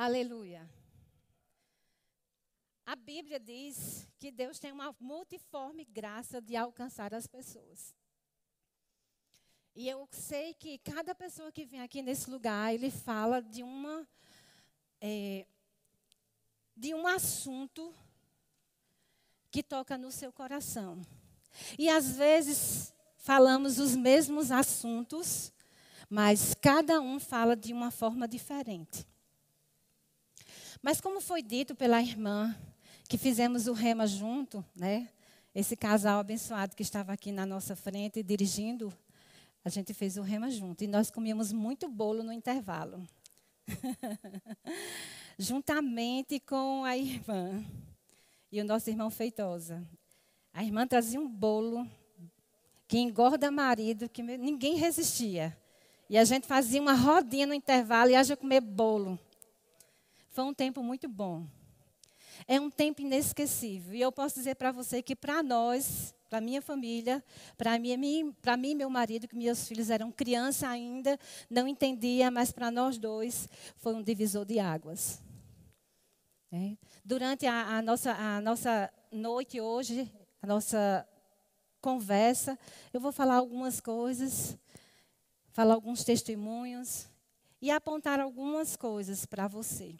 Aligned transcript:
Aleluia. 0.00 0.70
A 2.86 2.94
Bíblia 2.94 3.40
diz 3.40 4.06
que 4.16 4.30
Deus 4.30 4.60
tem 4.60 4.70
uma 4.70 4.94
multiforme 5.00 5.84
graça 5.84 6.40
de 6.40 6.54
alcançar 6.54 7.12
as 7.12 7.26
pessoas. 7.26 7.96
E 9.74 9.88
eu 9.88 10.08
sei 10.12 10.54
que 10.54 10.78
cada 10.78 11.16
pessoa 11.16 11.50
que 11.50 11.64
vem 11.64 11.80
aqui 11.80 12.00
nesse 12.00 12.30
lugar, 12.30 12.72
ele 12.72 12.92
fala 12.92 13.42
de 13.42 13.64
uma 13.64 14.08
é, 15.00 15.44
de 16.76 16.94
um 16.94 17.04
assunto 17.04 17.92
que 19.50 19.64
toca 19.64 19.98
no 19.98 20.12
seu 20.12 20.32
coração. 20.32 21.04
E 21.76 21.88
às 21.88 22.12
vezes 22.12 22.94
falamos 23.16 23.80
os 23.80 23.96
mesmos 23.96 24.52
assuntos, 24.52 25.52
mas 26.08 26.54
cada 26.54 27.00
um 27.00 27.18
fala 27.18 27.56
de 27.56 27.72
uma 27.72 27.90
forma 27.90 28.28
diferente. 28.28 29.04
Mas 30.82 31.00
como 31.00 31.20
foi 31.20 31.42
dito 31.42 31.74
pela 31.74 32.00
irmã, 32.00 32.56
que 33.08 33.18
fizemos 33.18 33.66
o 33.66 33.72
rema 33.72 34.06
junto, 34.06 34.64
né? 34.74 35.08
Esse 35.54 35.76
casal 35.76 36.20
abençoado 36.20 36.76
que 36.76 36.82
estava 36.82 37.12
aqui 37.12 37.32
na 37.32 37.44
nossa 37.44 37.74
frente 37.74 38.22
dirigindo, 38.22 38.92
a 39.64 39.68
gente 39.68 39.92
fez 39.92 40.16
o 40.16 40.22
rema 40.22 40.50
junto 40.50 40.84
e 40.84 40.86
nós 40.86 41.10
comíamos 41.10 41.52
muito 41.52 41.88
bolo 41.88 42.22
no 42.22 42.32
intervalo. 42.32 43.06
Juntamente 45.38 46.38
com 46.40 46.84
a 46.84 46.96
irmã 46.96 47.64
e 48.52 48.60
o 48.60 48.64
nosso 48.64 48.88
irmão 48.88 49.10
Feitosa. 49.10 49.86
A 50.52 50.62
irmã 50.64 50.86
trazia 50.86 51.20
um 51.20 51.28
bolo 51.28 51.86
que 52.86 52.98
engorda 52.98 53.50
marido, 53.50 54.08
que 54.08 54.22
ninguém 54.22 54.76
resistia. 54.76 55.56
E 56.08 56.16
a 56.16 56.24
gente 56.24 56.46
fazia 56.46 56.80
uma 56.80 56.94
rodinha 56.94 57.46
no 57.46 57.52
intervalo 57.52 58.10
e 58.10 58.16
haja 58.16 58.36
comer 58.36 58.60
bolo. 58.60 59.18
Foi 60.38 60.44
um 60.44 60.54
tempo 60.54 60.84
muito 60.84 61.08
bom. 61.08 61.48
É 62.46 62.60
um 62.60 62.70
tempo 62.70 63.02
inesquecível. 63.02 63.92
E 63.92 64.00
eu 64.00 64.12
posso 64.12 64.36
dizer 64.36 64.54
para 64.54 64.70
você 64.70 65.02
que 65.02 65.16
para 65.16 65.42
nós, 65.42 66.14
para 66.30 66.40
minha 66.40 66.62
família, 66.62 67.24
para 67.56 67.76
mim, 67.76 68.32
para 68.40 68.56
mim, 68.56 68.72
meu 68.72 68.88
marido, 68.88 69.26
que 69.26 69.34
meus 69.34 69.66
filhos 69.66 69.90
eram 69.90 70.12
criança 70.12 70.68
ainda, 70.68 71.18
não 71.50 71.66
entendia, 71.66 72.30
mas 72.30 72.52
para 72.52 72.70
nós 72.70 72.98
dois 72.98 73.48
foi 73.78 73.92
um 73.94 74.00
divisor 74.00 74.44
de 74.44 74.60
águas. 74.60 75.20
É. 76.52 76.76
Durante 77.04 77.44
a, 77.44 77.78
a, 77.78 77.82
nossa, 77.82 78.12
a 78.12 78.40
nossa 78.40 78.92
noite 79.10 79.60
hoje, 79.60 80.08
a 80.40 80.46
nossa 80.46 81.04
conversa, 81.80 82.56
eu 82.92 83.00
vou 83.00 83.10
falar 83.10 83.34
algumas 83.34 83.80
coisas, 83.80 84.56
falar 85.50 85.74
alguns 85.74 86.04
testemunhos 86.04 87.08
e 87.60 87.72
apontar 87.72 88.20
algumas 88.20 88.76
coisas 88.76 89.26
para 89.26 89.48
você 89.48 89.96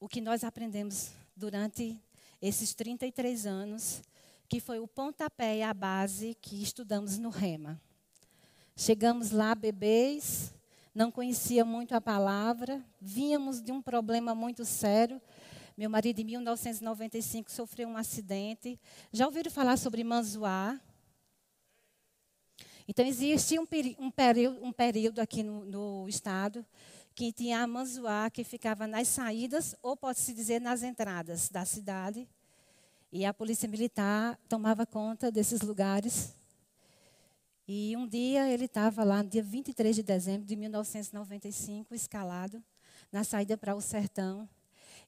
o 0.00 0.08
que 0.08 0.20
nós 0.20 0.44
aprendemos 0.44 1.10
durante 1.34 1.98
esses 2.40 2.72
33 2.74 3.46
anos, 3.46 4.02
que 4.48 4.60
foi 4.60 4.78
o 4.78 4.86
pontapé 4.86 5.58
e 5.58 5.62
a 5.62 5.74
base 5.74 6.36
que 6.40 6.62
estudamos 6.62 7.18
no 7.18 7.30
Rema. 7.30 7.80
Chegamos 8.76 9.32
lá 9.32 9.54
bebês, 9.54 10.54
não 10.94 11.10
conhecia 11.10 11.64
muito 11.64 11.94
a 11.94 12.00
palavra, 12.00 12.84
vínhamos 13.00 13.60
de 13.60 13.72
um 13.72 13.82
problema 13.82 14.34
muito 14.34 14.64
sério. 14.64 15.20
Meu 15.76 15.90
marido, 15.90 16.20
em 16.20 16.24
1995, 16.24 17.50
sofreu 17.50 17.88
um 17.88 17.96
acidente. 17.96 18.80
Já 19.12 19.26
ouviram 19.26 19.50
falar 19.50 19.76
sobre 19.76 20.02
Manzuá? 20.04 20.80
Então, 22.86 23.04
existia 23.04 23.60
um, 23.60 23.66
um, 23.98 24.12
um 24.62 24.72
período 24.72 25.20
aqui 25.20 25.42
no, 25.42 25.64
no 25.64 26.08
estado 26.08 26.64
que 27.18 27.32
tinha 27.32 27.64
a 27.64 27.66
Manzuá, 27.66 28.30
que 28.30 28.44
ficava 28.44 28.86
nas 28.86 29.08
saídas, 29.08 29.74
ou 29.82 29.96
pode-se 29.96 30.32
dizer 30.32 30.60
nas 30.60 30.84
entradas 30.84 31.48
da 31.48 31.64
cidade. 31.64 32.28
E 33.10 33.24
a 33.24 33.34
polícia 33.34 33.68
militar 33.68 34.38
tomava 34.48 34.86
conta 34.86 35.28
desses 35.28 35.60
lugares. 35.60 36.32
E 37.66 37.96
um 37.96 38.06
dia 38.06 38.48
ele 38.48 38.66
estava 38.66 39.02
lá, 39.02 39.20
no 39.20 39.28
dia 39.28 39.42
23 39.42 39.96
de 39.96 40.02
dezembro 40.04 40.46
de 40.46 40.54
1995, 40.54 41.92
escalado, 41.92 42.62
na 43.10 43.24
saída 43.24 43.58
para 43.58 43.74
o 43.74 43.80
sertão. 43.80 44.48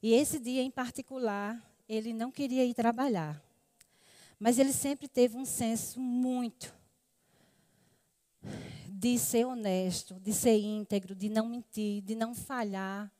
E 0.03 0.13
esse 0.13 0.37
dia 0.37 0.61
em 0.61 0.69
particular, 0.69 1.65
ele 1.87 2.11
não 2.11 2.29
queria 2.29 2.65
ir 2.65 2.73
trabalhar. 2.73 3.41
Mas 4.37 4.59
ele 4.59 4.73
sempre 4.73 5.07
teve 5.07 5.37
um 5.37 5.45
senso 5.45 5.97
muito 5.97 6.73
de 9.01 9.17
ser 9.17 9.47
honesto, 9.47 10.19
de 10.19 10.31
ser 10.31 10.59
íntegro, 10.59 11.15
de 11.15 11.27
não 11.27 11.49
mentir, 11.49 12.03
de 12.03 12.13
não 12.13 12.35
falhar. 12.35 13.11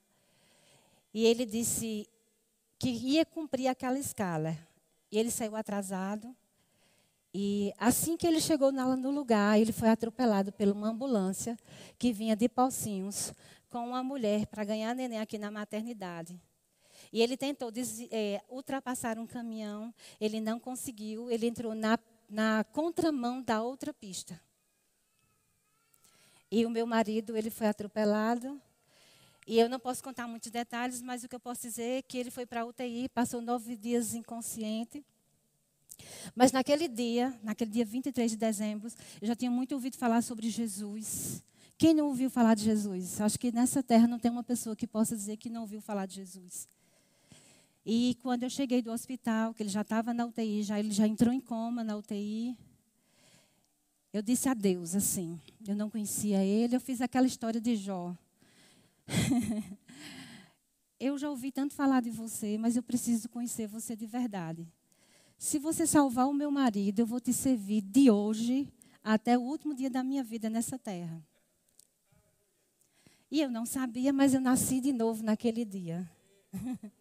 E 1.12 1.26
ele 1.26 1.44
disse 1.44 2.08
que 2.78 2.90
ia 2.90 3.26
cumprir 3.26 3.68
aquela 3.68 3.98
escala. 3.98 4.56
E 5.12 5.18
ele 5.18 5.32
saiu 5.32 5.56
atrasado. 5.56 6.36
E 7.34 7.74
assim 7.80 8.16
que 8.16 8.28
ele 8.28 8.40
chegou 8.40 8.72
no 8.72 9.10
lugar, 9.10 9.60
ele 9.60 9.72
foi 9.72 9.90
atropelado 9.90 10.52
por 10.52 10.68
uma 10.68 10.90
ambulância 10.90 11.58
que 11.98 12.14
vinha 12.14 12.36
de 12.36 12.48
Palcinhos 12.48 13.34
com 13.68 13.84
uma 13.88 14.04
mulher 14.04 14.46
para 14.46 14.64
ganhar 14.64 14.94
neném 14.94 15.20
aqui 15.20 15.40
na 15.40 15.50
maternidade. 15.50 16.40
E 17.12 17.24
ele 17.24 17.36
tentou 17.36 17.72
é, 18.12 18.40
ultrapassar 18.48 19.18
um 19.18 19.26
caminhão, 19.26 19.92
ele 20.20 20.40
não 20.40 20.60
conseguiu, 20.60 21.32
ele 21.32 21.48
entrou 21.48 21.74
na, 21.74 21.98
na 22.30 22.64
contramão 22.66 23.42
da 23.42 23.64
outra 23.64 23.92
pista. 23.92 24.40
E 26.52 26.66
o 26.66 26.70
meu 26.70 26.86
marido, 26.86 27.38
ele 27.38 27.50
foi 27.50 27.68
atropelado. 27.68 28.62
E 29.48 29.58
eu 29.58 29.70
não 29.70 29.80
posso 29.80 30.04
contar 30.04 30.28
muitos 30.28 30.52
detalhes, 30.52 31.02
mas 31.02 31.24
o 31.24 31.30
que 31.30 31.36
eu 31.36 31.40
posso 31.40 31.62
dizer 31.62 32.00
é 32.00 32.02
que 32.02 32.18
ele 32.18 32.30
foi 32.30 32.46
para 32.46 32.62
a 32.62 32.66
UTI, 32.66 33.10
passou 33.10 33.42
nove 33.42 33.76
dias 33.76 34.14
inconsciente. 34.14 35.04
Mas 36.36 36.52
naquele 36.52 36.88
dia, 36.88 37.40
naquele 37.42 37.72
dia 37.72 37.86
23 37.86 38.32
de 38.32 38.38
dezembro, 38.38 38.92
eu 39.22 39.28
já 39.28 39.36
tinha 39.36 39.50
muito 39.50 39.74
ouvido 39.74 39.98
falar 39.98 40.22
sobre 40.22 40.50
Jesus. 40.50 41.44
Quem 41.78 41.94
não 41.94 42.08
ouviu 42.08 42.30
falar 42.30 42.54
de 42.54 42.64
Jesus? 42.64 43.20
Acho 43.22 43.40
que 43.40 43.52
nessa 43.52 43.82
terra 43.82 44.08
não 44.08 44.20
tem 44.20 44.30
uma 44.30 44.44
pessoa 44.44 44.76
que 44.76 44.86
possa 44.86 45.16
dizer 45.16 45.38
que 45.38 45.50
não 45.50 45.62
ouviu 45.62 45.82
falar 45.82 46.06
de 46.06 46.16
Jesus. 46.16 46.68
E 47.86 48.16
quando 48.22 48.44
eu 48.44 48.50
cheguei 48.50 48.82
do 48.82 48.92
hospital, 48.92 49.54
que 49.54 49.64
ele 49.64 49.70
já 49.70 49.82
estava 49.82 50.14
na 50.14 50.26
UTI, 50.26 50.62
já, 50.62 50.78
ele 50.78 50.92
já 50.92 51.08
entrou 51.08 51.34
em 51.34 51.40
coma 51.40 51.84
na 51.84 51.98
UTI, 51.98 52.56
eu 54.14 54.22
disse 54.22 54.50
a 54.50 54.54
Deus 54.54 54.96
assim, 54.96 55.40
eu 55.66 55.76
não 55.76 55.90
conhecia 55.90 56.44
ele, 56.44 56.76
eu 56.76 56.82
fiz 56.82 57.02
aquela 57.02 57.26
história 57.26 57.62
de 57.62 57.76
Jó. 57.76 58.16
eu 61.00 61.18
já 61.18 61.30
ouvi 61.30 61.52
tanto 61.52 61.74
falar 61.74 62.02
de 62.02 62.10
você, 62.10 62.58
mas 62.58 62.76
eu 62.76 62.84
preciso 62.84 63.30
conhecer 63.30 63.68
você 63.68 63.96
de 63.96 64.06
verdade. 64.06 64.68
Se 65.38 65.58
você 65.58 65.88
salvar 65.88 66.28
o 66.28 66.34
meu 66.34 66.52
marido, 66.52 67.00
eu 67.00 67.06
vou 67.06 67.20
te 67.20 67.34
servir 67.34 67.82
de 67.82 68.12
hoje 68.12 68.72
até 69.04 69.38
o 69.38 69.42
último 69.42 69.74
dia 69.74 69.90
da 69.90 70.04
minha 70.04 70.24
vida 70.24 70.50
nessa 70.50 70.78
terra. 70.78 71.22
E 73.32 73.40
eu 73.40 73.50
não 73.50 73.66
sabia, 73.66 74.12
mas 74.12 74.34
eu 74.34 74.42
nasci 74.42 74.82
de 74.82 74.92
novo 74.92 75.24
naquele 75.24 75.64
dia. 75.64 76.10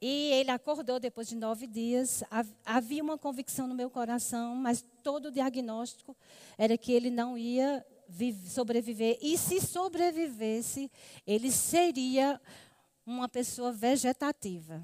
E 0.00 0.30
ele 0.32 0.50
acordou 0.50 1.00
depois 1.00 1.28
de 1.28 1.34
nove 1.34 1.66
dias. 1.66 2.22
Havia 2.64 3.02
uma 3.02 3.18
convicção 3.18 3.66
no 3.66 3.74
meu 3.74 3.90
coração, 3.90 4.54
mas 4.54 4.84
todo 5.02 5.26
o 5.26 5.32
diagnóstico 5.32 6.16
era 6.56 6.78
que 6.78 6.92
ele 6.92 7.10
não 7.10 7.36
ia 7.36 7.84
sobreviver. 8.46 9.18
E 9.20 9.36
se 9.36 9.60
sobrevivesse, 9.60 10.90
ele 11.26 11.50
seria 11.50 12.40
uma 13.04 13.28
pessoa 13.28 13.72
vegetativa. 13.72 14.82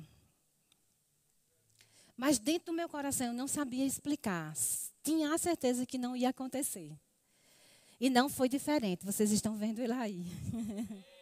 Mas 2.16 2.38
dentro 2.38 2.66
do 2.66 2.76
meu 2.76 2.88
coração 2.88 3.28
eu 3.28 3.34
não 3.34 3.46
sabia 3.46 3.84
explicar. 3.84 4.52
Tinha 5.02 5.32
a 5.32 5.38
certeza 5.38 5.86
que 5.86 5.98
não 5.98 6.16
ia 6.16 6.30
acontecer. 6.30 6.92
E 8.00 8.10
não 8.10 8.28
foi 8.28 8.48
diferente. 8.48 9.04
Vocês 9.04 9.30
estão 9.30 9.54
vendo 9.54 9.78
ele 9.78 9.92
aí. 9.92 10.26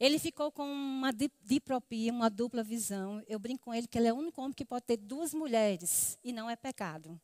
Ele 0.00 0.18
ficou 0.18 0.50
com 0.50 0.64
uma 0.64 1.12
dipropia, 1.42 2.12
uma 2.12 2.28
dupla 2.28 2.62
visão. 2.62 3.22
Eu 3.28 3.38
brinco 3.38 3.64
com 3.64 3.74
ele 3.74 3.86
que 3.86 3.98
ele 3.98 4.08
é 4.08 4.12
o 4.12 4.16
único 4.16 4.40
homem 4.40 4.52
que 4.52 4.64
pode 4.64 4.86
ter 4.86 4.96
duas 4.96 5.32
mulheres 5.32 6.18
e 6.24 6.32
não 6.32 6.48
é 6.48 6.56
pecado. 6.56 7.20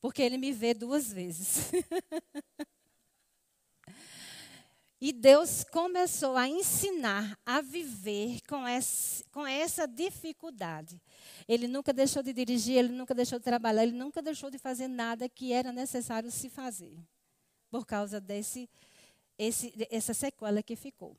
Porque 0.00 0.22
ele 0.22 0.36
me 0.36 0.52
vê 0.52 0.74
duas 0.74 1.12
vezes. 1.12 1.70
e 5.00 5.12
Deus 5.12 5.64
começou 5.64 6.36
a 6.36 6.48
ensinar 6.48 7.38
a 7.46 7.60
viver 7.60 8.40
com, 8.48 8.66
esse, 8.66 9.24
com 9.30 9.46
essa 9.46 9.86
dificuldade. 9.86 11.00
Ele 11.48 11.68
nunca 11.68 11.92
deixou 11.92 12.22
de 12.22 12.32
dirigir, 12.32 12.76
ele 12.76 12.92
nunca 12.92 13.14
deixou 13.14 13.38
de 13.38 13.44
trabalhar, 13.44 13.84
ele 13.84 13.96
nunca 13.96 14.20
deixou 14.20 14.50
de 14.50 14.58
fazer 14.58 14.88
nada 14.88 15.28
que 15.28 15.52
era 15.52 15.72
necessário 15.72 16.30
se 16.30 16.48
fazer. 16.48 16.96
Por 17.70 17.86
causa 17.86 18.20
desse, 18.20 18.68
esse, 19.38 19.72
essa 19.90 20.12
sequela 20.12 20.62
que 20.62 20.76
ficou. 20.76 21.16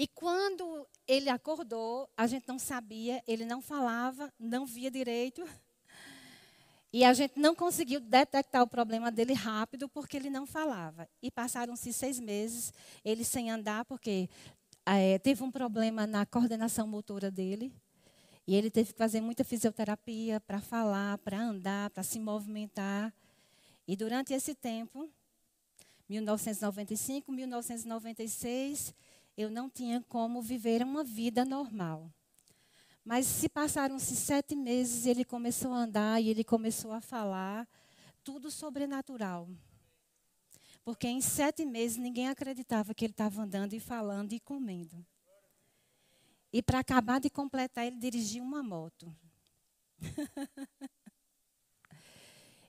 E 0.00 0.08
quando 0.08 0.88
ele 1.06 1.28
acordou, 1.28 2.08
a 2.16 2.26
gente 2.26 2.48
não 2.48 2.58
sabia, 2.58 3.22
ele 3.28 3.44
não 3.44 3.60
falava, 3.60 4.32
não 4.40 4.64
via 4.64 4.90
direito. 4.90 5.46
E 6.90 7.04
a 7.04 7.12
gente 7.12 7.38
não 7.38 7.54
conseguiu 7.54 8.00
detectar 8.00 8.62
o 8.62 8.66
problema 8.66 9.12
dele 9.12 9.34
rápido 9.34 9.90
porque 9.90 10.16
ele 10.16 10.30
não 10.30 10.46
falava. 10.46 11.06
E 11.20 11.30
passaram-se 11.30 11.92
seis 11.92 12.18
meses, 12.18 12.72
ele 13.04 13.24
sem 13.24 13.50
andar, 13.50 13.84
porque 13.84 14.30
é, 14.86 15.18
teve 15.18 15.42
um 15.42 15.50
problema 15.50 16.06
na 16.06 16.24
coordenação 16.24 16.86
motora 16.86 17.30
dele. 17.30 17.70
E 18.46 18.54
ele 18.54 18.70
teve 18.70 18.94
que 18.94 18.98
fazer 18.98 19.20
muita 19.20 19.44
fisioterapia 19.44 20.40
para 20.40 20.62
falar, 20.62 21.18
para 21.18 21.38
andar, 21.38 21.90
para 21.90 22.02
se 22.02 22.18
movimentar. 22.18 23.12
E 23.86 23.94
durante 23.94 24.32
esse 24.32 24.54
tempo, 24.54 25.10
1995, 26.08 27.30
1996, 27.30 28.94
eu 29.40 29.50
não 29.50 29.70
tinha 29.70 30.04
como 30.08 30.42
viver 30.42 30.82
uma 30.82 31.02
vida 31.02 31.44
normal. 31.44 32.12
Mas 33.04 33.26
se 33.26 33.48
passaram-se 33.48 34.14
sete 34.14 34.54
meses, 34.54 35.06
ele 35.06 35.24
começou 35.24 35.72
a 35.72 35.78
andar 35.78 36.22
e 36.22 36.28
ele 36.28 36.44
começou 36.44 36.92
a 36.92 37.00
falar, 37.00 37.66
tudo 38.22 38.50
sobrenatural. 38.50 39.48
Porque 40.84 41.08
em 41.08 41.20
sete 41.20 41.64
meses 41.64 41.96
ninguém 41.96 42.28
acreditava 42.28 42.94
que 42.94 43.04
ele 43.04 43.12
estava 43.12 43.42
andando 43.42 43.72
e 43.72 43.80
falando 43.80 44.32
e 44.32 44.40
comendo. 44.40 45.04
E 46.52 46.62
para 46.62 46.80
acabar 46.80 47.20
de 47.20 47.30
completar, 47.30 47.86
ele 47.86 47.96
dirigia 47.96 48.42
uma 48.42 48.62
moto. 48.62 49.14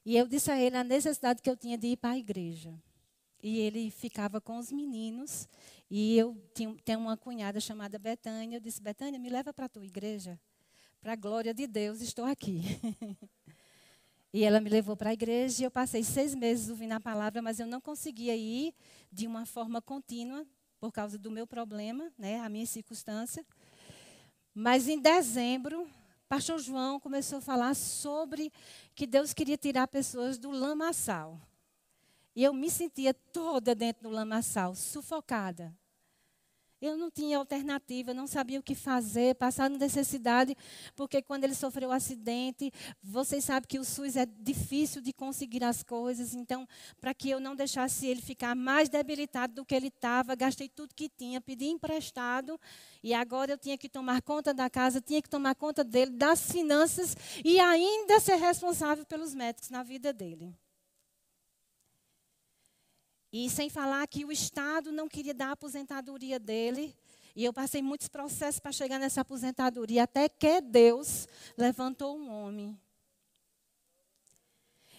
e 0.06 0.16
eu 0.16 0.28
disse 0.28 0.52
a 0.52 0.60
ele 0.60 0.78
a 0.78 0.84
necessidade 0.84 1.42
que 1.42 1.50
eu 1.50 1.58
tinha 1.58 1.78
de 1.78 1.88
ir 1.88 1.98
para 1.98 2.12
a 2.12 2.18
igreja. 2.18 2.74
E 3.42 3.58
ele 3.58 3.90
ficava 3.90 4.40
com 4.40 4.58
os 4.58 4.72
meninos. 4.72 5.48
E 5.94 6.18
eu 6.18 6.38
tenho 6.54 7.00
uma 7.00 7.18
cunhada 7.18 7.60
chamada 7.60 8.00
Betânia. 8.00 8.56
Eu 8.56 8.62
disse: 8.62 8.82
Betânia, 8.82 9.20
me 9.20 9.30
leva 9.30 9.54
para 9.54 9.66
a 9.66 9.70
tua 9.70 9.86
igreja. 9.86 10.40
Para 11.02 11.12
a 11.12 11.16
glória 11.18 11.54
de 11.54 11.68
Deus, 11.68 12.00
estou 12.00 12.24
aqui. 12.24 12.62
e 14.32 14.46
ela 14.46 14.62
me 14.62 14.70
levou 14.70 14.96
para 14.96 15.10
a 15.10 15.14
igreja. 15.14 15.62
E 15.62 15.66
eu 15.66 15.70
passei 15.70 16.02
seis 16.02 16.34
meses 16.34 16.70
ouvindo 16.70 16.94
a 16.94 17.00
palavra, 17.02 17.42
mas 17.42 17.60
eu 17.60 17.68
não 17.68 17.82
conseguia 17.82 18.34
ir 18.38 18.74
de 19.12 19.28
uma 19.28 19.46
forma 19.46 19.82
contínua, 19.82 20.48
por 20.80 20.94
causa 20.94 21.18
do 21.18 21.30
meu 21.30 21.46
problema, 21.46 22.10
né, 22.18 22.40
a 22.40 22.48
minha 22.48 22.66
circunstância. 22.66 23.46
Mas 24.54 24.88
em 24.88 24.98
dezembro, 24.98 25.90
pastor 26.30 26.58
João 26.58 27.02
começou 27.02 27.40
a 27.40 27.42
falar 27.42 27.76
sobre 27.76 28.50
que 28.96 29.06
Deus 29.06 29.34
queria 29.34 29.58
tirar 29.58 29.90
pessoas 29.90 30.38
do 30.38 30.52
lamaçal. 30.52 31.38
E 32.34 32.46
eu 32.46 32.54
me 32.54 32.70
sentia 32.70 33.14
toda 33.14 33.76
dentro 33.76 34.04
do 34.04 34.10
lamaçal, 34.10 34.74
sufocada. 34.74 35.81
Eu 36.82 36.98
não 36.98 37.12
tinha 37.12 37.38
alternativa, 37.38 38.12
não 38.12 38.26
sabia 38.26 38.60
o 38.60 38.64
que 38.64 38.74
fazer, 38.74 39.36
passando 39.36 39.78
necessidade, 39.78 40.58
porque 40.96 41.22
quando 41.22 41.44
ele 41.44 41.54
sofreu 41.54 41.90
o 41.90 41.92
acidente, 41.92 42.72
vocês 43.04 43.44
sabem 43.44 43.68
que 43.68 43.78
o 43.78 43.84
SUS 43.84 44.16
é 44.16 44.26
difícil 44.26 45.00
de 45.00 45.14
conseguir 45.14 45.64
as 45.64 45.84
coisas, 45.84 46.34
então, 46.34 46.68
para 47.00 47.14
que 47.14 47.30
eu 47.30 47.40
não 47.40 47.56
deixasse 47.56 48.08
ele 48.08 48.20
ficar 48.20 48.56
mais 48.56 48.90
debilitado 48.90 49.54
do 49.54 49.64
que 49.64 49.76
ele 49.76 49.90
estava, 49.90 50.34
gastei 50.34 50.68
tudo 50.68 50.96
que 50.96 51.08
tinha, 51.08 51.40
pedi 51.40 51.68
emprestado, 51.68 52.60
e 53.04 53.14
agora 53.14 53.52
eu 53.52 53.58
tinha 53.60 53.78
que 53.78 53.88
tomar 53.88 54.22
conta 54.24 54.52
da 54.52 54.68
casa, 54.68 55.00
tinha 55.00 55.22
que 55.22 55.30
tomar 55.30 55.54
conta 55.54 55.84
dele, 55.84 56.10
das 56.10 56.52
finanças 56.52 57.16
e 57.46 57.60
ainda 57.60 58.20
ser 58.20 58.38
responsável 58.38 59.06
pelos 59.06 59.36
médicos 59.36 59.70
na 59.70 59.84
vida 59.84 60.12
dele. 60.12 60.52
E 63.32 63.50
sem 63.50 63.70
falar 63.70 64.06
que 64.08 64.26
o 64.26 64.32
Estado 64.32 64.92
não 64.92 65.08
queria 65.08 65.34
dar 65.34 65.50
a 65.50 65.52
aposentadoria 65.52 66.38
dele. 66.40 66.96
E 67.36 67.46
eu 67.46 67.54
passei 67.54 67.82
muitos 67.82 68.08
processos 68.08 68.60
para 68.60 68.72
chegar 68.72 69.00
nessa 69.00 69.22
aposentadoria, 69.22 70.04
até 70.04 70.28
que 70.28 70.60
Deus 70.60 71.28
levantou 71.58 72.18
um 72.18 72.30
homem. 72.30 72.78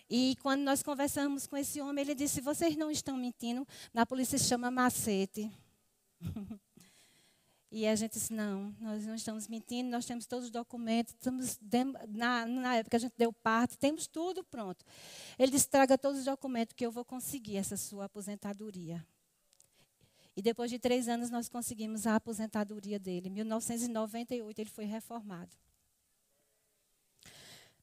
E 0.09 0.37
quando 0.43 0.63
nós 0.63 0.83
conversamos 0.83 1.47
com 1.47 1.57
esse 1.57 1.81
homem, 1.81 2.03
ele 2.03 2.15
disse: 2.15 2.41
Vocês 2.41 2.77
não 2.77 2.91
estão 2.91 3.17
mentindo, 3.17 3.67
na 3.93 4.07
polícia 4.07 4.39
se 4.39 4.45
chama 4.45 4.71
macete. 4.71 5.51
E 7.75 7.87
a 7.87 7.95
gente 7.97 8.13
disse, 8.13 8.31
não, 8.35 8.77
nós 8.79 9.07
não 9.07 9.15
estamos 9.15 9.49
mentindo, 9.49 9.89
nós 9.89 10.05
temos 10.05 10.27
todos 10.27 10.45
os 10.45 10.51
documentos, 10.51 11.15
estamos, 11.15 11.59
na, 12.07 12.45
na 12.45 12.77
época 12.77 12.99
a 12.99 13.01
gente 13.01 13.15
deu 13.17 13.33
parte, 13.33 13.79
temos 13.79 14.07
tudo 14.07 14.45
pronto. 14.45 14.85
Ele 15.39 15.51
disse, 15.51 15.71
traga 15.71 15.97
todos 15.97 16.19
os 16.19 16.27
documentos 16.27 16.75
que 16.75 16.85
eu 16.85 16.93
vou 16.93 17.03
conseguir 17.03 17.57
essa 17.57 17.79
sua 17.79 18.05
aposentadoria. 18.05 19.03
E 20.37 20.43
depois 20.43 20.71
de 20.71 20.79
três 20.79 21.09
anos 21.09 21.31
nós 21.31 21.49
conseguimos 21.49 22.07
a 22.07 22.17
aposentadoria 22.17 22.99
dele. 22.99 23.31
Em 23.31 23.33
1998 23.33 24.61
ele 24.61 24.69
foi 24.69 24.85
reformado. 24.85 25.57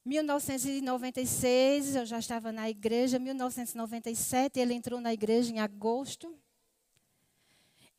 1996 0.04 1.96
eu 1.96 2.06
já 2.06 2.20
estava 2.20 2.52
na 2.52 2.70
igreja. 2.70 3.18
1997 3.18 4.60
ele 4.60 4.74
entrou 4.74 5.00
na 5.00 5.12
igreja 5.12 5.52
em 5.52 5.58
agosto. 5.58 6.32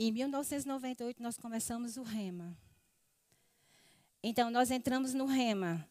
Em 0.04 0.12
1998 0.12 1.22
nós 1.22 1.38
começamos 1.38 1.96
o 1.96 2.02
Rema. 2.02 2.58
Então 4.24 4.50
nós 4.50 4.72
entramos 4.72 5.14
no 5.14 5.28
Rema. 5.28 5.88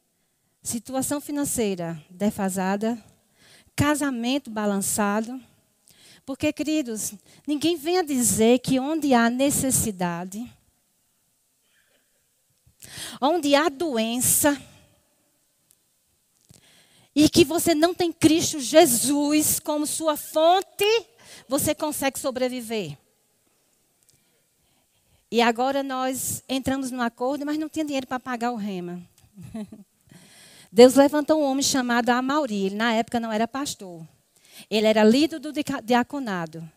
Situação 0.60 1.20
financeira 1.20 2.04
defasada, 2.10 3.00
casamento 3.76 4.50
balançado. 4.50 5.40
Porque, 6.26 6.52
queridos, 6.52 7.14
ninguém 7.46 7.76
venha 7.76 8.02
dizer 8.02 8.58
que 8.58 8.80
onde 8.80 9.14
há 9.14 9.30
necessidade, 9.30 10.44
onde 13.20 13.54
há 13.54 13.68
doença, 13.68 14.60
e 17.14 17.28
que 17.28 17.44
você 17.44 17.76
não 17.76 17.94
tem 17.94 18.12
Cristo 18.12 18.58
Jesus 18.58 19.60
como 19.60 19.86
sua 19.86 20.16
fonte, 20.16 21.06
você 21.48 21.76
consegue 21.76 22.18
sobreviver. 22.18 22.98
E 25.30 25.40
agora 25.40 25.82
nós 25.82 26.42
entramos 26.48 26.90
no 26.90 27.00
acordo, 27.00 27.46
mas 27.46 27.56
não 27.56 27.68
tinha 27.68 27.84
dinheiro 27.84 28.06
para 28.06 28.18
pagar 28.18 28.50
o 28.50 28.56
rema. 28.56 29.00
Deus 30.72 30.94
levantou 30.94 31.40
um 31.40 31.44
homem 31.44 31.62
chamado 31.62 32.10
Amauri. 32.10 32.66
Ele, 32.66 32.74
na 32.74 32.92
época, 32.92 33.20
não 33.20 33.32
era 33.32 33.46
pastor. 33.46 34.04
Ele 34.68 34.86
era 34.86 35.04
líder 35.04 35.38
do 35.38 35.52
diaconado. 35.84 36.68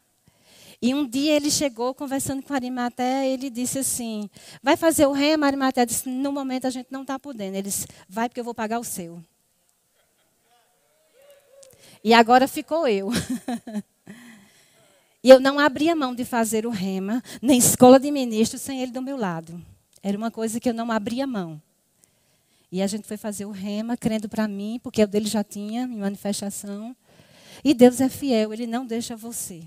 E 0.82 0.94
um 0.94 1.08
dia 1.08 1.36
ele 1.36 1.50
chegou 1.50 1.94
conversando 1.94 2.44
com 2.44 2.54
Arimaté, 2.54 3.28
ele 3.28 3.50
disse 3.50 3.80
assim: 3.80 4.30
Vai 4.62 4.76
fazer 4.76 5.06
o 5.06 5.14
rema? 5.14 5.48
Arimaté 5.48 5.86
disse: 5.86 6.10
No 6.10 6.32
momento 6.32 6.68
a 6.68 6.70
gente 6.70 6.88
não 6.92 7.04
está 7.04 7.18
podendo. 7.18 7.56
Ele 7.56 7.70
disse: 7.70 7.88
Vai 8.08 8.28
porque 8.28 8.42
eu 8.42 8.44
vou 8.44 8.54
pagar 8.54 8.80
o 8.80 8.84
seu. 8.84 9.24
E 12.04 12.14
agora 12.14 12.48
ficou 12.48 12.88
eu. 12.88 13.10
E 15.24 15.30
eu 15.30 15.40
não 15.40 15.58
abria 15.58 15.96
mão 15.96 16.14
de 16.14 16.26
fazer 16.26 16.66
o 16.66 16.70
rema, 16.70 17.24
nem 17.42 17.58
escola 17.58 17.98
de 18.00 18.12
ministro, 18.12 18.60
sem 18.60 18.82
ele 18.82 18.92
do 18.92 19.02
meu 19.02 19.16
lado. 19.16 19.64
Era 20.02 20.18
uma 20.18 20.30
coisa 20.30 20.60
que 20.60 20.68
eu 20.68 20.74
não 20.74 20.92
abria 20.92 21.26
mão. 21.26 21.62
E 22.70 22.82
a 22.82 22.88
gente 22.88 23.08
foi 23.08 23.16
fazer 23.16 23.46
o 23.46 23.52
rema, 23.52 23.96
crendo 23.96 24.28
para 24.28 24.48
mim, 24.48 24.80
porque 24.84 25.02
o 25.02 25.08
dele 25.08 25.28
já 25.28 25.44
tinha 25.44 25.84
em 25.84 25.98
manifestação. 25.98 26.94
E 27.64 27.74
Deus 27.74 28.02
é 28.02 28.10
fiel, 28.10 28.52
ele 28.52 28.68
não 28.68 28.86
deixa 28.86 29.16
você. 29.16 29.64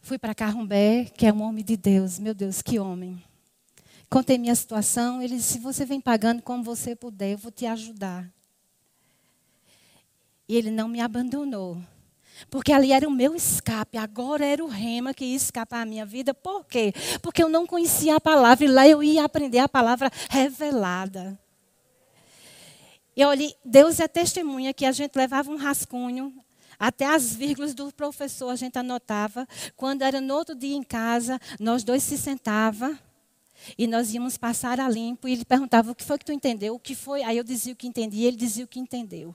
Fui 0.00 0.16
para 0.16 0.34
Carrumbé, 0.34 1.06
que 1.06 1.26
é 1.26 1.32
um 1.32 1.42
homem 1.42 1.64
de 1.64 1.76
Deus. 1.76 2.18
Meu 2.18 2.34
Deus, 2.34 2.62
que 2.62 2.78
homem. 2.78 3.22
Contei 4.08 4.38
minha 4.38 4.54
situação. 4.54 5.20
Ele 5.20 5.36
disse: 5.36 5.58
Você 5.58 5.84
vem 5.84 6.00
pagando 6.00 6.40
como 6.40 6.62
você 6.62 6.94
puder, 6.94 7.32
eu 7.32 7.38
vou 7.38 7.50
te 7.50 7.66
ajudar. 7.66 8.30
E 10.48 10.56
ele 10.56 10.70
não 10.70 10.88
me 10.88 11.00
abandonou. 11.00 11.82
Porque 12.50 12.72
ali 12.72 12.92
era 12.92 13.08
o 13.08 13.10
meu 13.10 13.34
escape, 13.34 13.98
agora 13.98 14.44
era 14.44 14.64
o 14.64 14.68
rema 14.68 15.12
que 15.12 15.24
ia 15.24 15.36
escapar 15.36 15.82
a 15.82 15.86
minha 15.86 16.06
vida. 16.06 16.32
Por 16.32 16.64
quê? 16.64 16.92
Porque 17.22 17.42
eu 17.42 17.48
não 17.48 17.66
conhecia 17.66 18.16
a 18.16 18.20
palavra 18.20 18.64
e 18.64 18.68
lá 18.68 18.86
eu 18.86 19.02
ia 19.02 19.24
aprender 19.24 19.58
a 19.58 19.68
palavra 19.68 20.10
revelada. 20.30 21.38
E 23.16 23.24
olha, 23.24 23.52
Deus 23.64 23.98
é 23.98 24.06
testemunha 24.06 24.72
que 24.72 24.84
a 24.84 24.92
gente 24.92 25.16
levava 25.16 25.50
um 25.50 25.56
rascunho, 25.56 26.32
até 26.78 27.04
as 27.04 27.34
vírgulas 27.34 27.74
do 27.74 27.92
professor 27.92 28.50
a 28.50 28.56
gente 28.56 28.78
anotava. 28.78 29.46
Quando 29.76 30.02
era 30.02 30.20
no 30.20 30.34
outro 30.34 30.54
dia 30.54 30.76
em 30.76 30.84
casa, 30.84 31.40
nós 31.58 31.82
dois 31.82 32.02
se 32.04 32.16
sentava 32.16 32.96
e 33.76 33.86
nós 33.86 34.12
íamos 34.14 34.36
passar 34.36 34.80
a 34.80 34.88
limpo 34.88 35.28
e 35.28 35.32
ele 35.32 35.44
perguntava 35.44 35.90
o 35.90 35.94
que 35.94 36.04
foi 36.04 36.18
que 36.18 36.24
tu 36.24 36.32
entendeu, 36.32 36.74
o 36.74 36.78
que 36.78 36.94
foi. 36.94 37.22
Aí 37.22 37.36
eu 37.36 37.44
dizia 37.44 37.72
o 37.72 37.76
que 37.76 37.86
entendi, 37.86 38.24
ele 38.24 38.36
dizia 38.36 38.64
o 38.64 38.68
que 38.68 38.78
entendeu. 38.78 39.34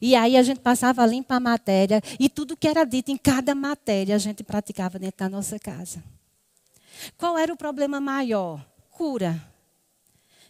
E 0.00 0.14
aí 0.14 0.36
a 0.36 0.42
gente 0.42 0.60
passava 0.60 1.02
a 1.02 1.06
limpo 1.06 1.32
a 1.32 1.40
matéria 1.40 2.02
e 2.18 2.28
tudo 2.28 2.56
que 2.56 2.66
era 2.66 2.84
dito 2.84 3.10
em 3.10 3.16
cada 3.16 3.54
matéria 3.54 4.14
a 4.14 4.18
gente 4.18 4.42
praticava 4.42 4.98
dentro 4.98 5.18
da 5.18 5.28
nossa 5.28 5.58
casa. 5.58 6.02
Qual 7.16 7.38
era 7.38 7.52
o 7.52 7.56
problema 7.56 8.00
maior? 8.00 8.64
Cura. 8.90 9.40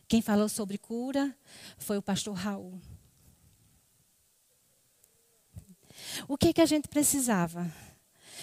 Quem 0.06 0.22
falou 0.22 0.48
sobre 0.48 0.78
cura 0.78 1.36
foi 1.76 1.98
o 1.98 2.02
pastor 2.02 2.34
Raul. 2.34 2.80
O 6.26 6.36
que, 6.38 6.52
que 6.52 6.60
a 6.60 6.66
gente 6.66 6.88
precisava? 6.88 7.70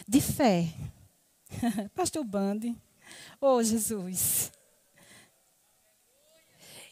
De 0.07 0.21
fé. 0.21 0.71
Pastor 1.95 2.23
Bande. 2.23 2.75
Oh, 3.41 3.61
Jesus. 3.63 4.51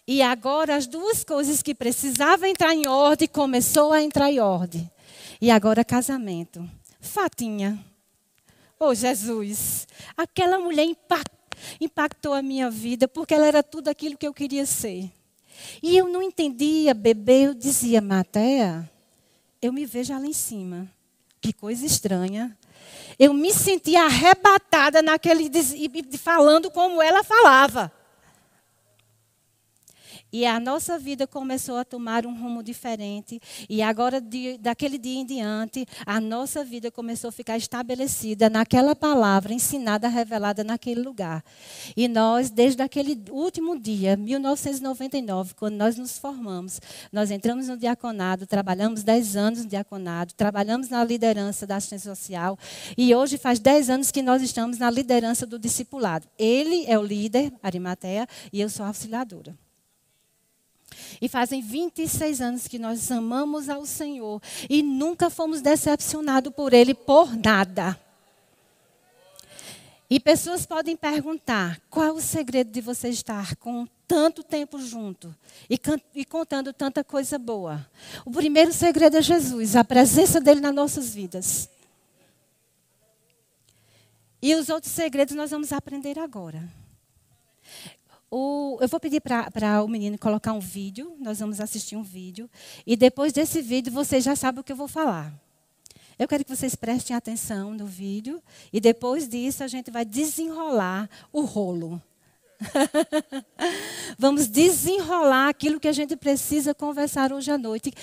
E 0.05 0.21
agora 0.21 0.75
as 0.75 0.85
duas 0.85 1.23
coisas 1.23 1.61
que 1.61 1.73
precisavam 1.73 2.47
entrar 2.47 2.73
em 2.73 2.87
ordem 2.87 3.27
começou 3.27 3.93
a 3.93 4.01
entrar 4.01 4.29
em 4.29 4.39
ordem. 4.39 4.89
E 5.39 5.49
agora 5.49 5.83
casamento. 5.85 6.69
Fatinha. 6.99 7.83
Oh, 8.79 8.93
Jesus. 8.93 9.87
Aquela 10.17 10.59
mulher 10.59 10.85
impactou 11.79 12.33
a 12.33 12.41
minha 12.41 12.69
vida 12.69 13.07
porque 13.07 13.33
ela 13.33 13.47
era 13.47 13.63
tudo 13.63 13.87
aquilo 13.87 14.17
que 14.17 14.27
eu 14.27 14.33
queria 14.33 14.65
ser. 14.65 15.09
E 15.81 15.97
eu 15.97 16.09
não 16.09 16.21
entendia, 16.21 16.93
bebê, 16.93 17.47
eu 17.47 17.53
dizia, 17.53 18.01
Matéia, 18.01 18.89
eu 19.61 19.71
me 19.71 19.85
vejo 19.85 20.13
lá 20.13 20.25
em 20.25 20.33
cima. 20.33 20.89
Que 21.39 21.53
coisa 21.53 21.85
estranha. 21.85 22.57
Eu 23.17 23.33
me 23.33 23.53
sentia 23.53 24.03
arrebatada 24.03 25.01
naquele 25.01 25.49
falando 26.17 26.69
como 26.69 27.01
ela 27.01 27.23
falava. 27.23 27.91
E 30.33 30.47
a 30.47 30.59
nossa 30.59 30.97
vida 30.97 31.27
começou 31.27 31.77
a 31.77 31.85
tomar 31.85 32.25
um 32.25 32.33
rumo 32.33 32.63
diferente. 32.63 33.39
E 33.69 33.83
agora, 33.83 34.19
de, 34.19 34.57
daquele 34.57 34.97
dia 34.97 35.19
em 35.19 35.23
diante, 35.23 35.85
a 36.07 36.19
nossa 36.19 36.65
vida 36.65 36.89
começou 36.89 37.27
a 37.27 37.31
ficar 37.31 37.55
estabelecida 37.55 38.49
naquela 38.49 38.95
palavra, 38.95 39.53
ensinada, 39.53 40.07
revelada 40.07 40.63
naquele 40.63 41.01
lugar. 41.01 41.43
E 41.95 42.07
nós, 42.07 42.49
desde 42.49 42.81
aquele 42.81 43.21
último 43.29 43.79
dia, 43.79 44.17
1999, 44.17 45.53
quando 45.53 45.75
nós 45.75 45.97
nos 45.97 46.17
formamos, 46.17 46.81
nós 47.11 47.29
entramos 47.29 47.67
no 47.67 47.77
diaconado, 47.77 48.47
trabalhamos 48.47 49.03
10 49.03 49.35
anos 49.35 49.59
no 49.63 49.69
diaconado, 49.69 50.33
trabalhamos 50.33 50.89
na 50.89 51.03
liderança 51.03 51.67
da 51.67 51.75
assistência 51.75 52.09
social. 52.15 52.57
E 52.97 53.13
hoje 53.13 53.37
faz 53.37 53.59
10 53.59 53.91
anos 53.91 54.09
que 54.09 54.23
nós 54.23 54.41
estamos 54.41 54.79
na 54.79 54.89
liderança 54.89 55.45
do 55.45 55.59
discipulado. 55.59 56.27
Ele 56.39 56.85
é 56.87 56.97
o 56.97 57.03
líder, 57.03 57.53
Arimateia, 57.61 58.27
e 58.51 58.59
eu 58.59 58.67
sou 58.67 58.83
a 58.83 58.87
auxiliadora. 58.87 59.62
E 61.23 61.29
fazem 61.29 61.61
26 61.61 62.41
anos 62.41 62.67
que 62.67 62.77
nós 62.77 63.09
amamos 63.09 63.69
ao 63.69 63.85
Senhor 63.85 64.41
e 64.69 64.83
nunca 64.83 65.29
fomos 65.29 65.61
decepcionados 65.61 66.53
por 66.53 66.73
Ele 66.73 66.93
por 66.93 67.33
nada. 67.33 67.97
E 70.09 70.19
pessoas 70.19 70.65
podem 70.65 70.97
perguntar: 70.97 71.79
qual 71.89 72.07
é 72.07 72.11
o 72.11 72.19
segredo 72.19 72.71
de 72.71 72.81
você 72.81 73.07
estar 73.07 73.55
com 73.55 73.87
tanto 74.05 74.43
tempo 74.43 74.77
junto 74.79 75.33
e, 75.69 75.79
e, 76.13 76.25
contando 76.25 76.73
tanta 76.73 77.05
coisa 77.05 77.39
boa? 77.39 77.89
O 78.25 78.31
primeiro 78.31 78.73
segredo 78.73 79.15
é 79.15 79.21
Jesus, 79.21 79.77
a 79.77 79.83
presença 79.85 80.41
dele 80.41 80.59
nas 80.59 80.75
nossas 80.75 81.15
vidas. 81.15 81.69
E 84.41 84.53
os 84.55 84.67
outros 84.67 84.91
segredos 84.91 85.33
nós 85.35 85.51
vamos 85.51 85.71
aprender 85.71 86.19
agora. 86.19 86.69
O, 88.35 88.79
eu 88.81 88.87
vou 88.87 88.99
pedir 88.99 89.21
para 89.21 89.83
o 89.83 89.87
menino 89.87 90.17
colocar 90.17 90.53
um 90.53 90.59
vídeo, 90.59 91.15
nós 91.19 91.37
vamos 91.39 91.59
assistir 91.59 91.95
um 91.95 92.01
vídeo, 92.01 92.49
e 92.83 92.95
depois 92.95 93.31
desse 93.31 93.61
vídeo 93.61 93.93
você 93.93 94.19
já 94.19 94.35
sabe 94.35 94.59
o 94.59 94.63
que 94.63 94.71
eu 94.71 94.75
vou 94.75 94.87
falar. 94.87 95.31
Eu 96.17 96.27
quero 96.27 96.43
que 96.43 96.55
vocês 96.55 96.73
prestem 96.73 97.15
atenção 97.15 97.75
no 97.75 97.85
vídeo, 97.85 98.41
e 98.73 98.81
depois 98.81 99.29
disso 99.29 99.63
a 99.63 99.67
gente 99.67 99.91
vai 99.91 100.03
desenrolar 100.03 101.07
o 101.31 101.41
rolo. 101.41 102.01
Vamos 104.17 104.47
desenrolar 104.47 105.49
aquilo 105.49 105.79
que 105.79 105.87
a 105.87 105.93
gente 105.93 106.15
precisa 106.15 106.73
conversar 106.73 107.31
hoje 107.31 107.51
à 107.51 107.57
noite, 107.59 107.93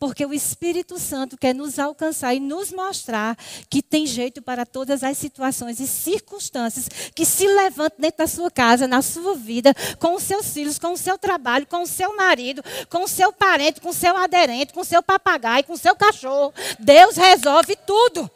porque 0.00 0.24
o 0.24 0.32
Espírito 0.32 0.98
Santo 0.98 1.36
quer 1.36 1.54
nos 1.54 1.78
alcançar 1.78 2.34
e 2.34 2.40
nos 2.40 2.72
mostrar 2.72 3.36
que 3.68 3.82
tem 3.82 4.06
jeito 4.06 4.40
para 4.40 4.64
todas 4.64 5.04
as 5.04 5.18
situações 5.18 5.78
e 5.78 5.86
circunstâncias 5.86 6.88
que 7.14 7.26
se 7.26 7.46
levantam 7.46 7.98
dentro 8.00 8.16
da 8.16 8.26
sua 8.26 8.50
casa, 8.50 8.88
na 8.88 9.02
sua 9.02 9.34
vida, 9.34 9.74
com 9.98 10.14
os 10.14 10.22
seus 10.22 10.54
filhos, 10.54 10.78
com 10.78 10.94
o 10.94 10.96
seu 10.96 11.18
trabalho, 11.18 11.66
com 11.66 11.82
o 11.82 11.86
seu 11.86 12.16
marido, 12.16 12.64
com 12.88 13.04
o 13.04 13.08
seu 13.08 13.30
parente, 13.30 13.82
com 13.82 13.90
o 13.90 13.94
seu 13.94 14.16
aderente, 14.16 14.72
com 14.72 14.80
o 14.80 14.84
seu 14.86 15.02
papagaio, 15.02 15.64
com 15.64 15.74
o 15.74 15.78
seu 15.78 15.94
cachorro. 15.94 16.54
Deus 16.78 17.16
resolve 17.16 17.76
tudo. 17.76 18.30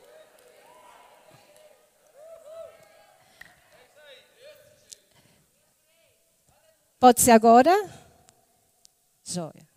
Pode 7.00 7.22
ser 7.22 7.30
agora? 7.30 7.72
Joia. 9.24 9.73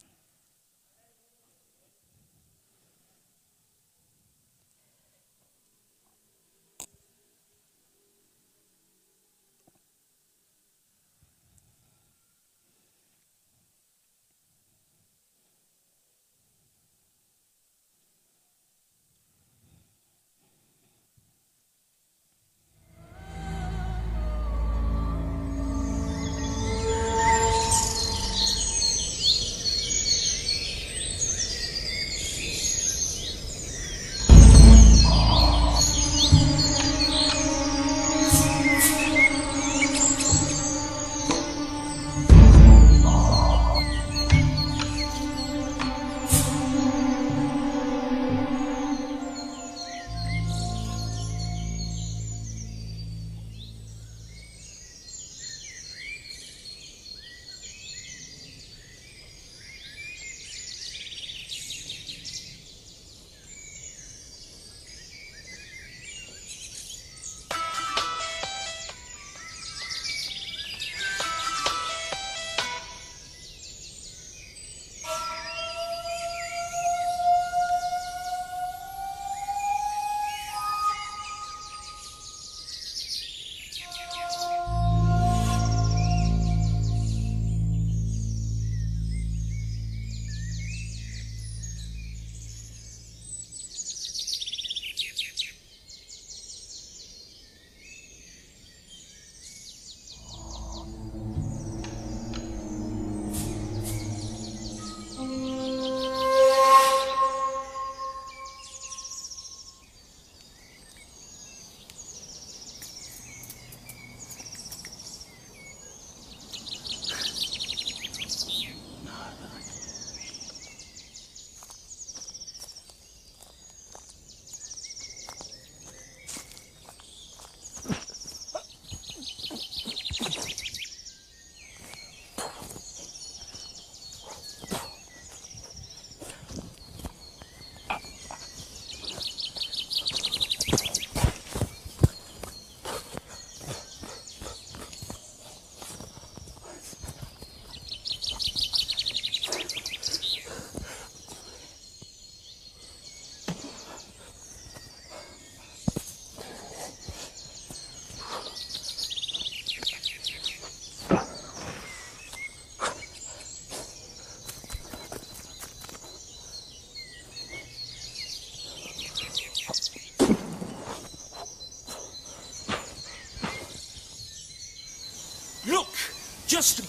Just. 176.58 176.82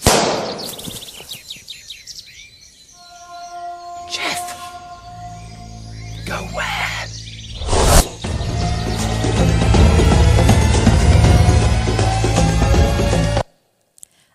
Jeff. 4.09 4.41
Go 6.25 6.39
where? 6.55 7.05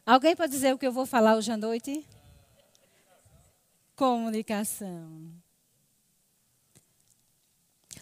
Alguém 0.07 0.37
pode 0.37 0.53
dizer 0.53 0.73
o 0.73 0.79
que 0.79 0.87
eu 0.87 0.93
vou 0.93 1.05
falar 1.05 1.35
hoje 1.35 1.51
à 1.51 1.57
noite? 1.57 2.07
Comunicação. 3.97 5.33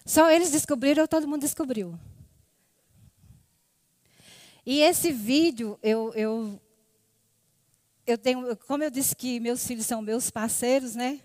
Só 0.05 0.31
eles 0.31 0.51
descobriram 0.51 1.01
ou 1.01 1.09
todo 1.09 1.27
mundo 1.27 1.41
descobriu? 1.41 1.99
E 4.67 4.81
esse 4.81 5.11
vídeo, 5.11 5.79
eu, 5.83 6.13
eu, 6.15 6.61
eu 8.07 8.19
tenho, 8.19 8.57
como 8.67 8.83
eu 8.83 8.91
disse 8.91 9.15
que 9.15 9.39
meus 9.39 9.67
filhos 9.67 9.87
são 9.87 10.03
meus 10.03 10.31
parceiros, 10.31 10.95
né? 10.95 11.21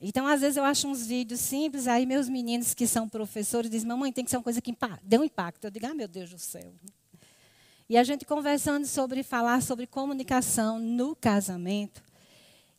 Então, 0.00 0.26
às 0.26 0.40
vezes, 0.40 0.56
eu 0.56 0.64
acho 0.64 0.88
uns 0.88 1.06
vídeos 1.06 1.40
simples, 1.40 1.86
aí 1.86 2.04
meus 2.04 2.28
meninos 2.28 2.74
que 2.74 2.88
são 2.88 3.08
professores 3.08 3.70
dizem, 3.70 3.86
mamãe, 3.86 4.12
tem 4.12 4.24
que 4.24 4.30
ser 4.30 4.36
uma 4.36 4.42
coisa 4.42 4.60
que 4.60 4.76
dê 5.02 5.16
um 5.16 5.24
impacto. 5.24 5.64
Eu 5.64 5.70
digo, 5.70 5.86
ah, 5.86 5.94
meu 5.94 6.08
Deus 6.08 6.30
do 6.30 6.38
céu. 6.38 6.72
E 7.88 7.96
a 7.96 8.02
gente 8.02 8.24
conversando 8.24 8.86
sobre 8.86 9.22
falar 9.22 9.62
sobre 9.62 9.86
comunicação 9.86 10.78
no 10.78 11.14
casamento. 11.14 12.02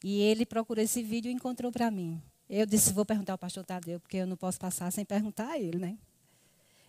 E 0.03 0.19
ele 0.19 0.45
procurou 0.45 0.83
esse 0.83 1.01
vídeo 1.01 1.29
e 1.29 1.33
encontrou 1.33 1.71
para 1.71 1.89
mim. 1.89 2.21
Eu 2.49 2.65
disse, 2.65 2.91
vou 2.91 3.05
perguntar 3.05 3.33
ao 3.33 3.37
pastor 3.37 3.63
Tadeu, 3.63 4.01
porque 4.01 4.17
eu 4.17 4.27
não 4.27 4.35
posso 4.35 4.59
passar 4.59 4.91
sem 4.91 5.05
perguntar 5.05 5.49
a 5.49 5.57
ele, 5.57 5.77
né? 5.77 5.97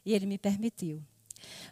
E 0.04 0.12
ele 0.12 0.26
me 0.26 0.37
permitiu. 0.37 1.00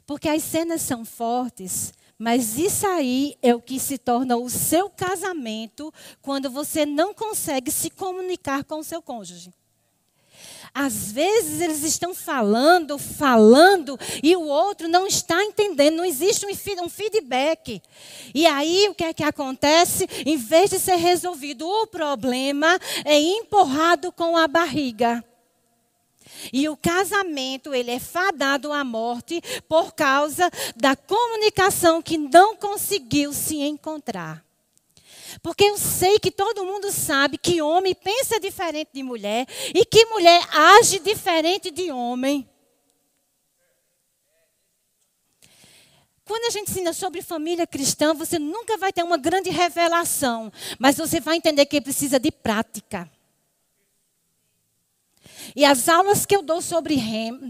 Porque 0.06 0.28
as 0.28 0.42
cenas 0.42 0.82
são 0.82 1.04
fortes, 1.04 1.92
mas 2.22 2.56
isso 2.56 2.86
aí 2.86 3.36
é 3.42 3.52
o 3.52 3.60
que 3.60 3.80
se 3.80 3.98
torna 3.98 4.36
o 4.36 4.48
seu 4.48 4.88
casamento 4.88 5.92
quando 6.20 6.48
você 6.48 6.86
não 6.86 7.12
consegue 7.12 7.68
se 7.68 7.90
comunicar 7.90 8.62
com 8.62 8.78
o 8.78 8.84
seu 8.84 9.02
cônjuge. 9.02 9.52
Às 10.72 11.10
vezes 11.10 11.60
eles 11.60 11.82
estão 11.82 12.14
falando, 12.14 12.96
falando, 12.96 13.98
e 14.22 14.36
o 14.36 14.42
outro 14.42 14.86
não 14.86 15.04
está 15.04 15.42
entendendo, 15.42 15.96
não 15.96 16.04
existe 16.04 16.46
um 16.46 16.88
feedback. 16.88 17.82
E 18.32 18.46
aí 18.46 18.88
o 18.88 18.94
que 18.94 19.02
é 19.02 19.12
que 19.12 19.24
acontece? 19.24 20.06
Em 20.24 20.36
vez 20.36 20.70
de 20.70 20.78
ser 20.78 20.94
resolvido 20.94 21.68
o 21.68 21.88
problema, 21.88 22.78
é 23.04 23.18
empurrado 23.18 24.12
com 24.12 24.36
a 24.36 24.46
barriga. 24.46 25.24
E 26.52 26.68
o 26.68 26.76
casamento, 26.76 27.74
ele 27.74 27.90
é 27.90 27.98
fadado 27.98 28.72
à 28.72 28.84
morte 28.84 29.40
por 29.68 29.92
causa 29.92 30.50
da 30.76 30.96
comunicação 30.96 32.02
que 32.02 32.16
não 32.16 32.56
conseguiu 32.56 33.32
se 33.32 33.56
encontrar. 33.56 34.44
Porque 35.42 35.64
eu 35.64 35.78
sei 35.78 36.18
que 36.18 36.30
todo 36.30 36.64
mundo 36.64 36.90
sabe 36.90 37.38
que 37.38 37.62
homem 37.62 37.94
pensa 37.94 38.38
diferente 38.38 38.90
de 38.92 39.02
mulher 39.02 39.46
e 39.74 39.84
que 39.84 40.04
mulher 40.06 40.46
age 40.52 40.98
diferente 40.98 41.70
de 41.70 41.90
homem. 41.90 42.48
Quando 46.24 46.46
a 46.46 46.50
gente 46.50 46.70
ensina 46.70 46.92
sobre 46.92 47.20
família 47.20 47.66
cristã, 47.66 48.14
você 48.14 48.38
nunca 48.38 48.78
vai 48.78 48.92
ter 48.92 49.02
uma 49.02 49.18
grande 49.18 49.50
revelação, 49.50 50.52
mas 50.78 50.96
você 50.96 51.20
vai 51.20 51.36
entender 51.36 51.66
que 51.66 51.80
precisa 51.80 52.18
de 52.18 52.30
prática. 52.30 53.10
E 55.54 55.64
as 55.64 55.88
aulas 55.88 56.24
que 56.24 56.34
eu 56.34 56.42
dou 56.42 56.62
sobre, 56.62 56.96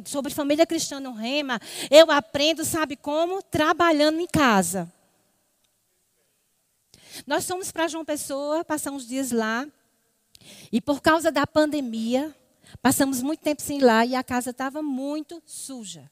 sobre 0.05 0.33
família 0.33 0.67
cristã 0.67 0.99
no 0.99 1.13
Rema, 1.13 1.61
eu 1.91 2.11
aprendo, 2.11 2.65
sabe 2.65 2.97
como? 2.97 3.43
Trabalhando 3.43 4.21
em 4.21 4.27
casa. 4.27 4.93
Nós 7.27 7.47
fomos 7.47 7.71
para 7.71 7.89
João 7.89 8.05
Pessoa, 8.05 8.65
passamos 8.65 9.07
dias 9.07 9.31
lá. 9.31 9.67
E 10.73 10.81
por 10.81 11.01
causa 11.01 11.31
da 11.31 11.47
pandemia, 11.47 12.35
passamos 12.81 13.23
muito 13.23 13.41
tempo 13.41 13.63
sem 13.63 13.79
ir 13.79 13.83
lá 13.83 14.05
e 14.05 14.15
a 14.15 14.23
casa 14.23 14.51
estava 14.51 14.83
muito 14.83 15.43
suja. 15.45 16.11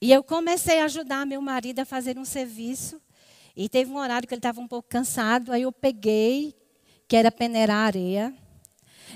E 0.00 0.12
eu 0.12 0.22
comecei 0.22 0.80
a 0.80 0.84
ajudar 0.84 1.26
meu 1.26 1.42
marido 1.42 1.80
a 1.80 1.84
fazer 1.84 2.16
um 2.18 2.24
serviço. 2.24 3.02
E 3.56 3.68
teve 3.68 3.90
um 3.90 3.96
horário 3.96 4.28
que 4.28 4.32
ele 4.32 4.38
estava 4.38 4.60
um 4.60 4.68
pouco 4.68 4.88
cansado. 4.88 5.52
Aí 5.52 5.62
eu 5.62 5.72
peguei, 5.72 6.54
que 7.08 7.16
era 7.16 7.32
peneirar 7.32 7.88
areia 7.88 8.32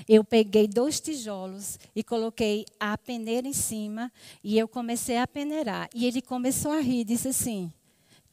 eu 0.07 0.23
peguei 0.23 0.67
dois 0.67 0.99
tijolos 0.99 1.79
e 1.95 2.03
coloquei 2.03 2.65
a 2.79 2.97
peneira 2.97 3.47
em 3.47 3.53
cima 3.53 4.11
e 4.43 4.57
eu 4.57 4.67
comecei 4.67 5.17
a 5.17 5.27
peneirar. 5.27 5.89
E 5.93 6.05
ele 6.05 6.21
começou 6.21 6.71
a 6.71 6.79
rir, 6.79 7.03
disse 7.03 7.27
assim: 7.27 7.71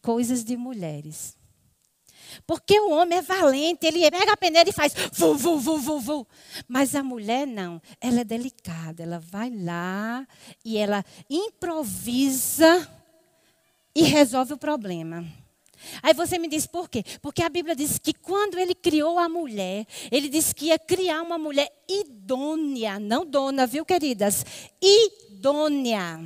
coisas 0.03 0.45
de 0.45 0.57
mulheres. 0.57 1.39
Porque 2.47 2.79
o 2.79 2.91
homem 2.91 3.19
é 3.19 3.23
valente, 3.23 3.87
ele 3.87 4.09
pega 4.11 4.33
a 4.33 4.37
peneira 4.37 4.69
e 4.69 4.73
faz 4.73 4.95
vu, 5.13 5.35
vu, 5.35 5.59
vu, 5.59 5.79
vu, 5.79 6.01
vu. 6.01 6.27
Mas 6.69 6.95
a 6.95 7.03
mulher 7.03 7.47
não, 7.47 7.81
ela 8.01 8.21
é 8.21 8.25
delicada, 8.25 9.03
ela 9.03 9.19
vai 9.19 9.51
lá 9.51 10.27
e 10.65 10.77
ela 10.77 11.05
improvisa 11.29 12.89
e 13.95 14.03
resolve 14.03 14.53
o 14.55 14.59
problema. 14.59 15.27
Aí 16.03 16.15
você 16.15 16.39
me 16.39 16.49
diz 16.49 16.67
por 16.67 16.89
quê? 16.89 17.05
Porque 17.21 17.43
a 17.43 17.49
Bíblia 17.49 17.75
diz 17.75 17.99
que 17.99 18.13
quando 18.13 18.59
ele 18.59 18.75
criou 18.75 19.19
a 19.19 19.29
mulher, 19.29 19.87
ele 20.11 20.29
disse 20.29 20.55
que 20.55 20.67
ia 20.67 20.79
criar 20.79 21.23
uma 21.23 21.39
mulher 21.39 21.71
idônea, 21.89 22.99
não 22.99 23.25
dona, 23.25 23.67
viu, 23.67 23.85
queridas? 23.85 24.45
Idônea. 24.81 26.21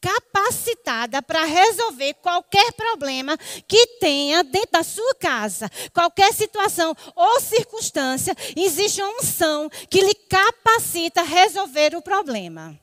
Capacitada 0.00 1.20
para 1.20 1.44
resolver 1.44 2.14
qualquer 2.14 2.72
problema 2.72 3.36
que 3.66 3.86
tenha 3.98 4.42
dentro 4.42 4.72
da 4.72 4.82
sua 4.82 5.14
casa, 5.16 5.70
qualquer 5.92 6.32
situação 6.32 6.94
ou 7.14 7.40
circunstância, 7.40 8.34
existe 8.56 9.02
uma 9.02 9.18
unção 9.18 9.68
que 9.90 10.00
lhe 10.00 10.14
capacita 10.14 11.20
a 11.20 11.24
resolver 11.24 11.96
o 11.96 12.02
problema. 12.02 12.78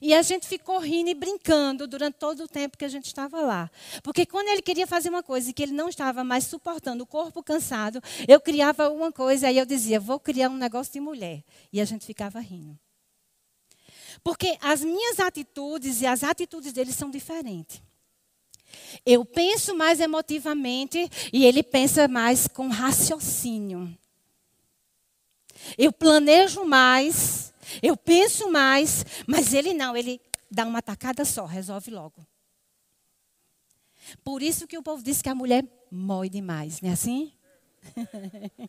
E 0.00 0.14
a 0.14 0.22
gente 0.22 0.46
ficou 0.46 0.78
rindo 0.78 1.10
e 1.10 1.14
brincando 1.14 1.86
durante 1.86 2.14
todo 2.14 2.44
o 2.44 2.48
tempo 2.48 2.76
que 2.76 2.84
a 2.84 2.88
gente 2.88 3.06
estava 3.06 3.40
lá. 3.40 3.70
Porque 4.02 4.26
quando 4.26 4.48
ele 4.48 4.62
queria 4.62 4.86
fazer 4.86 5.08
uma 5.08 5.22
coisa 5.22 5.50
e 5.50 5.52
que 5.52 5.62
ele 5.62 5.72
não 5.72 5.88
estava 5.88 6.22
mais 6.24 6.44
suportando 6.44 7.04
o 7.04 7.06
corpo 7.06 7.42
cansado, 7.42 8.02
eu 8.26 8.40
criava 8.40 8.90
uma 8.90 9.12
coisa 9.12 9.50
e 9.50 9.58
eu 9.58 9.66
dizia, 9.66 10.00
vou 10.00 10.18
criar 10.18 10.48
um 10.48 10.56
negócio 10.56 10.92
de 10.92 11.00
mulher. 11.00 11.42
E 11.72 11.80
a 11.80 11.84
gente 11.84 12.04
ficava 12.04 12.40
rindo. 12.40 12.78
Porque 14.22 14.56
as 14.60 14.82
minhas 14.82 15.20
atitudes 15.20 16.02
e 16.02 16.06
as 16.06 16.24
atitudes 16.24 16.72
dele 16.72 16.92
são 16.92 17.10
diferentes. 17.10 17.80
Eu 19.04 19.24
penso 19.24 19.74
mais 19.74 20.00
emotivamente 20.00 21.10
e 21.32 21.44
ele 21.44 21.62
pensa 21.62 22.06
mais 22.06 22.46
com 22.46 22.68
raciocínio. 22.68 23.96
Eu 25.76 25.92
planejo 25.92 26.64
mais 26.64 27.52
eu 27.82 27.96
penso 27.96 28.50
mais, 28.50 29.04
mas 29.26 29.54
ele 29.54 29.74
não, 29.74 29.96
ele 29.96 30.20
dá 30.50 30.64
uma 30.64 30.82
tacada 30.82 31.24
só, 31.24 31.44
resolve 31.44 31.90
logo. 31.90 32.26
Por 34.24 34.42
isso 34.42 34.66
que 34.66 34.78
o 34.78 34.82
povo 34.82 35.02
diz 35.02 35.20
que 35.20 35.28
a 35.28 35.34
mulher 35.34 35.64
mói 35.90 36.28
demais, 36.28 36.80
não 36.80 36.90
é 36.90 36.92
assim? 36.92 37.32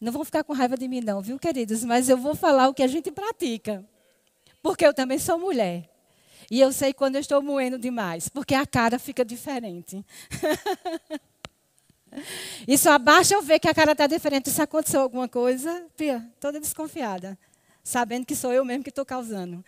Não 0.00 0.12
vão 0.12 0.24
ficar 0.24 0.44
com 0.44 0.52
raiva 0.52 0.76
de 0.76 0.86
mim, 0.86 1.00
não, 1.00 1.22
viu, 1.22 1.38
queridos? 1.38 1.82
Mas 1.82 2.10
eu 2.10 2.18
vou 2.18 2.34
falar 2.34 2.68
o 2.68 2.74
que 2.74 2.82
a 2.82 2.86
gente 2.86 3.10
pratica. 3.10 3.82
Porque 4.62 4.84
eu 4.86 4.92
também 4.92 5.18
sou 5.18 5.38
mulher. 5.38 5.90
E 6.50 6.60
eu 6.60 6.72
sei 6.72 6.92
quando 6.92 7.14
eu 7.14 7.22
estou 7.22 7.40
moendo 7.40 7.78
demais, 7.78 8.28
porque 8.28 8.54
a 8.54 8.66
cara 8.66 8.98
fica 8.98 9.24
diferente. 9.24 10.04
E 12.66 12.78
só 12.78 12.98
eu 13.32 13.42
ver 13.42 13.58
que 13.58 13.68
a 13.68 13.74
cara 13.74 13.92
está 13.92 14.06
diferente. 14.06 14.50
Se 14.50 14.62
aconteceu 14.62 15.00
alguma 15.00 15.28
coisa, 15.28 15.86
pia, 15.96 16.26
toda 16.40 16.60
desconfiada. 16.60 17.38
Sabendo 17.82 18.24
que 18.24 18.34
sou 18.34 18.52
eu 18.52 18.64
mesmo 18.64 18.82
que 18.82 18.88
estou 18.88 19.04
causando. 19.04 19.64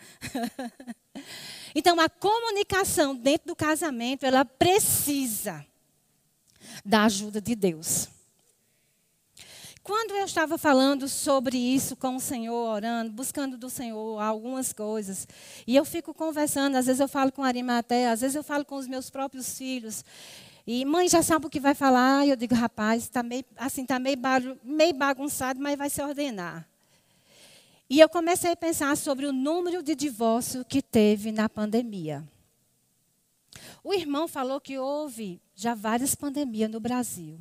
então, 1.74 2.00
a 2.00 2.08
comunicação 2.08 3.14
dentro 3.14 3.48
do 3.48 3.56
casamento, 3.56 4.24
ela 4.24 4.44
precisa 4.44 5.64
da 6.84 7.04
ajuda 7.04 7.40
de 7.40 7.54
Deus. 7.54 8.08
Quando 9.82 10.16
eu 10.16 10.24
estava 10.24 10.58
falando 10.58 11.06
sobre 11.06 11.56
isso 11.56 11.94
com 11.94 12.16
o 12.16 12.20
Senhor, 12.20 12.74
orando, 12.74 13.12
buscando 13.12 13.56
do 13.56 13.70
Senhor 13.70 14.18
algumas 14.20 14.72
coisas, 14.72 15.28
e 15.64 15.76
eu 15.76 15.84
fico 15.84 16.12
conversando, 16.12 16.74
às 16.74 16.86
vezes 16.86 16.98
eu 16.98 17.06
falo 17.06 17.30
com 17.30 17.44
a 17.44 17.46
Arimaté, 17.46 18.08
às 18.08 18.20
vezes 18.20 18.34
eu 18.34 18.42
falo 18.42 18.64
com 18.64 18.74
os 18.74 18.88
meus 18.88 19.10
próprios 19.10 19.56
filhos, 19.56 20.04
e 20.66 20.84
mãe 20.84 21.08
já 21.08 21.22
sabe 21.22 21.46
o 21.46 21.50
que 21.50 21.60
vai 21.60 21.74
falar. 21.74 22.26
Eu 22.26 22.34
digo, 22.34 22.54
rapaz, 22.54 23.04
está 23.04 23.22
meio, 23.22 23.44
assim, 23.56 23.86
tá 23.86 23.98
meio, 23.98 24.18
meio 24.64 24.94
bagunçado, 24.94 25.60
mas 25.60 25.78
vai 25.78 25.88
se 25.88 26.02
ordenar. 26.02 26.68
E 27.88 28.00
eu 28.00 28.08
comecei 28.08 28.50
a 28.50 28.56
pensar 28.56 28.96
sobre 28.96 29.26
o 29.26 29.32
número 29.32 29.80
de 29.82 29.94
divórcio 29.94 30.64
que 30.64 30.82
teve 30.82 31.30
na 31.30 31.48
pandemia. 31.48 32.26
O 33.84 33.94
irmão 33.94 34.26
falou 34.26 34.60
que 34.60 34.76
houve 34.76 35.40
já 35.54 35.72
várias 35.72 36.16
pandemias 36.16 36.68
no 36.68 36.80
Brasil. 36.80 37.38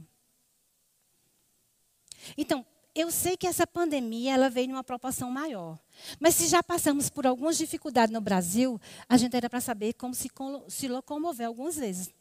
Então, 2.37 2.63
eu 2.93 3.11
sei 3.11 3.35
que 3.35 3.47
essa 3.47 3.67
pandemia 3.67 4.35
ela 4.35 4.49
veio 4.49 4.69
numa 4.69 4.83
proporção 4.83 5.29
maior. 5.29 5.77
Mas 6.19 6.35
se 6.35 6.47
já 6.47 6.63
passamos 6.63 7.09
por 7.09 7.25
algumas 7.25 7.57
dificuldades 7.57 8.13
no 8.13 8.21
Brasil, 8.21 8.79
a 9.09 9.17
gente 9.17 9.35
era 9.35 9.49
para 9.49 9.59
saber 9.59 9.93
como 9.93 10.13
se, 10.13 10.29
se 10.69 10.87
locomover 10.87 11.47
algumas 11.47 11.75
vezes. 11.75 12.13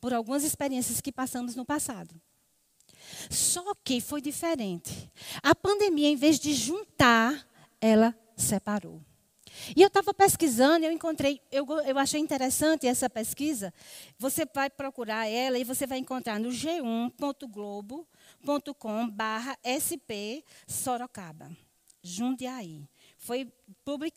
Por 0.00 0.12
algumas 0.12 0.44
experiências 0.44 1.00
que 1.00 1.12
passamos 1.12 1.54
no 1.54 1.64
passado. 1.64 2.20
Só 3.30 3.74
que 3.84 4.00
foi 4.00 4.20
diferente. 4.20 5.10
A 5.42 5.54
pandemia, 5.54 6.08
em 6.08 6.16
vez 6.16 6.38
de 6.38 6.54
juntar, 6.54 7.46
ela 7.80 8.14
separou. 8.36 9.00
E 9.74 9.82
eu 9.82 9.88
estava 9.88 10.12
pesquisando, 10.12 10.84
eu 10.84 10.92
encontrei, 10.92 11.40
eu, 11.50 11.66
eu 11.80 11.96
achei 11.98 12.20
interessante 12.20 12.86
essa 12.86 13.08
pesquisa. 13.08 13.72
Você 14.18 14.46
vai 14.54 14.68
procurar 14.68 15.26
ela 15.26 15.58
e 15.58 15.64
você 15.64 15.86
vai 15.86 15.96
encontrar 15.98 16.38
no 16.38 16.50
g1.globo.com 16.50 19.08
barra 19.08 19.56
SP 19.64 20.44
Sorocaba, 20.66 21.50
Jundiaí. 22.02 22.86
Foi 23.18 23.50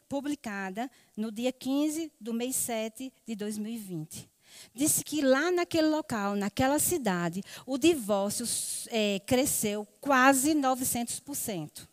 publicada 0.08 0.92
no 1.16 1.32
dia 1.32 1.54
15 1.54 2.12
do 2.20 2.34
mês 2.34 2.58
7 2.58 3.14
de 3.26 3.36
2020. 3.36 4.30
Disse 4.74 5.04
que 5.04 5.22
lá 5.22 5.52
naquele 5.52 5.88
local, 5.88 6.36
naquela 6.36 6.80
cidade, 6.80 7.44
o 7.66 7.78
divórcio 7.78 8.46
é, 8.90 9.20
cresceu 9.26 9.88
quase 10.00 10.54
900% 10.54 11.88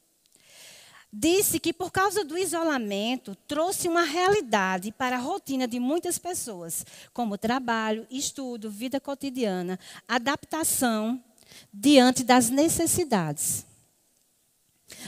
disse 1.18 1.58
que 1.58 1.72
por 1.72 1.90
causa 1.90 2.22
do 2.22 2.36
isolamento 2.36 3.34
trouxe 3.48 3.88
uma 3.88 4.02
realidade 4.02 4.92
para 4.92 5.16
a 5.16 5.20
rotina 5.20 5.66
de 5.66 5.80
muitas 5.80 6.18
pessoas, 6.18 6.84
como 7.14 7.38
trabalho, 7.38 8.06
estudo, 8.10 8.70
vida 8.70 9.00
cotidiana, 9.00 9.78
adaptação 10.06 11.22
diante 11.72 12.22
das 12.22 12.50
necessidades. 12.50 13.64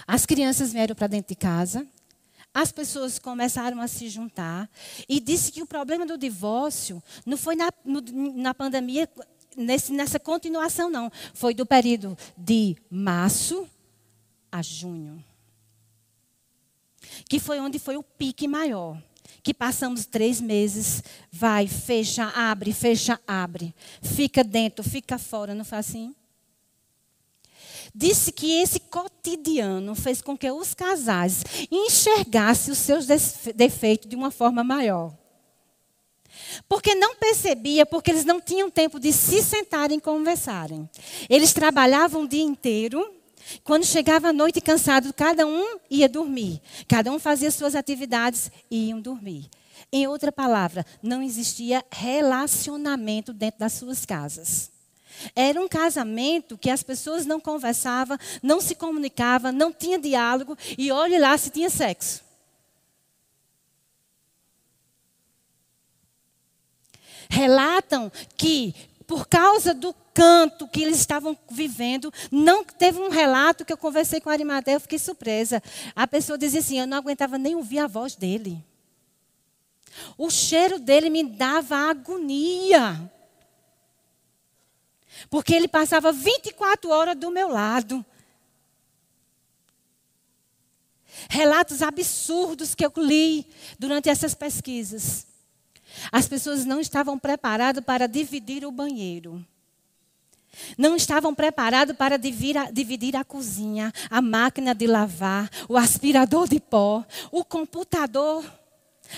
As 0.07 0.25
crianças 0.25 0.73
vieram 0.73 0.95
para 0.95 1.07
dentro 1.07 1.29
de 1.29 1.37
casa, 1.37 1.87
as 2.61 2.73
pessoas 2.73 3.19
começaram 3.19 3.81
a 3.81 3.89
se 3.89 4.09
juntar 4.09 4.69
e 5.09 5.21
disse 5.21 5.53
que 5.53 5.63
o 5.63 5.67
problema 5.67 6.07
do 6.07 6.19
divórcio 6.19 7.03
não 7.25 7.37
foi 7.37 7.55
na, 7.55 7.71
no, 7.85 8.01
na 8.35 8.55
pandemia, 8.55 9.09
nesse, 9.57 9.93
nessa 9.93 10.19
continuação, 10.19 10.91
não. 10.91 11.11
Foi 11.35 11.55
do 11.55 11.67
período 11.67 12.17
de 12.37 12.77
março 12.91 13.69
a 14.51 14.63
junho 14.63 15.23
que 17.29 17.39
foi 17.39 17.61
onde 17.61 17.79
foi 17.79 17.97
o 17.97 18.03
pique 18.03 18.47
maior. 18.47 19.01
Que 19.43 19.55
passamos 19.55 20.05
três 20.05 20.41
meses, 20.41 21.03
vai, 21.31 21.67
fecha, 21.67 22.25
abre, 22.35 22.73
fecha, 22.73 23.21
abre. 23.27 23.75
Fica 24.03 24.43
dentro, 24.45 24.85
fica 24.85 25.19
fora, 25.19 25.55
não 25.55 25.65
foi 25.65 25.79
assim? 25.79 26.15
Disse 27.99 28.31
que 28.31 28.63
esse 28.63 28.79
cotidiano 28.79 29.93
fez 29.93 30.23
com 30.23 30.39
que 30.39 30.49
os 30.49 30.73
casais 30.73 31.43
enxergassem 31.69 32.71
os 32.71 32.79
seus 32.79 33.09
defeitos 33.57 34.09
de 34.09 34.15
uma 34.15 34.31
forma 34.31 34.63
maior. 34.63 35.13
Porque 36.69 36.95
não 36.95 37.17
percebia, 37.17 37.85
porque 37.85 38.13
eles 38.13 38.25
não 38.25 38.41
tinham 38.41 38.71
tempo 38.71 39.01
de 39.01 39.13
se 39.13 39.43
sentarem 39.43 39.99
e 39.99 40.01
conversarem. 40.01 40.89
Eles 41.29 41.53
trabalhavam 41.53 42.23
o 42.23 42.29
dia 42.29 42.45
inteiro 42.45 43.05
quando 43.65 43.85
chegava 43.85 44.29
a 44.29 44.33
noite 44.33 44.61
cansado, 44.61 45.13
cada 45.13 45.45
um 45.45 45.81
ia 45.91 46.09
dormir. 46.09 46.63
Cada 46.87 47.11
um 47.11 47.19
fazia 47.19 47.51
suas 47.51 47.75
atividades 47.75 48.49
e 48.71 48.91
iam 48.91 49.01
dormir. 49.01 49.51
Em 49.91 50.07
outra 50.07 50.31
palavra, 50.31 50.87
não 51.03 51.21
existia 51.21 51.85
relacionamento 51.91 53.33
dentro 53.33 53.59
das 53.59 53.73
suas 53.73 54.07
casas. 54.07 54.78
Era 55.35 55.61
um 55.61 55.69
casamento 55.69 56.59
que 56.59 56.71
as 56.71 56.83
pessoas 56.83 57.27
não 57.27 57.41
conversavam, 57.41 58.19
não 58.43 58.61
se 58.61 58.75
comunicavam, 58.75 59.53
não 59.53 59.73
tinha 59.73 59.99
diálogo 59.99 60.57
e 60.77 60.91
olhe 60.91 61.19
lá 61.19 61.37
se 61.37 61.51
tinha 61.51 61.71
sexo. 61.71 62.23
Relatam 67.29 68.11
que 68.37 68.75
por 69.07 69.27
causa 69.27 69.73
do 69.73 69.95
canto 70.13 70.69
que 70.69 70.83
eles 70.83 70.99
estavam 70.99 71.37
vivendo. 71.51 72.13
Não 72.31 72.65
teve 72.65 73.01
um 73.01 73.09
relato 73.09 73.65
que 73.65 73.73
eu 73.73 73.79
conversei 73.79 74.21
com 74.21 74.29
a 74.29 74.33
Arimateia, 74.33 74.77
eu 74.77 74.81
fiquei 74.81 74.99
surpresa. 74.99 75.63
A 75.97 76.07
pessoa 76.07 76.37
dizia 76.37 76.61
assim: 76.61 76.79
eu 76.79 76.87
não 76.87 76.99
aguentava 76.99 77.39
nem 77.39 77.55
ouvir 77.55 77.79
a 77.79 77.87
voz 77.87 78.15
dele. 78.15 78.63
O 80.17 80.29
cheiro 80.29 80.79
dele 80.79 81.09
me 81.09 81.25
dava 81.25 81.77
agonia. 81.77 83.11
Porque 85.31 85.55
ele 85.55 85.69
passava 85.69 86.13
24 86.13 86.91
horas 86.91 87.17
do 87.17 87.31
meu 87.31 87.49
lado. 87.49 88.05
Relatos 91.29 91.83
absurdos 91.83 92.75
que 92.75 92.85
eu 92.85 92.93
li 92.97 93.47
durante 93.79 94.09
essas 94.09 94.35
pesquisas. 94.35 95.27
As 96.13 96.29
pessoas 96.29 96.65
não 96.65 96.81
estavam 96.81 97.19
preparadas 97.19 97.85
para 97.85 98.07
dividir 98.07 98.65
o 98.65 98.71
banheiro. 98.71 99.45
Não 100.77 100.97
estavam 100.97 101.35
preparados 101.35 101.97
para 101.97 102.17
dividir 102.17 103.17
a 103.17 103.25
cozinha, 103.25 103.93
a 104.11 104.21
máquina 104.21 104.75
de 104.75 104.87
lavar, 104.87 105.51
o 105.69 105.77
aspirador 105.77 106.49
de 106.49 106.59
pó, 106.59 107.05
o 107.31 107.45
computador, 107.45 108.45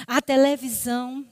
a 0.06 0.20
televisão. 0.20 1.24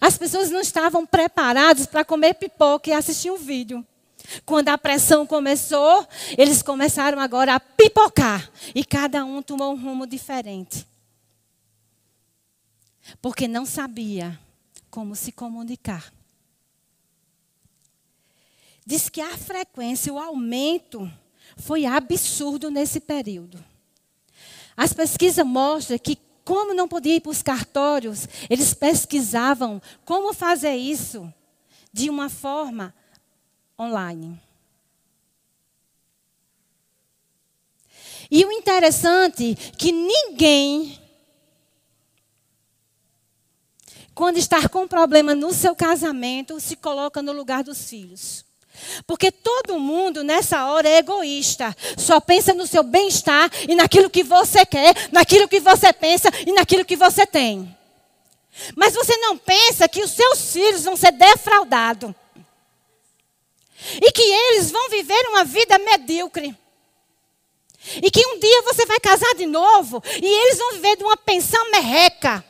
As 0.00 0.16
pessoas 0.16 0.50
não 0.50 0.60
estavam 0.60 1.06
preparadas 1.06 1.86
para 1.86 2.04
comer 2.04 2.34
pipoca 2.34 2.90
e 2.90 2.92
assistir 2.92 3.30
um 3.30 3.36
vídeo. 3.36 3.84
Quando 4.44 4.68
a 4.68 4.78
pressão 4.78 5.26
começou, 5.26 6.06
eles 6.36 6.62
começaram 6.62 7.20
agora 7.20 7.54
a 7.54 7.60
pipocar. 7.60 8.50
E 8.74 8.84
cada 8.84 9.24
um 9.24 9.42
tomou 9.42 9.72
um 9.72 9.80
rumo 9.80 10.06
diferente. 10.06 10.86
Porque 13.22 13.46
não 13.46 13.64
sabia 13.64 14.38
como 14.90 15.14
se 15.14 15.30
comunicar 15.30 16.12
diz 18.86 19.08
que 19.08 19.20
a 19.20 19.36
frequência, 19.36 20.12
o 20.12 20.18
aumento, 20.18 21.10
foi 21.56 21.84
absurdo 21.84 22.70
nesse 22.70 23.00
período. 23.00 23.62
As 24.76 24.92
pesquisas 24.92 25.44
mostram 25.44 25.98
que, 25.98 26.16
como 26.46 26.72
não 26.72 26.86
podia 26.86 27.16
ir 27.16 27.20
para 27.20 27.32
os 27.32 27.42
cartórios, 27.42 28.28
eles 28.48 28.72
pesquisavam 28.72 29.82
como 30.04 30.32
fazer 30.32 30.76
isso 30.76 31.34
de 31.92 32.08
uma 32.08 32.30
forma 32.30 32.94
online. 33.76 34.40
E 38.30 38.44
o 38.44 38.52
interessante 38.52 39.58
é 39.60 39.76
que 39.76 39.90
ninguém, 39.90 41.00
quando 44.14 44.36
está 44.36 44.68
com 44.68 44.86
problema 44.86 45.34
no 45.34 45.52
seu 45.52 45.74
casamento, 45.74 46.60
se 46.60 46.76
coloca 46.76 47.20
no 47.20 47.32
lugar 47.32 47.64
dos 47.64 47.88
filhos. 47.88 48.45
Porque 49.06 49.30
todo 49.30 49.78
mundo 49.78 50.22
nessa 50.22 50.66
hora 50.66 50.88
é 50.88 50.98
egoísta. 50.98 51.76
Só 51.96 52.20
pensa 52.20 52.52
no 52.54 52.66
seu 52.66 52.82
bem-estar 52.82 53.50
e 53.68 53.74
naquilo 53.74 54.10
que 54.10 54.22
você 54.22 54.64
quer, 54.64 54.94
naquilo 55.12 55.48
que 55.48 55.60
você 55.60 55.92
pensa 55.92 56.28
e 56.46 56.52
naquilo 56.52 56.84
que 56.84 56.96
você 56.96 57.26
tem. 57.26 57.76
Mas 58.74 58.94
você 58.94 59.16
não 59.18 59.36
pensa 59.36 59.88
que 59.88 60.02
os 60.02 60.10
seus 60.10 60.52
filhos 60.52 60.84
vão 60.84 60.96
ser 60.96 61.12
defraudados. 61.12 62.14
E 64.00 64.10
que 64.10 64.22
eles 64.22 64.70
vão 64.70 64.88
viver 64.88 65.28
uma 65.28 65.44
vida 65.44 65.78
medíocre. 65.78 66.56
E 68.02 68.10
que 68.10 68.26
um 68.26 68.38
dia 68.38 68.62
você 68.62 68.84
vai 68.86 68.98
casar 68.98 69.34
de 69.34 69.46
novo 69.46 70.02
e 70.20 70.26
eles 70.26 70.58
vão 70.58 70.72
viver 70.72 70.96
de 70.96 71.04
uma 71.04 71.16
pensão 71.16 71.70
merreca. 71.70 72.44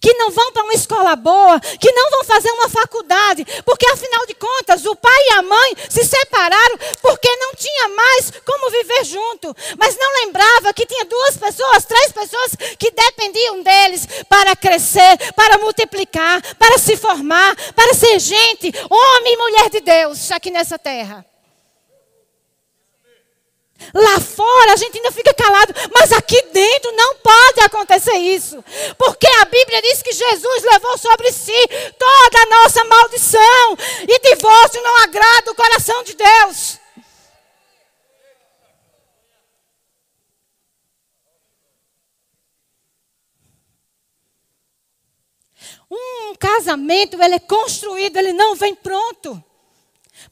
Que 0.00 0.12
não 0.14 0.30
vão 0.30 0.52
para 0.52 0.64
uma 0.64 0.74
escola 0.74 1.16
boa, 1.16 1.60
que 1.60 1.92
não 1.92 2.10
vão 2.10 2.24
fazer 2.24 2.50
uma 2.50 2.68
faculdade, 2.68 3.46
porque 3.64 3.86
afinal 3.86 4.26
de 4.26 4.34
contas 4.34 4.84
o 4.84 4.96
pai 4.96 5.28
e 5.28 5.32
a 5.32 5.42
mãe 5.42 5.76
se 5.88 6.04
separaram 6.04 6.78
porque 7.00 7.28
não 7.36 7.54
tinha 7.54 7.88
mais 7.88 8.32
como 8.44 8.70
viver 8.70 9.04
junto, 9.04 9.56
mas 9.78 9.96
não 9.96 10.24
lembrava 10.24 10.72
que 10.72 10.86
tinha 10.86 11.04
duas 11.04 11.36
pessoas, 11.36 11.84
três 11.84 12.12
pessoas 12.12 12.56
que 12.78 12.90
dependiam 12.90 13.62
deles 13.62 14.06
para 14.28 14.56
crescer, 14.56 15.32
para 15.34 15.58
multiplicar, 15.58 16.42
para 16.56 16.78
se 16.78 16.96
formar, 16.96 17.54
para 17.72 17.94
ser 17.94 18.18
gente, 18.18 18.72
homem 18.90 19.34
e 19.34 19.36
mulher 19.36 19.70
de 19.70 19.80
Deus 19.80 20.30
aqui 20.32 20.50
nessa 20.50 20.78
terra. 20.78 21.24
Lá 23.94 24.20
fora 24.20 24.72
a 24.72 24.76
gente 24.76 24.96
ainda 24.96 25.12
fica 25.12 25.32
calado, 25.34 25.72
mas 25.92 26.12
aqui 26.12 26.40
dentro 26.52 26.92
não 26.92 27.16
pode 27.16 27.60
acontecer 27.60 28.16
isso. 28.16 28.62
Porque 28.98 29.26
a 29.26 29.44
Bíblia 29.44 29.82
diz 29.82 30.02
que 30.02 30.12
Jesus 30.12 30.62
levou 30.72 30.98
sobre 30.98 31.30
si 31.32 31.68
toda 31.98 32.42
a 32.42 32.46
nossa 32.46 32.84
maldição. 32.84 33.78
E 34.08 34.18
divórcio 34.20 34.82
não 34.82 35.02
agrada 35.02 35.50
o 35.50 35.54
coração 35.54 36.02
de 36.02 36.14
Deus. 36.14 36.78
Um 45.90 46.34
casamento, 46.34 47.20
ele 47.22 47.36
é 47.36 47.40
construído, 47.40 48.16
ele 48.16 48.32
não 48.32 48.56
vem 48.56 48.74
pronto. 48.74 49.42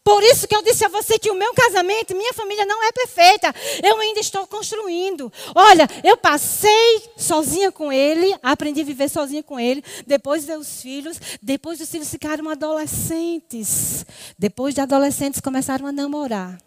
Por 0.02 0.22
isso 0.22 0.48
que 0.48 0.54
eu 0.54 0.62
disse 0.62 0.84
a 0.84 0.88
você 0.88 1.18
que 1.18 1.30
o 1.30 1.34
meu 1.34 1.52
casamento, 1.54 2.14
minha 2.14 2.32
família 2.32 2.66
não 2.66 2.82
é 2.82 2.92
perfeita. 2.92 3.54
Eu 3.82 3.98
ainda 4.00 4.20
estou 4.20 4.46
construindo. 4.46 5.32
Olha, 5.54 5.88
eu 6.02 6.16
passei 6.16 7.10
sozinha 7.16 7.70
com 7.70 7.92
ele, 7.92 8.36
aprendi 8.42 8.80
a 8.80 8.84
viver 8.84 9.08
sozinha 9.08 9.42
com 9.42 9.58
ele. 9.58 9.82
Depois 10.06 10.44
dos 10.46 10.82
filhos, 10.82 11.20
depois 11.40 11.78
dos 11.78 11.90
filhos 11.90 12.10
ficaram 12.10 12.48
adolescentes. 12.48 14.04
Depois 14.38 14.74
de 14.74 14.80
adolescentes 14.80 15.40
começaram 15.40 15.86
a 15.86 15.92
namorar. 15.92 16.58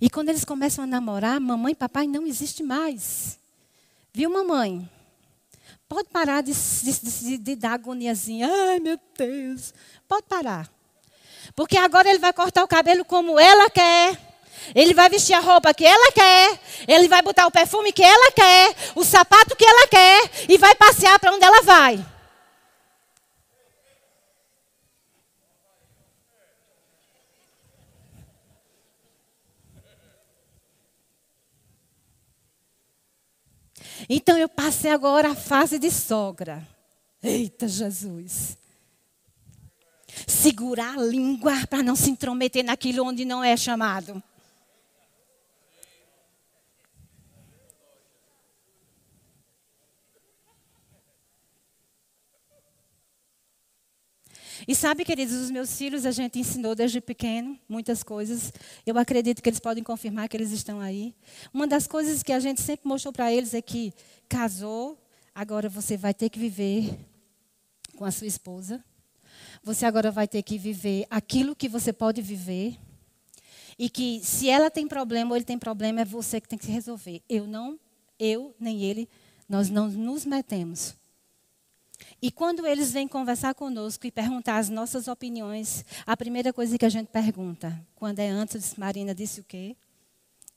E 0.00 0.08
quando 0.08 0.30
eles 0.30 0.44
começam 0.44 0.84
a 0.84 0.86
namorar, 0.86 1.38
mamãe 1.38 1.72
e 1.72 1.76
papai 1.76 2.06
não 2.06 2.26
existe 2.26 2.62
mais. 2.62 3.38
Viu, 4.12 4.30
mamãe? 4.30 4.88
Pode 5.88 6.08
parar 6.08 6.40
de, 6.40 6.52
de, 6.52 7.00
de, 7.00 7.38
de 7.38 7.56
dar 7.56 7.72
agoniazinha. 7.72 8.48
Ai, 8.48 8.78
meu 8.78 8.98
Deus. 9.18 9.74
Pode 10.08 10.22
parar. 10.22 10.79
Porque 11.54 11.76
agora 11.76 12.08
ele 12.08 12.18
vai 12.18 12.32
cortar 12.32 12.62
o 12.62 12.68
cabelo 12.68 13.04
como 13.04 13.38
ela 13.38 13.68
quer. 13.70 14.18
Ele 14.74 14.94
vai 14.94 15.08
vestir 15.08 15.34
a 15.34 15.40
roupa 15.40 15.74
que 15.74 15.84
ela 15.84 16.12
quer. 16.12 16.60
Ele 16.86 17.08
vai 17.08 17.22
botar 17.22 17.46
o 17.46 17.50
perfume 17.50 17.92
que 17.92 18.02
ela 18.02 18.32
quer. 18.32 18.74
O 18.94 19.04
sapato 19.04 19.56
que 19.56 19.64
ela 19.64 19.86
quer. 19.88 20.30
E 20.48 20.58
vai 20.58 20.74
passear 20.74 21.18
para 21.18 21.32
onde 21.32 21.44
ela 21.44 21.62
vai. 21.62 22.04
Então 34.08 34.36
eu 34.36 34.48
passei 34.48 34.90
agora 34.90 35.30
a 35.30 35.34
fase 35.34 35.78
de 35.78 35.90
sogra. 35.90 36.66
Eita 37.22 37.68
Jesus. 37.68 38.59
Segurar 40.26 40.98
a 40.98 41.02
língua 41.02 41.66
para 41.68 41.82
não 41.82 41.96
se 41.96 42.10
intrometer 42.10 42.64
naquilo 42.64 43.04
onde 43.04 43.24
não 43.24 43.42
é 43.42 43.56
chamado. 43.56 44.22
E 54.68 54.74
sabe, 54.74 55.04
queridos, 55.04 55.34
os 55.34 55.50
meus 55.50 55.76
filhos 55.76 56.04
a 56.04 56.10
gente 56.10 56.38
ensinou 56.38 56.74
desde 56.74 57.00
pequeno 57.00 57.58
muitas 57.68 58.02
coisas. 58.02 58.52
Eu 58.86 58.98
acredito 58.98 59.42
que 59.42 59.48
eles 59.48 59.60
podem 59.60 59.82
confirmar 59.82 60.28
que 60.28 60.36
eles 60.36 60.50
estão 60.50 60.80
aí. 60.80 61.14
Uma 61.52 61.66
das 61.66 61.86
coisas 61.86 62.22
que 62.22 62.32
a 62.32 62.40
gente 62.40 62.60
sempre 62.60 62.86
mostrou 62.86 63.12
para 63.12 63.32
eles 63.32 63.54
é 63.54 63.62
que 63.62 63.92
casou, 64.28 65.02
agora 65.34 65.68
você 65.68 65.96
vai 65.96 66.12
ter 66.12 66.28
que 66.28 66.38
viver 66.38 66.96
com 67.96 68.04
a 68.04 68.10
sua 68.10 68.26
esposa. 68.26 68.84
Você 69.62 69.84
agora 69.84 70.10
vai 70.10 70.26
ter 70.26 70.42
que 70.42 70.58
viver 70.58 71.06
aquilo 71.10 71.54
que 71.54 71.68
você 71.68 71.92
pode 71.92 72.22
viver. 72.22 72.78
E 73.78 73.88
que 73.88 74.20
se 74.22 74.48
ela 74.48 74.70
tem 74.70 74.86
problema 74.86 75.30
ou 75.30 75.36
ele 75.36 75.44
tem 75.44 75.58
problema, 75.58 76.00
é 76.00 76.04
você 76.04 76.40
que 76.40 76.48
tem 76.48 76.58
que 76.58 76.66
se 76.66 76.70
resolver. 76.70 77.22
Eu 77.28 77.46
não, 77.46 77.78
eu 78.18 78.54
nem 78.60 78.82
ele, 78.82 79.08
nós 79.48 79.70
não 79.70 79.88
nos 79.88 80.26
metemos. 80.26 80.94
E 82.20 82.30
quando 82.30 82.66
eles 82.66 82.92
vêm 82.92 83.08
conversar 83.08 83.54
conosco 83.54 84.06
e 84.06 84.10
perguntar 84.10 84.58
as 84.58 84.68
nossas 84.68 85.08
opiniões, 85.08 85.84
a 86.06 86.16
primeira 86.16 86.52
coisa 86.52 86.76
que 86.76 86.84
a 86.84 86.90
gente 86.90 87.08
pergunta, 87.08 87.78
quando 87.94 88.18
é 88.18 88.28
antes, 88.28 88.74
Marina 88.76 89.14
disse 89.14 89.40
o 89.40 89.44
quê? 89.44 89.76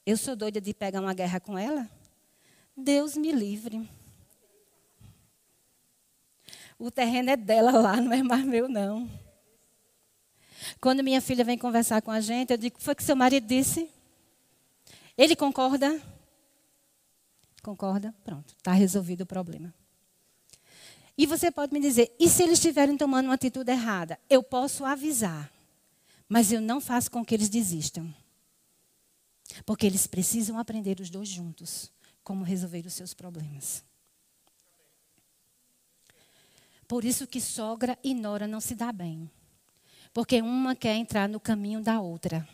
Eu 0.05 0.17
sou 0.17 0.35
doida 0.35 0.59
de 0.59 0.73
pegar 0.73 0.99
uma 0.99 1.13
guerra 1.13 1.39
com 1.39 1.57
ela? 1.57 1.89
Deus 2.75 3.15
me 3.15 3.31
livre. 3.31 3.87
O 6.83 6.91
terreno 6.91 7.29
é 7.29 7.37
dela 7.37 7.71
lá, 7.71 7.95
não 8.01 8.11
é 8.11 8.21
mais 8.21 8.43
meu, 8.43 8.67
não. 8.67 9.09
Quando 10.81 11.01
minha 11.01 11.21
filha 11.21 11.41
vem 11.45 11.57
conversar 11.57 12.01
com 12.01 12.11
a 12.11 12.19
gente, 12.19 12.51
eu 12.51 12.57
digo: 12.57 12.75
foi 12.77 12.93
que 12.93 13.01
seu 13.01 13.15
marido 13.15 13.47
disse? 13.47 13.89
Ele 15.17 15.33
concorda? 15.33 16.01
Concorda? 17.61 18.13
Pronto, 18.25 18.53
está 18.57 18.73
resolvido 18.73 19.21
o 19.21 19.25
problema. 19.25 19.73
E 21.17 21.25
você 21.25 21.49
pode 21.49 21.71
me 21.71 21.79
dizer: 21.79 22.13
e 22.19 22.27
se 22.27 22.43
eles 22.43 22.59
estiverem 22.59 22.97
tomando 22.97 23.27
uma 23.27 23.35
atitude 23.35 23.71
errada? 23.71 24.19
Eu 24.29 24.43
posso 24.43 24.83
avisar, 24.83 25.49
mas 26.27 26.51
eu 26.51 26.59
não 26.59 26.81
faço 26.81 27.09
com 27.09 27.23
que 27.23 27.33
eles 27.33 27.47
desistam. 27.47 28.13
Porque 29.65 29.85
eles 29.85 30.05
precisam 30.05 30.59
aprender 30.59 30.99
os 30.99 31.09
dois 31.09 31.29
juntos 31.29 31.89
como 32.25 32.43
resolver 32.43 32.85
os 32.85 32.93
seus 32.93 33.13
problemas. 33.13 33.85
Por 36.87 37.03
isso 37.05 37.27
que 37.27 37.39
sogra 37.41 37.97
e 38.03 38.13
nora 38.13 38.47
não 38.47 38.59
se 38.59 38.75
dá 38.75 38.91
bem. 38.91 39.29
Porque 40.13 40.41
uma 40.41 40.75
quer 40.75 40.95
entrar 40.95 41.27
no 41.27 41.39
caminho 41.39 41.81
da 41.81 41.99
outra. 41.99 42.47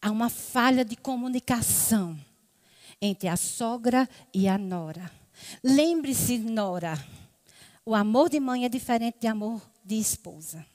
Há 0.00 0.10
uma 0.10 0.28
falha 0.28 0.84
de 0.84 0.96
comunicação 0.96 2.18
entre 3.00 3.28
a 3.28 3.36
sogra 3.36 4.08
e 4.32 4.48
a 4.48 4.56
nora. 4.56 5.10
Lembre-se, 5.62 6.38
Nora, 6.38 6.96
o 7.84 7.94
amor 7.94 8.28
de 8.28 8.40
mãe 8.40 8.64
é 8.64 8.68
diferente 8.68 9.18
de 9.20 9.26
amor 9.26 9.62
de 9.84 9.96
esposa. 9.96 10.66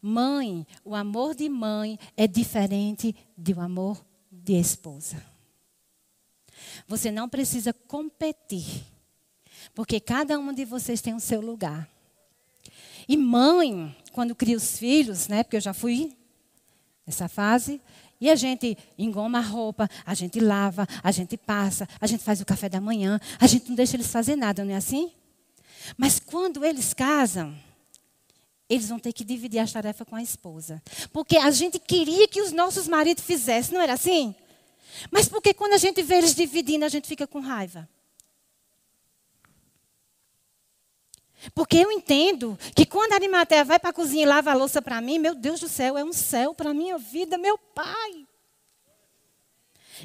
Mãe, 0.00 0.66
o 0.84 0.94
amor 0.94 1.34
de 1.34 1.48
mãe 1.48 1.98
é 2.16 2.26
diferente 2.26 3.14
do 3.36 3.60
amor 3.60 4.04
de 4.30 4.54
esposa. 4.54 5.20
Você 6.86 7.10
não 7.10 7.28
precisa 7.28 7.72
competir, 7.72 8.84
porque 9.74 10.00
cada 10.00 10.38
uma 10.38 10.52
de 10.52 10.64
vocês 10.64 11.00
tem 11.00 11.14
o 11.14 11.20
seu 11.20 11.40
lugar. 11.40 11.88
E 13.08 13.16
mãe, 13.16 13.96
quando 14.12 14.34
cria 14.34 14.56
os 14.56 14.78
filhos, 14.78 15.28
né? 15.28 15.42
Porque 15.42 15.56
eu 15.56 15.60
já 15.60 15.72
fui 15.72 16.16
nessa 17.06 17.28
fase, 17.28 17.80
e 18.20 18.28
a 18.28 18.34
gente 18.34 18.76
engoma 18.98 19.38
a 19.38 19.42
roupa, 19.42 19.88
a 20.04 20.12
gente 20.12 20.40
lava, 20.40 20.86
a 21.02 21.10
gente 21.12 21.36
passa, 21.36 21.88
a 22.00 22.06
gente 22.06 22.22
faz 22.22 22.40
o 22.40 22.44
café 22.44 22.68
da 22.68 22.80
manhã, 22.80 23.20
a 23.40 23.46
gente 23.46 23.68
não 23.68 23.76
deixa 23.76 23.96
eles 23.96 24.08
fazer 24.08 24.36
nada, 24.36 24.64
não 24.64 24.74
é 24.74 24.76
assim? 24.76 25.12
Mas 25.96 26.18
quando 26.18 26.64
eles 26.64 26.92
casam, 26.92 27.56
eles 28.68 28.88
vão 28.88 28.98
ter 28.98 29.12
que 29.12 29.24
dividir 29.24 29.60
as 29.60 29.72
tarefas 29.72 30.06
com 30.06 30.16
a 30.16 30.22
esposa. 30.22 30.82
Porque 31.12 31.36
a 31.36 31.50
gente 31.50 31.78
queria 31.78 32.28
que 32.28 32.42
os 32.42 32.52
nossos 32.52 32.86
maridos 32.86 33.24
fizessem, 33.24 33.74
não 33.74 33.80
era 33.80 33.94
assim? 33.94 34.34
Mas 35.10 35.28
porque 35.28 35.54
quando 35.54 35.74
a 35.74 35.78
gente 35.78 36.02
vê 36.02 36.16
eles 36.16 36.34
dividindo, 36.34 36.84
a 36.84 36.88
gente 36.88 37.06
fica 37.06 37.26
com 37.26 37.40
raiva. 37.40 37.88
Porque 41.54 41.76
eu 41.76 41.92
entendo 41.92 42.58
que 42.74 42.84
quando 42.84 43.12
a 43.12 43.16
Arimatea 43.16 43.64
vai 43.64 43.78
para 43.78 43.90
a 43.90 43.92
cozinha 43.92 44.22
e 44.24 44.26
lava 44.26 44.50
a 44.50 44.54
louça 44.54 44.82
para 44.82 45.00
mim, 45.00 45.18
meu 45.18 45.34
Deus 45.34 45.60
do 45.60 45.68
céu, 45.68 45.96
é 45.96 46.04
um 46.04 46.12
céu 46.12 46.54
para 46.54 46.70
a 46.70 46.74
minha 46.74 46.98
vida, 46.98 47.38
meu 47.38 47.56
pai. 47.56 48.26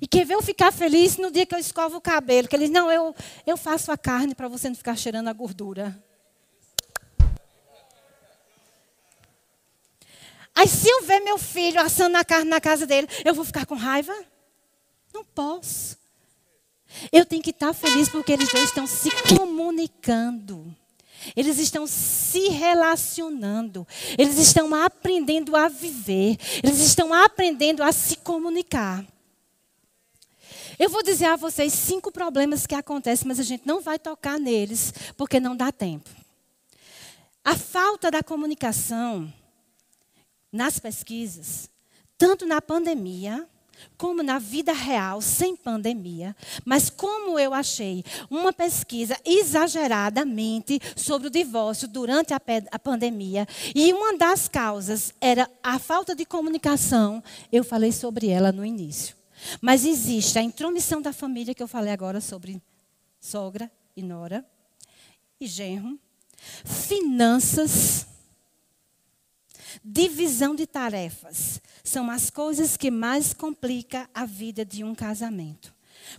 E 0.01 0.07
quer 0.07 0.25
ver 0.25 0.35
eu 0.35 0.41
ficar 0.41 0.71
feliz 0.71 1.17
no 1.17 1.31
dia 1.31 1.45
que 1.45 1.53
eu 1.53 1.59
escovo 1.59 1.97
o 1.97 2.01
cabelo? 2.01 2.47
Que 2.47 2.55
ele 2.55 2.65
diz, 2.65 2.73
não, 2.73 2.91
eu, 2.91 3.15
eu 3.45 3.57
faço 3.57 3.91
a 3.91 3.97
carne 3.97 4.33
para 4.33 4.47
você 4.47 4.69
não 4.69 4.75
ficar 4.75 4.95
cheirando 4.95 5.27
a 5.27 5.33
gordura. 5.33 6.01
Aí 10.55 10.67
se 10.67 10.87
eu 10.87 11.03
ver 11.03 11.19
meu 11.19 11.37
filho 11.37 11.81
assando 11.81 12.17
a 12.17 12.23
carne 12.23 12.49
na 12.49 12.61
casa 12.61 12.85
dele, 12.85 13.07
eu 13.25 13.33
vou 13.33 13.43
ficar 13.43 13.65
com 13.65 13.75
raiva? 13.75 14.13
Não 15.13 15.23
posso. 15.23 15.97
Eu 17.11 17.25
tenho 17.25 17.41
que 17.41 17.49
estar 17.49 17.73
feliz 17.73 18.07
porque 18.07 18.31
eles 18.31 18.51
dois 18.51 18.65
estão 18.65 18.85
se 18.85 19.09
comunicando. 19.35 20.75
Eles 21.35 21.57
estão 21.57 21.85
se 21.87 22.49
relacionando. 22.49 23.87
Eles 24.17 24.37
estão 24.37 24.73
aprendendo 24.73 25.55
a 25.55 25.67
viver. 25.67 26.37
Eles 26.63 26.79
estão 26.79 27.13
aprendendo 27.13 27.83
a 27.83 27.91
se 27.91 28.17
comunicar. 28.17 29.05
Eu 30.79 30.89
vou 30.89 31.03
dizer 31.03 31.25
a 31.25 31.35
vocês 31.35 31.71
cinco 31.71 32.11
problemas 32.11 32.65
que 32.65 32.75
acontecem, 32.75 33.27
mas 33.27 33.39
a 33.39 33.43
gente 33.43 33.65
não 33.65 33.81
vai 33.81 33.99
tocar 33.99 34.39
neles, 34.39 34.93
porque 35.15 35.39
não 35.39 35.55
dá 35.55 35.71
tempo. 35.71 36.09
A 37.43 37.55
falta 37.55 38.09
da 38.09 38.23
comunicação 38.23 39.31
nas 40.51 40.79
pesquisas, 40.79 41.69
tanto 42.17 42.45
na 42.45 42.61
pandemia, 42.61 43.47
como 43.97 44.23
na 44.23 44.39
vida 44.39 44.73
real, 44.73 45.21
sem 45.21 45.55
pandemia, 45.55 46.35
mas 46.65 46.89
como 46.89 47.39
eu 47.39 47.53
achei 47.53 48.03
uma 48.29 48.51
pesquisa 48.51 49.17
exageradamente 49.25 50.79
sobre 50.95 51.27
o 51.27 51.31
divórcio 51.31 51.87
durante 51.87 52.33
a, 52.33 52.41
a, 52.71 52.79
pandemia, 52.79 53.47
e 53.73 53.93
uma 53.93 54.17
das 54.17 54.47
causas 54.47 55.13
era 55.19 55.49
a 55.61 55.79
falta 55.79 56.15
de 56.15 56.25
comunicação, 56.25 57.23
eu 57.51 57.63
falei 57.63 57.91
sobre 57.91 58.27
ela 58.27 58.51
no 58.51 58.65
início. 58.65 59.15
Mas 59.61 59.85
existe 59.85 60.39
a 60.39 60.41
intromissão 60.41 61.01
da 61.01 61.11
família, 61.11 61.53
que 61.53 61.61
eu 61.61 61.67
falei 61.67 61.91
agora 61.91 62.21
sobre 62.21 62.61
sogra 63.19 63.71
e 63.95 64.01
nora, 64.01 64.45
e 65.39 65.47
genro, 65.47 65.99
finanças, 66.63 68.07
divisão 69.83 70.55
de 70.55 70.67
tarefas 70.67 71.61
são 71.83 72.09
as 72.09 72.29
coisas 72.29 72.77
que 72.77 72.91
mais 72.91 73.33
complicam 73.33 74.07
a 74.13 74.25
vida 74.25 74.65
de 74.65 74.83
um 74.83 74.95
casamento. 74.95 75.73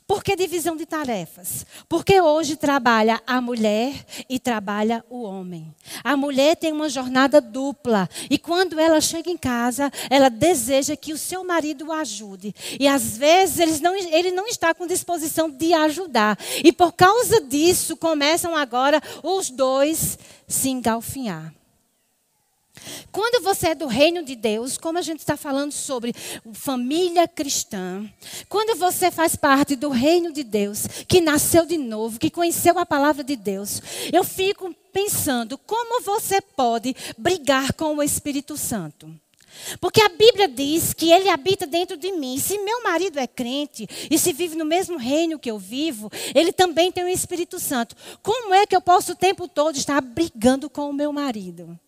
Por 0.06 0.22
que 0.22 0.36
divisão 0.36 0.76
de 0.76 0.84
tarefas? 0.84 1.64
Porque 1.88 2.20
hoje 2.20 2.56
trabalha 2.56 3.22
a 3.26 3.40
mulher 3.40 4.04
e 4.28 4.38
trabalha 4.38 5.04
o 5.08 5.22
homem. 5.22 5.74
A 6.02 6.16
mulher 6.16 6.56
tem 6.56 6.72
uma 6.72 6.88
jornada 6.88 7.40
dupla 7.40 8.08
e 8.28 8.38
quando 8.38 8.78
ela 8.78 9.00
chega 9.00 9.30
em 9.30 9.36
casa, 9.36 9.90
ela 10.10 10.28
deseja 10.28 10.96
que 10.96 11.12
o 11.12 11.18
seu 11.18 11.44
marido 11.44 11.86
o 11.86 11.92
ajude. 11.92 12.54
E 12.78 12.86
às 12.86 13.16
vezes 13.16 13.58
ele 13.58 13.78
não, 13.80 13.94
ele 13.94 14.30
não 14.30 14.46
está 14.46 14.74
com 14.74 14.86
disposição 14.86 15.50
de 15.50 15.72
ajudar. 15.72 16.38
E 16.62 16.72
por 16.72 16.92
causa 16.92 17.40
disso, 17.40 17.96
começam 17.96 18.56
agora 18.56 19.00
os 19.22 19.50
dois 19.50 20.18
se 20.46 20.68
engalfinhar. 20.68 21.54
Quando 23.10 23.42
você 23.42 23.68
é 23.68 23.74
do 23.74 23.86
reino 23.86 24.22
de 24.22 24.34
Deus, 24.34 24.76
como 24.76 24.98
a 24.98 25.02
gente 25.02 25.20
está 25.20 25.36
falando 25.36 25.72
sobre 25.72 26.14
família 26.52 27.26
cristã, 27.28 28.08
quando 28.48 28.78
você 28.78 29.10
faz 29.10 29.36
parte 29.36 29.76
do 29.76 29.88
reino 29.88 30.32
de 30.32 30.42
Deus, 30.42 30.86
que 31.08 31.20
nasceu 31.20 31.66
de 31.66 31.78
novo, 31.78 32.18
que 32.18 32.30
conheceu 32.30 32.78
a 32.78 32.86
palavra 32.86 33.22
de 33.22 33.36
Deus, 33.36 33.80
eu 34.12 34.24
fico 34.24 34.74
pensando 34.92 35.58
como 35.58 36.02
você 36.02 36.40
pode 36.40 36.94
brigar 37.18 37.72
com 37.72 37.96
o 37.96 38.02
Espírito 38.02 38.56
Santo. 38.56 39.12
Porque 39.80 40.00
a 40.00 40.08
Bíblia 40.08 40.48
diz 40.48 40.92
que 40.92 41.10
ele 41.10 41.28
habita 41.28 41.66
dentro 41.66 41.96
de 41.96 42.12
mim. 42.12 42.38
Se 42.38 42.58
meu 42.58 42.82
marido 42.82 43.18
é 43.18 43.26
crente 43.26 43.86
e 44.10 44.18
se 44.18 44.32
vive 44.32 44.56
no 44.56 44.64
mesmo 44.64 44.96
reino 44.98 45.38
que 45.38 45.50
eu 45.50 45.58
vivo, 45.58 46.10
ele 46.34 46.52
também 46.52 46.90
tem 46.90 47.04
o 47.04 47.08
Espírito 47.08 47.58
Santo. 47.58 47.94
Como 48.22 48.54
é 48.54 48.66
que 48.66 48.74
eu 48.74 48.80
posso 48.80 49.12
o 49.12 49.16
tempo 49.16 49.48
todo 49.48 49.76
estar 49.76 50.00
brigando 50.00 50.68
com 50.68 50.90
o 50.90 50.92
meu 50.92 51.12
marido? 51.12 51.78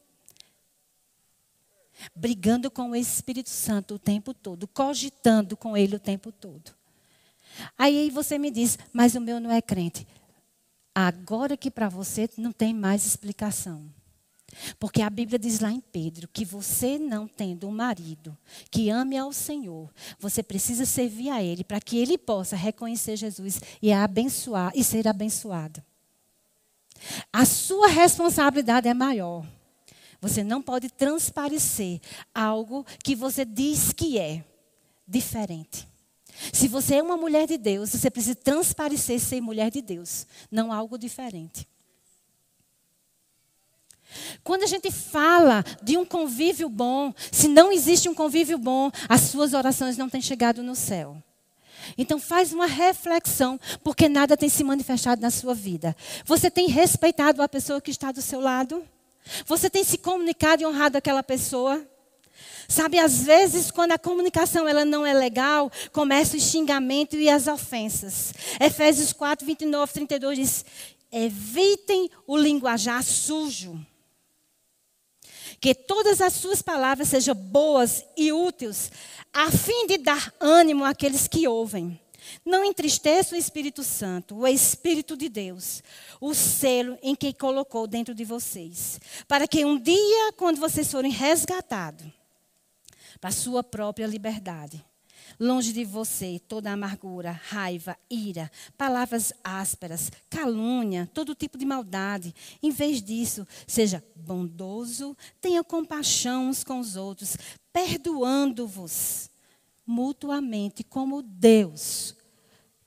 Brigando 2.14 2.70
com 2.70 2.90
o 2.90 2.96
Espírito 2.96 3.50
Santo 3.50 3.94
o 3.94 3.98
tempo 3.98 4.35
todo, 4.35 4.66
cogitando 4.66 5.56
com 5.56 5.76
ele 5.76 5.96
o 5.96 6.00
tempo 6.00 6.30
todo. 6.32 6.72
Aí 7.78 8.11
você 8.11 8.38
me 8.38 8.50
diz, 8.50 8.78
mas 8.92 9.14
o 9.14 9.20
meu 9.20 9.40
não 9.40 9.50
é 9.50 9.62
crente. 9.62 10.06
Agora 10.94 11.56
que 11.56 11.70
para 11.70 11.88
você 11.88 12.28
não 12.37 12.52
tem 12.52 12.72
mais 12.74 13.04
explicação. 13.04 13.90
Porque 14.78 15.02
a 15.02 15.11
Bíblia 15.11 15.38
diz 15.38 15.61
lá 15.61 15.70
em 15.70 15.80
Pedro 15.80 16.28
que 16.28 16.44
você 16.44 16.98
não 16.98 17.26
tendo 17.28 17.68
um 17.68 17.72
marido 17.72 18.37
que 18.70 18.88
ame 18.88 19.16
ao 19.16 19.32
Senhor, 19.32 19.90
você 20.18 20.42
precisa 20.42 20.87
servir 20.87 21.30
a 21.30 21.42
Ele 21.42 21.64
para 21.64 21.80
que 21.80 21.98
Ele 21.98 22.16
possa 22.16 22.56
reconhecer 22.56 23.16
Jesus 23.16 23.61
e 23.82 23.92
abençoar 23.92 24.72
e 24.74 24.82
ser 24.82 25.06
abençoado. 25.06 25.82
A 27.32 27.44
sua 27.44 27.88
responsabilidade 27.88 28.88
é 28.88 28.94
maior. 28.94 29.44
Você 30.20 30.42
não 30.42 30.62
pode 30.62 30.88
transparecer 30.90 32.00
algo 32.35 32.85
que 33.02 33.14
você 33.14 33.44
diz 33.44 33.92
que 33.92 34.18
é 34.18 34.44
diferente. 35.07 35.88
Se 36.52 36.68
você 36.68 36.96
é 36.96 37.02
uma 37.02 37.16
mulher 37.16 37.46
de 37.46 37.57
Deus, 37.57 37.90
você 37.90 38.11
precisa 38.11 38.35
transparecer 38.35 39.20
ser 39.20 39.40
mulher 39.40 39.70
de 39.70 39.81
Deus, 39.81 40.26
não 40.50 40.72
algo 40.72 40.98
diferente. 40.98 41.66
Quando 44.44 44.62
a 44.62 44.66
gente 44.66 44.90
fala 44.90 45.64
de 45.83 45.96
um 45.96 46.05
convívio 46.05 46.68
bom, 46.68 47.12
se 47.33 47.48
não 47.48 47.72
existe 47.72 48.09
um 48.09 48.14
convívio 48.14 48.59
bom, 48.59 48.90
as 49.09 49.22
suas 49.22 49.52
orações 49.52 49.96
não 49.96 50.09
têm 50.09 50.22
chegado 50.22 50.62
no 50.62 50.74
céu. 50.74 51.22
Então 51.96 52.18
faz 52.18 52.52
uma 52.52 52.66
reflexão, 52.66 53.61
porque 53.83 54.09
nada 54.09 54.37
tem 54.37 54.48
se 54.48 54.64
manifestado 54.64 55.20
na 55.20 55.31
sua 55.31 55.55
vida. 55.55 55.96
Você 56.24 56.50
tem 56.50 56.68
respeitado 56.68 57.42
a 57.42 57.48
pessoa 57.48 57.81
que 57.81 57.90
está 57.90 58.11
do 58.12 58.22
seu 58.22 58.40
lado? 58.40 58.83
Você 59.46 59.68
tem 59.68 59.84
se 59.84 59.98
comunicado 59.98 60.62
e 60.62 60.66
honrado 60.66 60.98
aquela 60.98 61.22
pessoa? 61.22 61.86
Sabe, 62.68 62.98
às 62.98 63.22
vezes, 63.22 63.70
quando 63.70 63.92
a 63.92 63.98
comunicação 63.98 64.68
ela 64.68 64.84
não 64.84 65.06
é 65.06 65.14
legal, 65.14 65.70
começa 65.92 66.36
o 66.36 66.40
xingamento 66.40 67.16
e 67.16 67.28
as 67.28 67.46
ofensas. 67.46 68.34
Efésios 68.60 69.12
4, 69.12 69.46
29, 69.46 69.92
32 69.92 70.38
diz: 70.38 70.64
evitem 71.10 72.10
o 72.26 72.36
linguajar 72.36 73.02
sujo. 73.02 73.80
Que 75.60 75.74
todas 75.74 76.20
as 76.20 76.34
suas 76.34 76.60
palavras 76.60 77.08
sejam 77.08 77.34
boas 77.34 78.04
e 78.16 78.30
úteis, 78.32 78.90
a 79.32 79.50
fim 79.50 79.86
de 79.86 79.96
dar 79.96 80.32
ânimo 80.38 80.84
àqueles 80.84 81.26
que 81.26 81.48
ouvem. 81.48 81.98
Não 82.44 82.64
entristeça 82.64 83.34
o 83.34 83.38
Espírito 83.38 83.82
Santo, 83.82 84.36
o 84.36 84.46
Espírito 84.46 85.16
de 85.16 85.28
Deus, 85.28 85.82
o 86.20 86.34
selo 86.34 86.98
em 87.02 87.14
que 87.14 87.32
colocou 87.32 87.86
dentro 87.86 88.14
de 88.14 88.24
vocês, 88.24 89.00
para 89.26 89.46
que 89.46 89.64
um 89.64 89.78
dia, 89.78 90.32
quando 90.36 90.58
vocês 90.58 90.90
forem 90.90 91.10
resgatados 91.10 92.06
para 93.20 93.30
a 93.30 93.32
sua 93.32 93.62
própria 93.62 94.06
liberdade, 94.06 94.84
longe 95.38 95.72
de 95.72 95.84
você 95.84 96.38
toda 96.38 96.72
amargura, 96.72 97.32
raiva, 97.32 97.96
ira, 98.10 98.50
palavras 98.76 99.32
ásperas, 99.42 100.10
calúnia, 100.30 101.08
todo 101.12 101.34
tipo 101.34 101.58
de 101.58 101.64
maldade. 101.64 102.34
Em 102.62 102.70
vez 102.70 103.02
disso, 103.02 103.46
seja 103.66 104.04
bondoso, 104.14 105.16
tenha 105.40 105.64
compaixão 105.64 106.48
uns 106.48 106.62
com 106.64 106.78
os 106.78 106.96
outros, 106.96 107.36
perdoando-vos 107.72 109.30
mutuamente, 109.87 110.83
como 110.83 111.22
Deus 111.22 112.16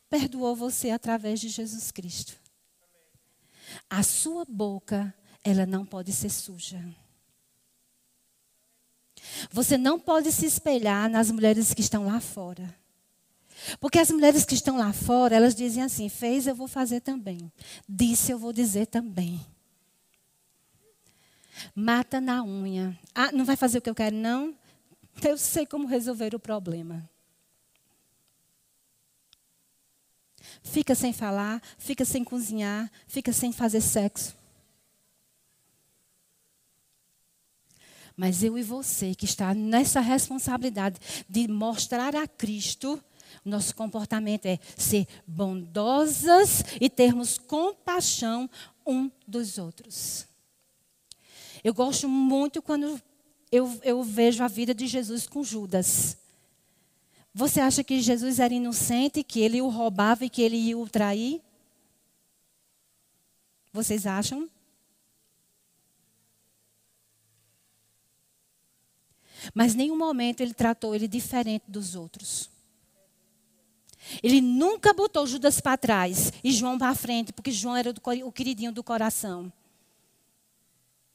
perdoou 0.09 0.55
você 0.55 0.89
através 0.89 1.39
de 1.39 1.49
Jesus 1.49 1.91
Cristo. 1.91 2.33
A 3.89 4.01
sua 4.03 4.43
boca, 4.45 5.13
ela 5.43 5.65
não 5.65 5.85
pode 5.85 6.11
ser 6.11 6.29
suja. 6.29 6.83
Você 9.51 9.77
não 9.77 9.99
pode 9.99 10.31
se 10.31 10.45
espelhar 10.45 11.09
nas 11.09 11.29
mulheres 11.29 11.73
que 11.73 11.81
estão 11.81 12.05
lá 12.05 12.19
fora. 12.19 12.75
Porque 13.79 13.99
as 13.99 14.09
mulheres 14.09 14.45
que 14.45 14.55
estão 14.55 14.77
lá 14.77 14.93
fora, 14.93 15.35
elas 15.35 15.53
dizem 15.53 15.83
assim: 15.83 16.09
fez, 16.09 16.47
eu 16.47 16.55
vou 16.55 16.67
fazer 16.67 17.01
também. 17.01 17.51
Disse, 17.87 18.31
eu 18.31 18.39
vou 18.39 18.53
dizer 18.53 18.87
também. 18.87 19.45
Mata 21.75 22.21
na 22.21 22.43
unha. 22.43 22.97
Ah, 23.13 23.31
não 23.31 23.43
vai 23.43 23.57
fazer 23.57 23.79
o 23.79 23.81
que 23.81 23.89
eu 23.89 23.95
quero, 23.95 24.15
não? 24.15 24.55
Eu 25.21 25.37
sei 25.37 25.65
como 25.65 25.87
resolver 25.87 26.33
o 26.33 26.39
problema. 26.39 27.09
Fica 30.63 30.95
sem 30.95 31.13
falar, 31.13 31.61
fica 31.77 32.05
sem 32.05 32.23
cozinhar, 32.23 32.91
fica 33.07 33.31
sem 33.33 33.51
fazer 33.51 33.81
sexo. 33.81 34.35
Mas 38.15 38.43
eu 38.43 38.57
e 38.57 38.63
você 38.63 39.15
que 39.15 39.25
está 39.25 39.53
nessa 39.53 40.01
responsabilidade 40.01 40.99
de 41.27 41.47
mostrar 41.47 42.15
a 42.15 42.27
Cristo, 42.27 43.01
nosso 43.45 43.73
comportamento 43.73 44.45
é 44.45 44.59
ser 44.77 45.07
bondosas 45.25 46.63
e 46.81 46.89
termos 46.89 47.37
compaixão 47.37 48.49
um 48.85 49.09
dos 49.25 49.57
outros. 49.57 50.27
Eu 51.63 51.73
gosto 51.73 52.07
muito 52.09 52.61
quando 52.61 53.01
eu, 53.51 53.79
eu 53.83 54.03
vejo 54.03 54.43
a 54.43 54.47
vida 54.47 54.73
de 54.73 54.87
Jesus 54.87 55.27
com 55.27 55.43
Judas. 55.43 56.17
Você 57.33 57.59
acha 57.59 57.83
que 57.83 58.01
Jesus 58.01 58.39
era 58.39 58.53
inocente, 58.53 59.23
que 59.23 59.39
ele 59.39 59.61
o 59.61 59.69
roubava 59.69 60.25
e 60.25 60.29
que 60.29 60.41
ele 60.41 60.57
ia 60.57 60.77
o 60.77 60.89
trair? 60.89 61.41
Vocês 63.71 64.05
acham? 64.05 64.49
Mas 69.53 69.73
nenhum 69.73 69.97
momento 69.97 70.41
ele 70.41 70.53
tratou 70.53 70.93
ele 70.93 71.07
diferente 71.07 71.63
dos 71.67 71.95
outros. 71.95 72.49
Ele 74.23 74.41
nunca 74.41 74.93
botou 74.93 75.25
Judas 75.27 75.61
para 75.61 75.77
trás 75.77 76.31
e 76.43 76.51
João 76.51 76.77
para 76.77 76.95
frente, 76.95 77.31
porque 77.31 77.51
João 77.51 77.75
era 77.75 77.93
o 78.25 78.31
queridinho 78.31 78.71
do 78.71 78.83
coração. 78.83 79.51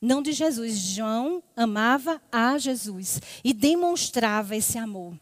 Não 0.00 0.22
de 0.22 0.33
Jesus. 0.33 0.76
João 0.76 1.42
amava 1.57 2.20
a 2.30 2.59
Jesus 2.59 3.20
e 3.42 3.52
demonstrava 3.52 4.54
esse 4.54 4.78
amor. 4.78 5.18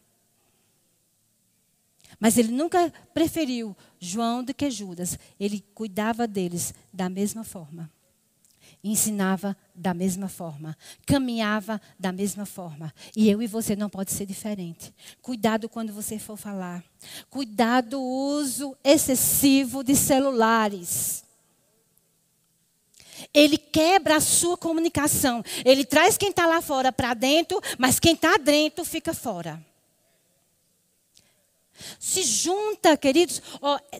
Mas 2.19 2.37
ele 2.37 2.51
nunca 2.51 2.91
preferiu 3.13 3.75
João 3.99 4.43
do 4.43 4.53
que 4.53 4.69
Judas. 4.71 5.17
Ele 5.39 5.63
cuidava 5.73 6.27
deles 6.27 6.73
da 6.91 7.09
mesma 7.09 7.43
forma. 7.43 7.91
Ensinava 8.83 9.55
da 9.73 9.93
mesma 9.93 10.27
forma. 10.27 10.77
Caminhava 11.05 11.81
da 11.97 12.11
mesma 12.11 12.45
forma. 12.45 12.93
E 13.15 13.29
eu 13.29 13.41
e 13.41 13.47
você 13.47 13.75
não 13.75 13.89
pode 13.89 14.11
ser 14.11 14.25
diferente. 14.25 14.93
Cuidado 15.21 15.69
quando 15.69 15.93
você 15.93 16.19
for 16.19 16.37
falar. 16.37 16.83
Cuidado 17.29 17.99
o 17.99 18.37
uso 18.37 18.75
excessivo 18.83 19.83
de 19.83 19.95
celulares. 19.95 21.22
Ele 23.33 23.57
quebra 23.57 24.17
a 24.17 24.21
sua 24.21 24.55
comunicação. 24.55 25.43
Ele 25.65 25.83
traz 25.83 26.17
quem 26.17 26.29
está 26.29 26.45
lá 26.45 26.61
fora 26.61 26.91
para 26.91 27.13
dentro, 27.13 27.59
mas 27.77 27.99
quem 27.99 28.13
está 28.13 28.37
dentro 28.37 28.85
fica 28.85 29.13
fora. 29.13 29.59
Se 31.99 32.23
junta, 32.23 32.95
queridos. 32.95 33.41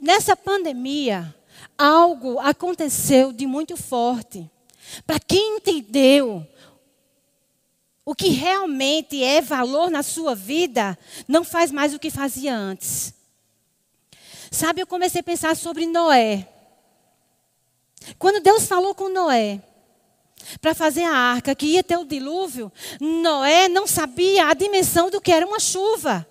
Nessa 0.02 0.36
pandemia, 0.36 1.34
algo 1.78 2.40
aconteceu 2.40 3.34
de 3.34 3.48
muito 3.48 3.76
forte. 3.76 4.50
Para 5.08 5.20
quem 5.20 5.58
entendeu 5.58 6.48
o 8.06 8.14
que 8.14 8.28
realmente 8.30 9.24
é 9.24 9.42
valor 9.42 9.90
na 9.90 10.04
sua 10.04 10.36
vida, 10.36 10.98
não 11.28 11.44
faz 11.44 11.72
mais 11.72 11.94
o 11.94 12.00
que 12.00 12.12
fazia 12.12 12.54
antes. 12.54 13.14
Sabe, 14.52 14.82
eu 14.82 14.88
comecei 14.88 15.22
a 15.22 15.24
pensar 15.24 15.56
sobre 15.56 15.88
Noé. 15.88 16.48
Quando 18.18 18.41
Deus 18.41 18.66
falou 18.66 18.93
com 18.93 19.10
Noé 19.10 19.62
para 20.62 20.74
fazer 20.76 21.04
a 21.04 21.16
arca, 21.16 21.56
que 21.56 21.66
ia 21.68 21.84
ter 21.84 21.97
o 21.97 22.06
dilúvio, 22.06 22.72
Noé 22.99 23.68
não 23.70 23.88
sabia 23.88 24.47
a 24.47 24.54
dimensão 24.54 25.10
do 25.10 25.22
que 25.22 25.32
era 25.32 25.45
uma 25.45 25.60
chuva. 25.60 26.28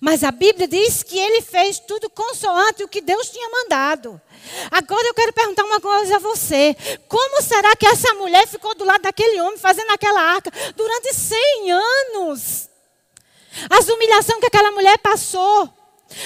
Mas 0.00 0.22
a 0.22 0.30
Bíblia 0.30 0.68
diz 0.68 1.02
que 1.02 1.18
ele 1.18 1.42
fez 1.42 1.80
tudo 1.80 2.08
consoante 2.08 2.84
o 2.84 2.88
que 2.88 3.00
Deus 3.00 3.28
tinha 3.30 3.48
mandado. 3.48 4.20
Agora 4.70 5.08
eu 5.08 5.14
quero 5.14 5.32
perguntar 5.32 5.64
uma 5.64 5.80
coisa 5.80 6.16
a 6.16 6.20
você: 6.20 6.76
como 7.08 7.42
será 7.42 7.74
que 7.74 7.86
essa 7.86 8.14
mulher 8.14 8.46
ficou 8.46 8.74
do 8.74 8.84
lado 8.84 9.02
daquele 9.02 9.40
homem 9.40 9.58
fazendo 9.58 9.90
aquela 9.90 10.20
arca 10.20 10.52
durante 10.76 11.12
100 11.14 11.72
anos? 11.72 12.68
As 13.68 13.88
humilhações 13.88 14.38
que 14.38 14.46
aquela 14.46 14.70
mulher 14.70 14.98
passou, 14.98 15.68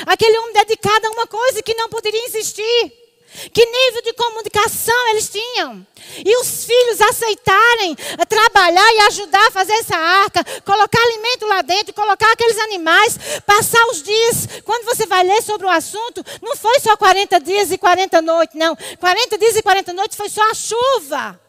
aquele 0.07 0.39
homem 0.39 0.53
dedicado 0.53 1.07
a 1.07 1.11
uma 1.11 1.26
coisa 1.26 1.62
que 1.62 1.74
não 1.74 1.89
poderia 1.89 2.26
existir. 2.26 3.06
Que 3.53 3.64
nível 3.64 4.03
de 4.03 4.12
comunicação 4.14 5.09
eles 5.11 5.29
tinham? 5.29 5.87
E 6.24 6.37
os 6.41 6.64
filhos 6.64 7.01
aceitarem 7.01 7.97
trabalhar 8.29 8.95
e 8.95 9.01
ajudar 9.01 9.47
a 9.49 9.51
fazer 9.51 9.74
essa 9.74 9.97
arca, 9.97 10.45
colocar 10.64 10.99
alimento 11.03 11.47
lá 11.47 11.62
dentro, 11.62 11.93
colocar 11.93 12.33
aqueles 12.33 12.59
animais, 12.59 13.18
passar 13.45 13.85
os 13.89 14.03
dias. 14.03 14.49
Quando 14.64 14.85
você 14.85 15.07
vai 15.07 15.22
ler 15.24 15.43
sobre 15.43 15.66
o 15.66 15.70
assunto, 15.70 16.24
não 16.43 16.57
foi 16.57 16.81
só 16.81 16.97
40 16.97 17.41
dias 17.41 17.70
e 17.70 17.79
40 17.79 18.22
noites, 18.22 18.57
não. 18.57 18.77
40 18.99 19.39
dias 19.39 19.57
e 19.57 19.62
40 19.62 19.93
noites 19.93 20.16
foi 20.16 20.29
só 20.29 20.43
a 20.51 20.55
chuva. 20.55 21.41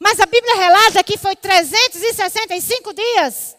Mas 0.00 0.18
a 0.18 0.26
Bíblia 0.26 0.56
relata 0.56 1.04
que 1.04 1.18
foi 1.18 1.36
365 1.36 2.94
dias. 2.94 3.56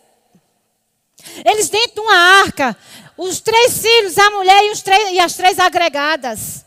Eles 1.46 1.70
dentro 1.70 1.96
de 1.96 2.00
uma 2.02 2.16
arca, 2.16 2.78
os 3.18 3.40
três 3.40 3.80
filhos, 3.82 4.18
a 4.18 4.30
mulher 4.32 4.64
e, 4.66 4.82
três, 4.82 5.12
e 5.12 5.20
as 5.20 5.36
três 5.36 5.60
agregadas. 5.60 6.65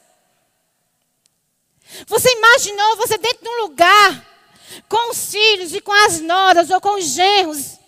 Você 2.07 2.30
imaginou 2.30 2.97
você 2.97 3.18
dentro 3.18 3.43
de 3.43 3.49
um 3.49 3.62
lugar 3.62 4.26
com 4.89 5.11
os 5.11 5.30
filhos 5.30 5.74
e 5.74 5.80
com 5.80 5.93
as 5.93 6.20
noras 6.20 6.70
ou 6.70 6.80
com 6.80 6.97
os 6.99 7.05
genros? 7.05 7.78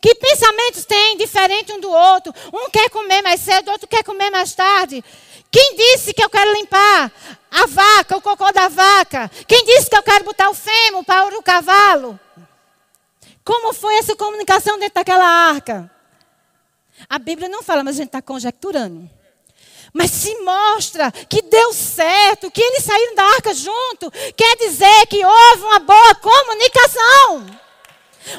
Que 0.00 0.14
pensamentos 0.14 0.84
têm 0.84 1.16
diferente 1.16 1.72
um 1.72 1.80
do 1.80 1.90
outro? 1.90 2.32
Um 2.52 2.70
quer 2.70 2.90
comer 2.90 3.22
mais 3.22 3.40
cedo, 3.40 3.70
outro 3.70 3.88
quer 3.88 4.04
comer 4.04 4.30
mais 4.30 4.54
tarde. 4.54 5.02
Quem 5.50 5.76
disse 5.76 6.12
que 6.12 6.22
eu 6.22 6.28
quero 6.28 6.52
limpar 6.52 7.10
a 7.50 7.66
vaca, 7.66 8.16
o 8.16 8.22
cocô 8.22 8.50
da 8.52 8.68
vaca? 8.68 9.30
Quem 9.46 9.64
disse 9.64 9.88
que 9.88 9.96
eu 9.96 10.02
quero 10.02 10.24
botar 10.24 10.50
o 10.50 10.54
fêmur 10.54 11.04
para 11.04 11.36
o 11.36 11.42
cavalo? 11.42 12.18
Como 13.44 13.72
foi 13.72 13.96
essa 13.96 14.16
comunicação 14.16 14.78
dentro 14.78 14.96
daquela 14.96 15.24
arca? 15.24 15.90
A 17.08 17.18
Bíblia 17.18 17.48
não 17.48 17.62
fala, 17.62 17.84
mas 17.84 17.94
a 17.94 17.98
gente 17.98 18.08
está 18.08 18.20
conjecturando. 18.20 19.08
Mas 19.96 20.10
se 20.10 20.36
mostra 20.42 21.10
que 21.10 21.40
deu 21.40 21.72
certo, 21.72 22.50
que 22.50 22.60
eles 22.60 22.84
saíram 22.84 23.14
da 23.14 23.24
arca 23.24 23.54
junto, 23.54 24.10
quer 24.36 24.54
dizer 24.58 25.06
que 25.06 25.24
houve 25.24 25.62
uma 25.62 25.78
boa 25.78 26.14
comunicação. 26.16 27.46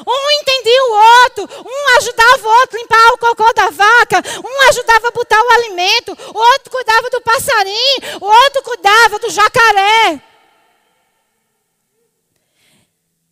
Um 0.06 0.30
entendia 0.40 0.84
o 0.84 1.24
outro, 1.24 1.64
um 1.68 1.96
ajudava 1.96 2.46
o 2.46 2.60
outro 2.60 2.76
a 2.76 2.80
limpar 2.80 3.12
o 3.12 3.18
cocô 3.18 3.52
da 3.54 3.70
vaca, 3.70 4.22
um 4.38 4.68
ajudava 4.68 5.08
a 5.08 5.10
botar 5.10 5.42
o 5.42 5.50
alimento, 5.50 6.12
o 6.12 6.38
outro 6.38 6.70
cuidava 6.70 7.10
do 7.10 7.20
passarinho, 7.22 8.20
o 8.20 8.24
outro 8.24 8.62
cuidava 8.62 9.18
do 9.18 9.28
jacaré. 9.28 10.22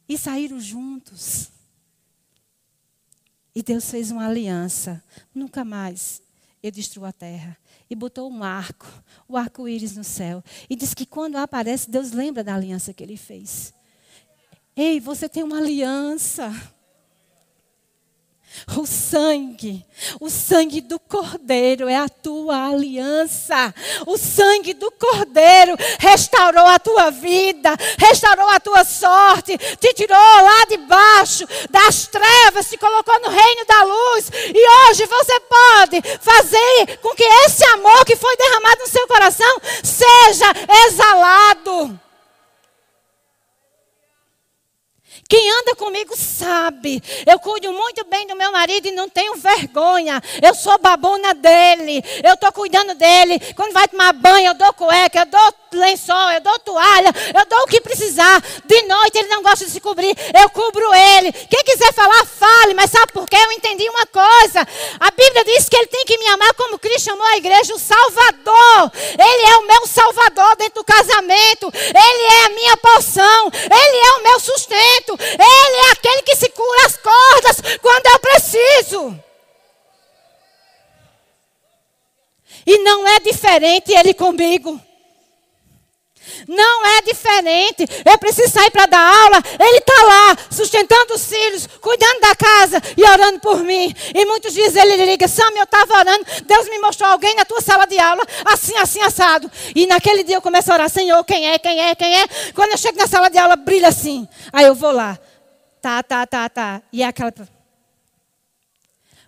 E 0.09 0.19
saíram 0.19 0.59
juntos. 0.59 1.49
E 3.55 3.63
Deus 3.63 3.89
fez 3.89 4.11
uma 4.11 4.27
aliança. 4.27 5.01
Nunca 5.33 5.65
mais 5.65 6.21
eu 6.61 6.73
destruo 6.73 7.05
a 7.05 7.13
terra 7.13 7.57
e 7.89 7.95
botou 7.95 8.31
um 8.31 8.43
arco, 8.43 8.87
o 9.29 9.37
arco-íris 9.37 9.97
no 9.97 10.05
céu. 10.05 10.43
E 10.69 10.77
diz 10.77 10.95
que 10.95 11.07
quando 11.07 11.37
aparece, 11.37 11.91
Deus 11.91 12.13
lembra 12.13 12.43
da 12.43 12.55
aliança 12.55 12.93
que 12.93 13.03
ele 13.03 13.17
fez. 13.17 13.73
Ei, 14.77 15.01
você 15.01 15.29
tem 15.29 15.43
uma 15.43 15.59
aliança. 15.59 16.53
O 18.77 18.87
sangue, 18.87 19.85
o 20.21 20.29
sangue 20.29 20.81
do 20.81 20.99
Cordeiro 20.99 21.89
é 21.89 21.97
a 21.97 22.09
tua 22.09 22.69
aliança. 22.69 23.75
O 24.07 24.17
sangue 24.17 24.75
do 24.75 24.91
Cordeiro 24.91 25.77
restaurou 25.99 26.67
a 26.67 26.79
tua 26.79 27.11
vida, 27.11 27.75
restaurou 27.99 28.49
a 28.49 28.61
tua 28.61 28.85
sorte, 28.85 29.57
te 29.59 29.95
tirou 29.95 30.17
lá 30.17 30.65
de 30.69 30.77
baixo 30.79 31.47
das 31.71 32.07
trevas, 32.07 32.69
te 32.69 32.77
colocou 32.77 33.21
no 33.21 33.29
reino 33.29 33.65
da 33.67 33.83
luz. 33.85 34.31
E 34.33 34.91
hoje 34.91 35.07
você 35.07 35.41
pode 35.41 36.03
fazer 36.21 36.99
com 37.03 37.15
que 37.15 37.25
esse 37.47 37.65
amor 37.67 38.05
que 38.05 38.17
foi 38.17 38.37
derramado 38.37 38.81
no 38.81 38.89
seu 38.89 39.07
coração 39.07 39.61
seja 39.83 40.53
exalado. 40.87 42.06
Quem 45.29 45.51
anda 45.51 45.75
comigo 45.75 46.15
sabe. 46.17 47.03
Eu 47.27 47.39
cuido 47.41 47.73
muito 47.73 48.05
bem 48.07 48.27
do 48.27 48.37
meu 48.37 48.53
marido 48.53 48.87
e 48.87 48.93
não 48.93 49.09
tenho 49.09 49.35
vergonha. 49.35 50.23
Eu 50.41 50.55
sou 50.55 50.79
babona 50.79 51.35
dele. 51.35 52.03
Eu 52.23 52.35
estou 52.35 52.53
cuidando 52.53 52.95
dele. 52.95 53.41
Quando 53.55 53.73
vai 53.73 53.89
tomar 53.89 54.13
banho, 54.13 54.49
eu 54.49 54.55
dou 54.55 54.73
cueca, 54.75 55.21
eu 55.21 55.27
dou 55.27 55.55
lençol, 55.73 56.31
eu 56.33 56.41
dou 56.41 56.59
toalha, 56.61 57.13
eu 57.37 57.47
dou 57.47 57.61
o 57.61 57.67
que 57.67 57.81
precisar. 57.81 58.43
De 58.65 58.83
noite 58.83 59.19
ele 59.19 59.29
não 59.29 59.43
gosta 59.43 59.65
de 59.65 59.71
se 59.71 59.81
cobrir, 59.81 60.17
eu 60.41 60.51
cubro 60.51 60.95
ele. 60.95 61.33
Quem 61.33 61.65
quiser 61.65 61.93
falar, 61.93 62.25
fale, 62.25 62.75
mas 62.75 62.91
sabe 62.91 63.13
por 63.13 63.29
quê? 63.29 63.37
Eu 63.37 63.53
entendi 63.53 63.89
uma 63.89 64.07
coisa. 64.07 64.67
A 65.01 65.11
Bíblia 65.11 65.45
diz 65.45 65.69
que 65.69 65.77
ele 65.77 65.87
tem 65.87 66.05
que 66.05 66.19
me 66.19 66.27
amar 66.29 66.55
como 66.55 66.79
Cristo 66.79 67.07
chamou 67.07 67.27
a 67.27 67.37
igreja, 67.37 67.75
o 67.75 67.79
Salvador. 67.79 68.93
Ele 69.13 69.47
é 69.51 69.57
o 69.59 69.67
meu 69.67 69.87
Salvador 69.87 70.57
dentro 70.57 70.75
do 70.75 70.85
casamento. 70.85 71.73
Ele 71.75 72.23
é 72.23 72.45
a 72.47 72.49
minha 72.51 72.77
porção. 72.77 73.51
Ele 73.55 73.97
é 73.99 74.11
o 74.13 74.23
meu 74.23 74.41
sustento. 74.41 75.16
Ele 75.21 75.77
é 75.77 75.91
aquele 75.93 76.23
que 76.23 76.37
se 76.37 76.49
cura 76.51 76.87
as 76.87 76.97
cordas 76.97 77.79
quando 77.81 78.07
eu 78.07 78.19
preciso. 78.19 79.21
E 82.67 82.79
não 82.79 83.07
é 83.07 83.21
diferente 83.21 83.93
ele 83.93 84.13
comigo. 84.13 84.81
Não 86.49 86.87
é 86.87 87.03
diferente. 87.03 87.87
Eu 88.05 88.19
preciso 88.19 88.53
sair 88.53 88.71
para 88.71 88.87
dar 88.87 89.01
aula. 89.01 89.43
Ele 89.59 89.79
está 89.79 90.03
lá, 90.03 90.37
sustentando 90.51 91.15
os 91.15 91.27
filhos, 91.27 91.67
cuidando 91.81 92.21
da 92.21 92.35
casa 92.35 92.83
e 92.97 93.03
orando 93.03 93.41
por 93.41 93.63
mim. 93.63 93.95
E 94.15 94.25
muitos 94.27 94.53
dias 94.53 94.75
ele 94.77 95.05
liga: 95.05 95.29
Sam, 95.29 95.51
eu 95.57 95.65
estava 95.65 95.99
orando. 95.99 96.25
Deus 96.45 96.69
me 96.69 96.79
mostrou 96.79 97.11
alguém 97.11 97.35
na 97.35 97.45
tua 97.45 97.61
sala 97.61 97.87
de 97.87 97.99
aula, 97.99 98.23
assim, 98.45 98.77
assim, 98.77 99.01
assado. 99.01 99.51
E 99.75 99.87
naquele 99.87 100.23
dia 100.23 100.37
eu 100.37 100.43
começo 100.43 100.71
a 100.71 100.75
orar: 100.75 100.91
Senhor, 100.91 101.23
quem 101.25 101.49
é, 101.49 101.59
quem 101.59 101.81
é, 101.81 101.95
quem 101.95 102.21
é? 102.21 102.27
Quando 102.55 102.73
eu 102.73 102.79
chego 102.79 102.99
na 102.99 103.07
sala 103.07 103.29
de 103.29 103.39
aula, 103.39 103.57
brilha 103.57 103.89
assim. 103.89 104.29
Aí 104.53 104.65
eu 104.67 104.75
vou 104.75 104.93
lá. 104.93 105.19
Tá, 105.81 106.03
tá, 106.03 106.27
tá, 106.27 106.49
tá. 106.49 106.83
E 106.93 107.03
é 107.03 107.07
aquela. 107.07 107.33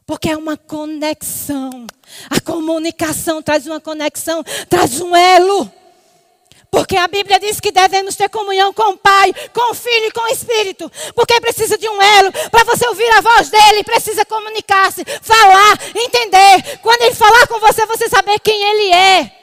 Porque 0.07 0.30
é 0.30 0.36
uma 0.36 0.57
conexão. 0.57 1.86
A 2.30 2.40
comunicação 2.40 3.42
traz 3.42 3.66
uma 3.66 3.78
conexão, 3.78 4.42
traz 4.68 5.01
um 5.01 5.14
elo. 5.14 5.70
Porque 6.71 6.97
a 6.97 7.09
Bíblia 7.09 7.41
diz 7.41 7.61
que 7.61 7.73
devemos 7.73 8.14
ter 8.14 8.29
comunhão 8.29 8.73
com 8.73 8.91
o 8.91 8.99
Pai, 8.99 9.33
com 9.53 9.73
o 9.73 9.75
Filho 9.75 10.07
e 10.07 10.12
com 10.12 10.21
o 10.21 10.29
Espírito. 10.29 10.91
Porque 11.14 11.41
precisa 11.41 11.79
de 11.79 11.89
um 11.89 12.01
elo. 12.01 12.31
Para 12.51 12.64
você 12.64 12.87
ouvir 12.87 13.11
a 13.12 13.21
voz 13.21 13.49
dele, 13.49 13.85
precisa 13.85 14.25
comunicar-se, 14.25 15.03
falar, 15.23 15.79
entender. 15.95 16.79
Quando 16.79 17.03
ele 17.03 17.14
falar 17.14 17.47
com 17.47 17.59
você, 17.59 17.87
você 17.87 18.09
saber 18.09 18.39
quem 18.41 18.62
ele 18.62 18.93
é. 18.93 19.35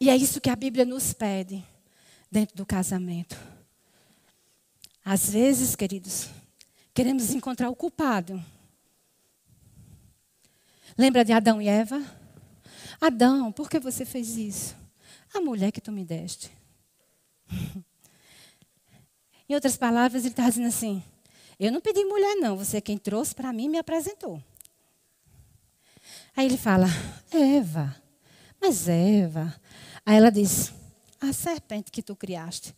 E 0.00 0.08
é 0.08 0.16
isso 0.16 0.40
que 0.40 0.48
a 0.48 0.56
Bíblia 0.56 0.86
nos 0.86 1.12
pede 1.12 1.62
dentro 2.30 2.56
do 2.56 2.64
casamento. 2.64 3.36
Às 5.04 5.28
vezes, 5.28 5.76
queridos, 5.76 6.28
queremos 6.94 7.30
encontrar 7.30 7.68
o 7.68 7.76
culpado. 7.76 8.42
Lembra 10.96 11.22
de 11.22 11.32
Adão 11.32 11.60
e 11.60 11.68
Eva? 11.68 12.19
Adão, 13.00 13.50
por 13.50 13.70
que 13.70 13.78
você 13.78 14.04
fez 14.04 14.36
isso? 14.36 14.76
A 15.32 15.40
mulher 15.40 15.72
que 15.72 15.80
tu 15.80 15.90
me 15.90 16.04
deste. 16.04 16.50
em 19.48 19.54
outras 19.54 19.76
palavras, 19.76 20.22
ele 20.22 20.32
está 20.32 20.48
dizendo 20.48 20.68
assim: 20.68 21.02
Eu 21.58 21.72
não 21.72 21.80
pedi 21.80 22.04
mulher, 22.04 22.36
não. 22.36 22.56
Você 22.56 22.76
é 22.76 22.80
quem 22.80 22.98
trouxe 22.98 23.34
para 23.34 23.52
mim 23.52 23.64
e 23.64 23.68
me 23.70 23.78
apresentou. 23.78 24.42
Aí 26.36 26.46
ele 26.46 26.58
fala: 26.58 26.86
Eva, 27.32 27.96
mas 28.60 28.88
Eva. 28.88 29.54
Aí 30.04 30.16
ela 30.16 30.30
diz: 30.30 30.72
A 31.20 31.32
serpente 31.32 31.90
que 31.90 32.02
tu 32.02 32.14
criaste. 32.14 32.74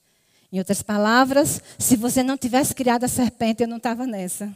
Em 0.52 0.58
outras 0.58 0.82
palavras, 0.82 1.62
se 1.78 1.96
você 1.96 2.22
não 2.22 2.36
tivesse 2.36 2.74
criado 2.74 3.04
a 3.04 3.08
serpente, 3.08 3.62
eu 3.62 3.68
não 3.68 3.78
estava 3.78 4.06
nessa. 4.06 4.54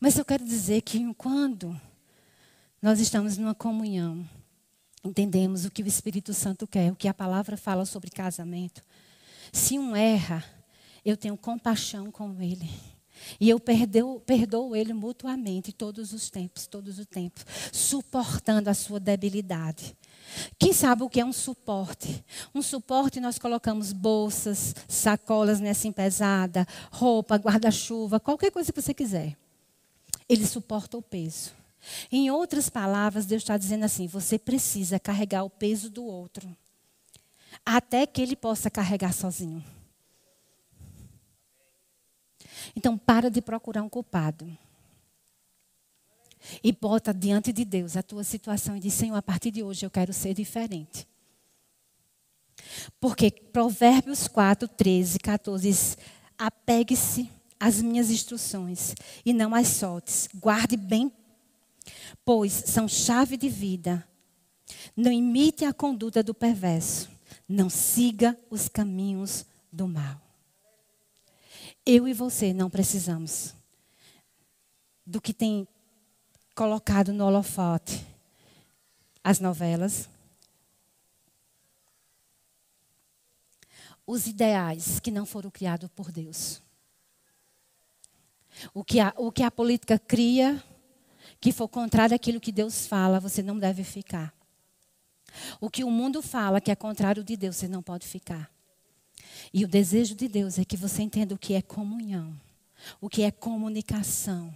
Mas 0.00 0.16
eu 0.16 0.24
quero 0.24 0.44
dizer 0.44 0.82
que 0.82 1.12
quando 1.14 1.78
nós 2.80 3.00
estamos 3.00 3.36
numa 3.36 3.54
comunhão. 3.54 4.28
Entendemos 5.04 5.64
o 5.64 5.70
que 5.70 5.82
o 5.82 5.86
Espírito 5.86 6.34
Santo 6.34 6.66
quer, 6.66 6.92
o 6.92 6.96
que 6.96 7.08
a 7.08 7.14
palavra 7.14 7.56
fala 7.56 7.84
sobre 7.84 8.10
casamento. 8.10 8.82
Se 9.52 9.78
um 9.78 9.94
erra, 9.94 10.44
eu 11.04 11.16
tenho 11.16 11.36
compaixão 11.36 12.10
com 12.10 12.40
ele. 12.40 12.68
E 13.40 13.48
eu 13.48 13.58
perdoo, 13.58 14.20
perdoo 14.20 14.76
ele 14.76 14.92
mutuamente 14.92 15.72
todos 15.72 16.12
os 16.12 16.30
tempos, 16.30 16.66
todos 16.66 16.98
os 16.98 17.06
tempos, 17.06 17.44
suportando 17.72 18.70
a 18.70 18.74
sua 18.74 19.00
debilidade. 19.00 19.96
Quem 20.58 20.72
sabe 20.72 21.02
o 21.02 21.08
que 21.08 21.20
é 21.20 21.24
um 21.24 21.32
suporte? 21.32 22.24
Um 22.54 22.62
suporte 22.62 23.18
nós 23.18 23.38
colocamos 23.38 23.92
bolsas, 23.92 24.74
sacolas 24.86 25.58
né, 25.58 25.70
assim 25.70 25.90
pesada, 25.90 26.66
roupa, 26.92 27.36
guarda-chuva, 27.36 28.20
qualquer 28.20 28.50
coisa 28.50 28.72
que 28.72 28.80
você 28.80 28.94
quiser. 28.94 29.36
Ele 30.28 30.46
suporta 30.46 30.96
o 30.96 31.02
peso. 31.02 31.57
Em 32.10 32.30
outras 32.30 32.68
palavras, 32.68 33.26
Deus 33.26 33.42
está 33.42 33.56
dizendo 33.56 33.84
assim: 33.84 34.06
você 34.06 34.38
precisa 34.38 34.98
carregar 34.98 35.44
o 35.44 35.50
peso 35.50 35.90
do 35.90 36.04
outro, 36.04 36.54
até 37.64 38.06
que 38.06 38.20
ele 38.20 38.36
possa 38.36 38.70
carregar 38.70 39.12
sozinho. 39.12 39.64
Então, 42.76 42.98
para 42.98 43.30
de 43.30 43.40
procurar 43.40 43.82
um 43.82 43.88
culpado. 43.88 44.56
E 46.62 46.72
bota 46.72 47.12
diante 47.12 47.52
de 47.52 47.64
Deus 47.64 47.96
a 47.96 48.02
tua 48.02 48.24
situação 48.24 48.76
e 48.76 48.80
diz: 48.80 48.94
Senhor, 48.94 49.16
a 49.16 49.22
partir 49.22 49.50
de 49.50 49.62
hoje 49.62 49.84
eu 49.84 49.90
quero 49.90 50.12
ser 50.12 50.34
diferente. 50.34 51.06
Porque 53.00 53.30
Provérbios 53.30 54.28
4, 54.28 54.68
13, 54.68 55.18
14 55.18 55.68
diz: 55.68 55.98
Apegue-se 56.36 57.30
às 57.58 57.82
minhas 57.82 58.10
instruções 58.10 58.94
e 59.24 59.32
não 59.32 59.54
as 59.54 59.68
soltes. 59.68 60.28
Guarde 60.34 60.76
bem, 60.76 61.12
pois 62.24 62.52
são 62.52 62.88
chave 62.88 63.36
de 63.36 63.48
vida. 63.48 64.06
Não 64.96 65.12
imite 65.12 65.64
a 65.64 65.72
conduta 65.72 66.22
do 66.22 66.34
perverso. 66.34 67.10
Não 67.48 67.70
siga 67.70 68.38
os 68.50 68.68
caminhos 68.68 69.44
do 69.72 69.88
mal. 69.88 70.20
Eu 71.84 72.06
e 72.06 72.12
você 72.12 72.52
não 72.52 72.68
precisamos 72.68 73.54
do 75.06 75.20
que 75.20 75.32
tem 75.32 75.66
colocado 76.54 77.12
no 77.12 77.24
holofote 77.24 78.04
as 79.24 79.40
novelas, 79.40 80.08
os 84.06 84.26
ideais 84.26 84.98
que 85.00 85.10
não 85.10 85.26
foram 85.26 85.50
criados 85.50 85.90
por 85.94 86.10
Deus. 86.10 86.62
O 88.72 88.82
que 88.82 88.98
a, 89.00 89.12
o 89.16 89.30
que 89.30 89.42
a 89.42 89.50
política 89.50 89.98
cria, 89.98 90.62
que 91.40 91.52
for 91.52 91.68
contrário 91.68 92.14
àquilo 92.14 92.40
que 92.40 92.52
Deus 92.52 92.86
fala, 92.86 93.20
você 93.20 93.42
não 93.42 93.58
deve 93.58 93.84
ficar. 93.84 94.32
O 95.60 95.70
que 95.70 95.84
o 95.84 95.90
mundo 95.90 96.22
fala, 96.22 96.60
que 96.60 96.70
é 96.70 96.74
contrário 96.74 97.22
de 97.22 97.36
Deus, 97.36 97.56
você 97.56 97.68
não 97.68 97.82
pode 97.82 98.06
ficar. 98.06 98.50
E 99.52 99.64
o 99.64 99.68
desejo 99.68 100.14
de 100.14 100.26
Deus 100.28 100.58
é 100.58 100.64
que 100.64 100.76
você 100.76 101.02
entenda 101.02 101.34
o 101.34 101.38
que 101.38 101.54
é 101.54 101.62
comunhão, 101.62 102.34
o 103.00 103.08
que 103.08 103.22
é 103.22 103.30
comunicação 103.30 104.52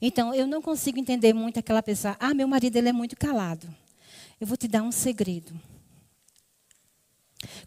então, 0.00 0.34
eu 0.34 0.46
não 0.46 0.62
consigo 0.62 0.98
entender 0.98 1.32
muito 1.32 1.58
aquela 1.58 1.82
pessoa. 1.82 2.16
Ah, 2.18 2.34
meu 2.34 2.48
marido 2.48 2.76
ele 2.76 2.88
é 2.88 2.92
muito 2.92 3.16
calado. 3.16 3.68
Eu 4.40 4.46
vou 4.46 4.56
te 4.56 4.66
dar 4.66 4.82
um 4.82 4.92
segredo. 4.92 5.52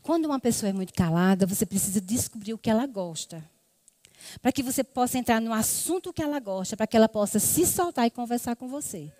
Quando 0.01 0.26
uma 0.26 0.39
pessoa 0.39 0.70
é 0.70 0.74
muito 0.74 0.93
calada, 0.93 1.45
você 1.45 1.66
precisa 1.66 2.01
descobrir 2.01 2.53
o 2.53 2.57
que 2.57 2.70
ela 2.70 2.86
gosta. 2.86 3.43
Para 4.41 4.51
que 4.51 4.63
você 4.63 4.84
possa 4.84 5.17
entrar 5.17 5.39
no 5.39 5.53
assunto 5.53 6.13
que 6.13 6.21
ela 6.21 6.39
gosta, 6.39 6.78
para 6.78 6.88
que 6.88 6.97
ela 6.97 7.09
possa 7.09 7.39
se 7.39 7.65
soltar 7.65 8.07
e 8.07 8.11
conversar 8.11 8.55
com 8.55 8.67
você. 8.67 9.11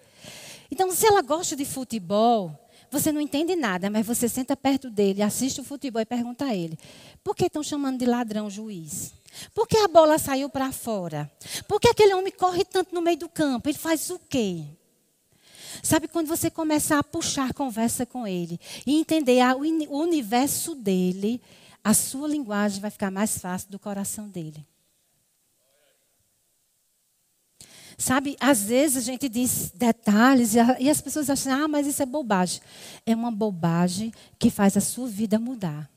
Então, 0.72 0.92
se 0.92 1.06
ela 1.06 1.22
gosta 1.22 1.56
de 1.56 1.66
futebol, 1.66 2.52
você 2.90 3.12
não 3.12 3.22
entende 3.22 3.56
nada, 3.56 3.90
mas 3.90 4.06
você 4.06 4.30
senta 4.30 4.56
perto 4.56 4.90
dele, 4.90 5.22
assiste 5.22 5.60
o 5.60 5.64
futebol 5.64 6.02
e 6.02 6.06
pergunta 6.06 6.46
a 6.46 6.56
ele: 6.56 6.78
por 7.24 7.36
que 7.36 7.46
estão 7.46 7.64
chamando 7.64 8.00
de 8.00 8.06
ladrão 8.06 8.50
juiz? 8.50 9.14
Por 9.54 9.68
que 9.68 9.78
a 9.78 9.88
bola 9.88 10.18
saiu 10.18 10.50
para 10.50 10.72
fora? 10.72 11.32
Por 11.68 11.80
que 11.80 11.88
aquele 11.88 12.14
homem 12.14 12.32
corre 12.32 12.64
tanto 12.64 12.94
no 12.94 13.02
meio 13.02 13.18
do 13.18 13.28
campo? 13.30 13.68
Ele 13.68 13.78
faz 13.78 14.10
o 14.10 14.20
quê? 14.20 14.64
Sabe 15.82 16.08
quando 16.08 16.28
você 16.28 16.52
começar 16.52 17.00
a 17.00 17.04
puxar 17.04 17.54
conversa 17.54 18.06
com 18.06 18.28
ele 18.28 18.60
e 18.86 19.00
entender 19.00 19.42
o 19.56 19.98
universo 19.98 20.76
dele, 20.76 21.42
a 21.84 21.94
sua 21.94 22.28
linguagem 22.28 22.80
vai 22.80 22.92
ficar 22.92 23.10
mais 23.10 23.38
fácil 23.38 23.72
do 23.72 23.80
coração 23.80 24.30
dele. 24.30 24.66
Sabe, 28.04 28.36
às 28.38 28.64
vezes 28.64 28.98
a 28.98 29.00
gente 29.00 29.30
diz 29.30 29.72
detalhes 29.74 30.56
e 30.78 30.90
as 30.90 31.00
pessoas 31.00 31.30
acham, 31.30 31.64
ah, 31.64 31.68
mas 31.70 31.88
isso 31.88 32.04
é 32.04 32.06
bobagem. 32.06 32.60
É 33.06 33.16
uma 33.16 33.32
bobagem 33.32 34.12
que 34.38 34.50
faz 34.50 34.76
a 34.76 34.82
sua 34.82 35.08
vida 35.08 35.40
mudar. 35.40 35.90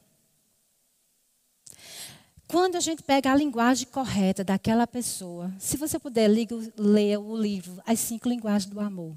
Quando 2.46 2.76
a 2.76 2.80
gente 2.80 3.02
pega 3.02 3.32
a 3.32 3.34
linguagem 3.34 3.88
correta 3.88 4.44
daquela 4.44 4.86
pessoa, 4.86 5.52
se 5.58 5.76
você 5.76 5.98
puder, 5.98 6.30
leia 6.78 7.18
o 7.18 7.36
livro 7.36 7.82
As 7.84 7.98
Cinco 7.98 8.28
Linguagens 8.28 8.72
do 8.72 8.78
Amor. 8.78 9.16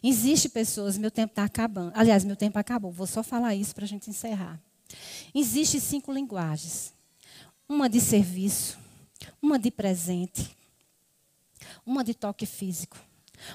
Existem 0.00 0.48
pessoas, 0.52 0.96
meu 0.96 1.10
tempo 1.10 1.32
está 1.32 1.42
acabando. 1.42 1.90
Aliás, 1.96 2.24
meu 2.24 2.36
tempo 2.36 2.56
acabou. 2.56 2.92
Vou 2.92 3.08
só 3.08 3.20
falar 3.20 3.52
isso 3.56 3.74
para 3.74 3.84
a 3.84 3.88
gente 3.88 4.08
encerrar. 4.08 4.60
Existem 5.34 5.80
cinco 5.80 6.12
linguagens: 6.12 6.94
uma 7.68 7.88
de 7.88 8.00
serviço, 8.00 8.78
uma 9.42 9.58
de 9.58 9.72
presente, 9.72 10.56
uma 11.84 12.02
de 12.04 12.14
toque 12.14 12.46
físico, 12.46 12.96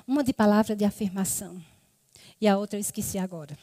uma 0.07 0.23
de 0.23 0.33
palavra 0.33 0.75
de 0.75 0.85
afirmação. 0.85 1.61
E 2.41 2.47
a 2.47 2.57
outra 2.57 2.77
eu 2.77 2.81
esqueci 2.81 3.17
agora. 3.17 3.57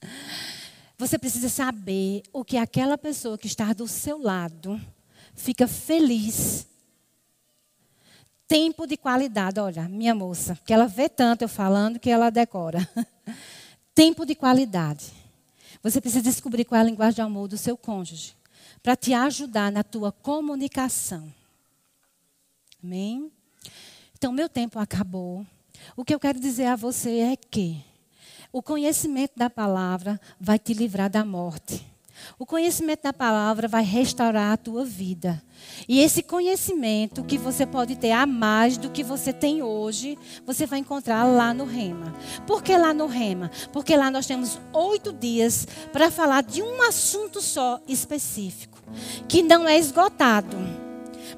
Você 0.98 1.18
precisa 1.18 1.48
saber 1.48 2.22
o 2.32 2.44
que 2.44 2.56
aquela 2.56 2.98
pessoa 2.98 3.38
que 3.38 3.46
está 3.46 3.72
do 3.72 3.88
seu 3.88 4.20
lado 4.20 4.80
fica 5.34 5.66
feliz. 5.66 6.66
Tempo 8.46 8.86
de 8.86 8.96
qualidade, 8.96 9.60
olha, 9.60 9.88
minha 9.88 10.14
moça, 10.14 10.58
que 10.66 10.72
ela 10.72 10.86
vê 10.86 11.08
tanto 11.08 11.42
eu 11.42 11.48
falando 11.48 11.98
que 11.98 12.10
ela 12.10 12.30
decora. 12.30 12.86
Tempo 13.94 14.26
de 14.26 14.34
qualidade. 14.34 15.06
Você 15.82 16.00
precisa 16.00 16.22
descobrir 16.22 16.64
qual 16.64 16.78
é 16.78 16.82
a 16.82 16.84
linguagem 16.84 17.14
de 17.14 17.20
amor 17.22 17.48
do 17.48 17.56
seu 17.56 17.76
cônjuge 17.76 18.34
para 18.82 18.96
te 18.96 19.14
ajudar 19.14 19.70
na 19.70 19.82
tua 19.82 20.12
comunicação. 20.12 21.32
Amém? 22.82 23.30
Então, 24.16 24.32
meu 24.32 24.48
tempo 24.48 24.78
acabou. 24.78 25.46
O 25.96 26.04
que 26.04 26.14
eu 26.14 26.20
quero 26.20 26.40
dizer 26.40 26.66
a 26.66 26.76
você 26.76 27.18
é 27.18 27.36
que 27.36 27.82
o 28.52 28.62
conhecimento 28.62 29.32
da 29.36 29.48
palavra 29.50 30.20
vai 30.40 30.58
te 30.58 30.72
livrar 30.72 31.10
da 31.10 31.24
morte. 31.24 31.86
O 32.38 32.44
conhecimento 32.44 33.02
da 33.02 33.12
palavra 33.12 33.68
vai 33.68 33.82
restaurar 33.82 34.52
a 34.52 34.56
tua 34.56 34.84
vida. 34.84 35.42
E 35.88 36.00
esse 36.00 36.22
conhecimento 36.22 37.24
que 37.24 37.38
você 37.38 37.64
pode 37.64 37.96
ter 37.96 38.12
a 38.12 38.26
mais 38.26 38.76
do 38.76 38.90
que 38.90 39.02
você 39.02 39.32
tem 39.32 39.62
hoje, 39.62 40.18
você 40.46 40.66
vai 40.66 40.78
encontrar 40.80 41.24
lá 41.24 41.54
no 41.54 41.64
Rema. 41.64 42.14
Por 42.46 42.62
que 42.62 42.76
lá 42.76 42.92
no 42.92 43.06
Rema? 43.06 43.50
Porque 43.72 43.96
lá 43.96 44.10
nós 44.10 44.26
temos 44.26 44.58
oito 44.72 45.12
dias 45.12 45.66
para 45.92 46.10
falar 46.10 46.42
de 46.42 46.62
um 46.62 46.82
assunto 46.82 47.40
só 47.40 47.80
específico, 47.86 48.78
que 49.28 49.42
não 49.42 49.66
é 49.68 49.78
esgotado 49.78 50.79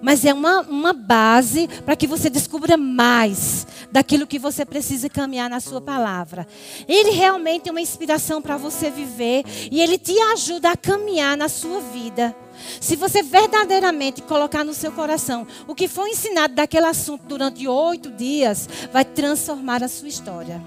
mas 0.01 0.25
é 0.25 0.33
uma, 0.33 0.61
uma 0.63 0.93
base 0.93 1.69
para 1.85 1.97
que 1.97 2.07
você 2.07 2.29
descubra 2.31 2.77
mais 2.77 3.67
daquilo 3.91 4.27
que 4.27 4.39
você 4.39 4.65
precisa 4.65 5.09
caminhar 5.09 5.51
na 5.51 5.61
sua 5.61 5.81
palavra. 5.81 6.47
Ele 6.89 7.11
realmente 7.11 7.69
é 7.69 7.73
uma 7.73 7.81
inspiração 7.81 8.41
para 8.41 8.57
você 8.57 8.91
viver 8.91 9.45
e 9.71 9.81
ele 9.81 9.99
te 9.99 10.19
ajuda 10.33 10.71
a 10.71 10.77
caminhar 10.77 11.37
na 11.37 11.49
sua 11.49 11.81
vida. 11.81 12.35
Se 12.81 12.97
você 12.97 13.23
verdadeiramente 13.23 14.23
colocar 14.23 14.65
no 14.65 14.75
seu 14.75 14.93
coração 14.93 15.47
o 15.67 15.75
que 15.75 15.89
foi 15.89 16.11
ensinado 16.11 16.55
daquele 16.55 16.87
assunto 16.87 17.25
durante 17.27 17.67
oito 17.67 18.11
dias, 18.11 18.69
vai 18.93 19.05
transformar 19.05 19.83
a 19.83 19.89
sua 19.89 20.09
história. 20.09 20.63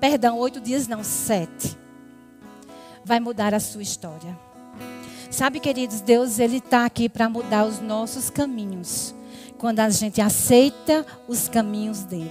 Perdão, 0.00 0.38
oito 0.38 0.60
dias 0.60 0.86
não, 0.86 1.02
sete. 1.02 1.76
Vai 3.04 3.20
mudar 3.20 3.54
a 3.54 3.60
sua 3.60 3.82
história. 3.82 4.43
Sabe, 5.30 5.60
queridos, 5.60 6.00
Deus 6.00 6.38
ele 6.38 6.58
está 6.58 6.84
aqui 6.84 7.08
para 7.08 7.28
mudar 7.28 7.64
os 7.64 7.80
nossos 7.80 8.30
caminhos. 8.30 9.14
Quando 9.58 9.80
a 9.80 9.88
gente 9.90 10.20
aceita 10.20 11.06
os 11.26 11.48
caminhos 11.48 12.04
dele. 12.04 12.30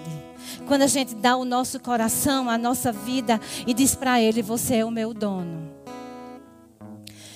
Quando 0.67 0.83
a 0.83 0.87
gente 0.87 1.15
dá 1.15 1.35
o 1.35 1.45
nosso 1.45 1.79
coração, 1.79 2.49
a 2.49 2.57
nossa 2.57 2.91
vida 2.91 3.39
e 3.65 3.73
diz 3.73 3.95
para 3.95 4.21
ele: 4.21 4.41
Você 4.41 4.77
é 4.77 4.85
o 4.85 4.91
meu 4.91 5.13
dono. 5.13 5.71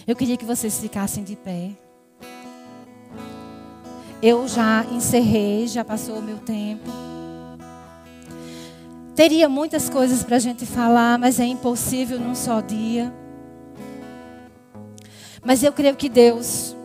Eu 0.05 0.15
queria 0.15 0.37
que 0.37 0.45
vocês 0.45 0.79
ficassem 0.79 1.23
de 1.23 1.35
pé. 1.35 1.71
Eu 4.21 4.47
já 4.47 4.85
encerrei, 4.91 5.67
já 5.67 5.83
passou 5.83 6.19
o 6.19 6.21
meu 6.21 6.37
tempo. 6.37 6.89
Teria 9.15 9.49
muitas 9.49 9.89
coisas 9.89 10.23
para 10.23 10.37
a 10.37 10.39
gente 10.39 10.65
falar, 10.65 11.17
mas 11.17 11.39
é 11.39 11.45
impossível 11.45 12.19
num 12.19 12.35
só 12.35 12.61
dia. 12.61 13.13
Mas 15.47 15.63
eu 15.63 15.71
creio 15.71 15.95
que 15.95 16.09
Deus, 16.09 16.75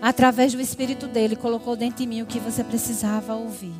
através 0.00 0.54
do 0.54 0.60
Espírito 0.60 1.06
dele, 1.06 1.36
colocou 1.36 1.76
dentro 1.76 1.98
de 1.98 2.06
mim 2.06 2.22
o 2.22 2.26
que 2.26 2.40
você 2.40 2.64
precisava 2.64 3.34
ouvir. 3.34 3.74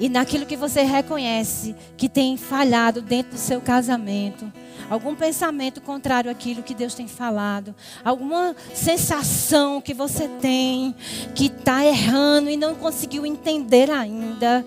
E 0.00 0.08
naquilo 0.08 0.44
que 0.44 0.56
você 0.56 0.82
reconhece 0.82 1.76
que 1.96 2.08
tem 2.08 2.36
falhado 2.36 3.00
dentro 3.00 3.34
do 3.34 3.38
seu 3.38 3.60
casamento, 3.60 4.52
algum 4.90 5.14
pensamento 5.14 5.80
contrário 5.80 6.28
àquilo 6.28 6.64
que 6.64 6.74
Deus 6.74 6.94
tem 6.94 7.06
falado, 7.06 7.76
alguma 8.04 8.56
sensação 8.74 9.80
que 9.80 9.94
você 9.94 10.26
tem 10.26 10.96
que 11.36 11.46
está 11.46 11.84
errando 11.84 12.50
e 12.50 12.56
não 12.56 12.74
conseguiu 12.74 13.24
entender 13.24 13.88
ainda, 13.88 14.66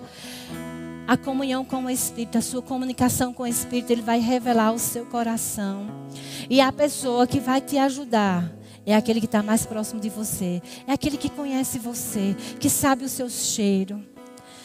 a 1.06 1.16
comunhão 1.16 1.64
com 1.64 1.84
o 1.84 1.90
Espírito, 1.90 2.38
a 2.38 2.42
sua 2.42 2.60
comunicação 2.60 3.32
com 3.32 3.44
o 3.44 3.46
Espírito, 3.46 3.92
ele 3.92 4.02
vai 4.02 4.18
revelar 4.18 4.72
o 4.72 4.78
seu 4.78 5.06
coração. 5.06 5.86
E 6.50 6.60
a 6.60 6.72
pessoa 6.72 7.26
que 7.26 7.40
vai 7.40 7.60
te 7.60 7.78
ajudar 7.78 8.52
é 8.84 8.94
aquele 8.94 9.20
que 9.20 9.26
está 9.26 9.42
mais 9.42 9.66
próximo 9.66 10.00
de 10.00 10.08
você, 10.08 10.62
é 10.86 10.92
aquele 10.92 11.16
que 11.16 11.28
conhece 11.28 11.78
você, 11.78 12.36
que 12.58 12.70
sabe 12.70 13.04
o 13.04 13.08
seu 13.08 13.28
cheiro. 13.28 14.02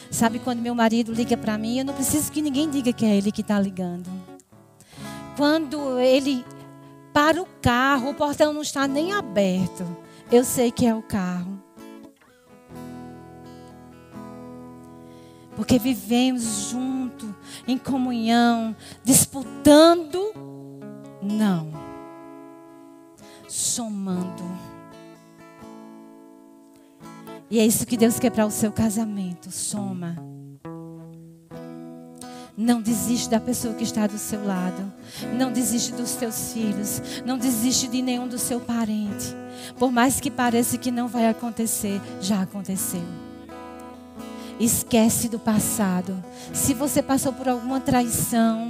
Sabe 0.09 0.39
quando 0.39 0.59
meu 0.59 0.75
marido 0.75 1.13
liga 1.13 1.37
para 1.37 1.57
mim, 1.57 1.79
eu 1.79 1.85
não 1.85 1.93
preciso 1.93 2.31
que 2.31 2.41
ninguém 2.41 2.69
diga 2.69 2.91
que 2.91 3.05
é 3.05 3.15
ele 3.15 3.31
que 3.31 3.41
está 3.41 3.59
ligando. 3.59 4.09
Quando 5.37 5.99
ele 5.99 6.45
para 7.13 7.41
o 7.41 7.47
carro, 7.61 8.11
o 8.11 8.13
portão 8.13 8.53
não 8.53 8.61
está 8.61 8.87
nem 8.87 9.13
aberto, 9.13 9.85
eu 10.31 10.43
sei 10.43 10.71
que 10.71 10.85
é 10.85 10.93
o 10.93 11.01
carro. 11.01 11.60
Porque 15.61 15.77
vivemos 15.77 16.71
junto, 16.71 17.35
em 17.67 17.77
comunhão, 17.77 18.75
disputando, 19.03 20.33
não, 21.21 21.71
somando. 23.47 24.43
E 27.47 27.59
é 27.59 27.65
isso 27.65 27.85
que 27.85 27.95
Deus 27.95 28.17
quer 28.17 28.31
para 28.31 28.47
o 28.47 28.49
seu 28.49 28.71
casamento, 28.71 29.51
soma. 29.51 30.15
Não 32.57 32.81
desiste 32.81 33.29
da 33.29 33.39
pessoa 33.39 33.75
que 33.75 33.83
está 33.83 34.07
do 34.07 34.17
seu 34.17 34.43
lado. 34.43 34.91
Não 35.37 35.51
desiste 35.51 35.91
dos 35.91 36.15
teus 36.15 36.53
filhos. 36.53 37.21
Não 37.23 37.37
desiste 37.37 37.87
de 37.87 38.01
nenhum 38.01 38.27
do 38.27 38.39
seu 38.39 38.59
parente. 38.59 39.27
Por 39.77 39.91
mais 39.91 40.19
que 40.19 40.31
pareça 40.31 40.75
que 40.79 40.89
não 40.89 41.07
vai 41.07 41.27
acontecer, 41.27 42.01
já 42.19 42.41
aconteceu. 42.41 43.20
Esquece 44.61 45.27
do 45.27 45.39
passado. 45.39 46.23
Se 46.53 46.75
você 46.75 47.01
passou 47.01 47.33
por 47.33 47.49
alguma 47.49 47.79
traição, 47.79 48.69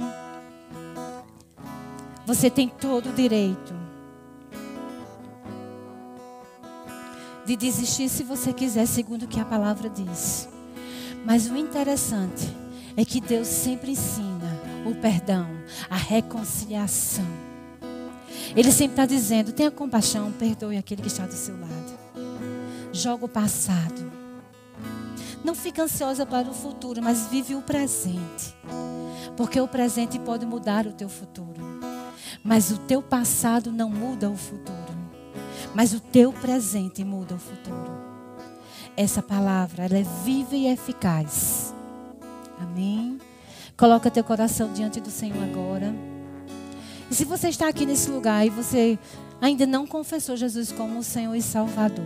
você 2.24 2.48
tem 2.48 2.66
todo 2.66 3.10
o 3.10 3.12
direito 3.12 3.74
de 7.44 7.56
desistir 7.56 8.08
se 8.08 8.22
você 8.22 8.54
quiser, 8.54 8.86
segundo 8.86 9.24
o 9.24 9.28
que 9.28 9.38
a 9.38 9.44
palavra 9.44 9.90
diz. 9.90 10.48
Mas 11.26 11.50
o 11.50 11.56
interessante 11.58 12.50
é 12.96 13.04
que 13.04 13.20
Deus 13.20 13.46
sempre 13.46 13.90
ensina 13.90 14.58
o 14.86 14.94
perdão, 14.94 15.46
a 15.90 15.96
reconciliação. 15.96 17.26
Ele 18.56 18.72
sempre 18.72 18.94
está 18.94 19.04
dizendo: 19.04 19.52
tenha 19.52 19.70
compaixão, 19.70 20.32
perdoe 20.32 20.78
aquele 20.78 21.02
que 21.02 21.08
está 21.08 21.26
do 21.26 21.34
seu 21.34 21.54
lado. 21.60 21.98
Joga 22.94 23.26
o 23.26 23.28
passado. 23.28 24.21
Não 25.44 25.54
fica 25.54 25.82
ansiosa 25.82 26.24
para 26.24 26.48
o 26.48 26.54
futuro, 26.54 27.02
mas 27.02 27.26
vive 27.26 27.54
o 27.54 27.62
presente. 27.62 28.54
Porque 29.36 29.60
o 29.60 29.66
presente 29.66 30.18
pode 30.18 30.46
mudar 30.46 30.86
o 30.86 30.92
teu 30.92 31.08
futuro. 31.08 31.80
Mas 32.44 32.70
o 32.70 32.78
teu 32.78 33.02
passado 33.02 33.72
não 33.72 33.88
muda 33.88 34.30
o 34.30 34.36
futuro. 34.36 34.78
Mas 35.74 35.92
o 35.92 36.00
teu 36.00 36.32
presente 36.32 37.04
muda 37.04 37.34
o 37.34 37.38
futuro. 37.38 37.92
Essa 38.96 39.22
palavra, 39.22 39.84
ela 39.84 39.98
é 39.98 40.04
viva 40.24 40.54
e 40.54 40.66
eficaz. 40.66 41.74
Amém? 42.60 43.18
Coloca 43.76 44.10
teu 44.10 44.22
coração 44.22 44.72
diante 44.72 45.00
do 45.00 45.10
Senhor 45.10 45.42
agora. 45.42 45.92
E 47.10 47.14
se 47.14 47.24
você 47.24 47.48
está 47.48 47.68
aqui 47.68 47.84
nesse 47.84 48.10
lugar 48.10 48.46
e 48.46 48.50
você 48.50 48.98
ainda 49.40 49.66
não 49.66 49.86
confessou 49.86 50.36
Jesus 50.36 50.70
como 50.70 50.98
o 50.98 51.02
Senhor 51.02 51.34
e 51.34 51.42
Salvador, 51.42 52.04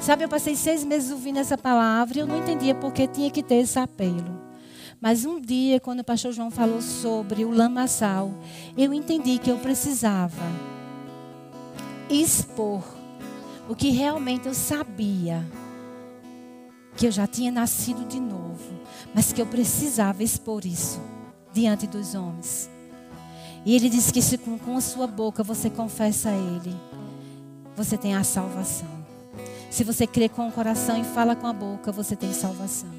Sabe, 0.00 0.24
eu 0.24 0.28
passei 0.30 0.56
seis 0.56 0.82
meses 0.82 1.10
ouvindo 1.10 1.38
essa 1.38 1.58
palavra 1.58 2.16
e 2.16 2.20
eu 2.20 2.26
não 2.26 2.38
entendia 2.38 2.74
porque 2.74 3.06
tinha 3.06 3.30
que 3.30 3.42
ter 3.42 3.56
esse 3.56 3.78
apelo. 3.78 4.40
Mas 4.98 5.26
um 5.26 5.38
dia, 5.38 5.78
quando 5.78 6.00
o 6.00 6.04
pastor 6.04 6.32
João 6.32 6.50
falou 6.50 6.80
sobre 6.80 7.44
o 7.44 7.50
lamaçal, 7.50 8.32
eu 8.78 8.94
entendi 8.94 9.38
que 9.38 9.50
eu 9.50 9.58
precisava 9.58 10.42
expor 12.08 12.82
o 13.68 13.74
que 13.74 13.90
realmente 13.90 14.48
eu 14.48 14.54
sabia. 14.54 15.46
Que 16.96 17.06
eu 17.06 17.10
já 17.10 17.26
tinha 17.26 17.52
nascido 17.52 18.06
de 18.08 18.18
novo, 18.18 18.80
mas 19.14 19.34
que 19.34 19.40
eu 19.40 19.46
precisava 19.46 20.22
expor 20.22 20.64
isso 20.64 21.00
diante 21.52 21.86
dos 21.86 22.14
homens. 22.14 22.70
E 23.66 23.76
ele 23.76 23.90
disse 23.90 24.12
que 24.12 24.22
se 24.22 24.38
com, 24.38 24.58
com 24.58 24.78
a 24.78 24.80
sua 24.80 25.06
boca 25.06 25.42
você 25.42 25.68
confessa 25.68 26.30
a 26.30 26.34
ele, 26.34 26.74
você 27.76 27.98
tem 27.98 28.14
a 28.14 28.24
salvação. 28.24 28.99
Se 29.70 29.84
você 29.84 30.04
crê 30.06 30.28
com 30.28 30.48
o 30.48 30.52
coração 30.52 31.00
e 31.00 31.04
fala 31.04 31.36
com 31.36 31.46
a 31.46 31.52
boca, 31.52 31.92
você 31.92 32.16
tem 32.16 32.32
salvação. 32.32 32.90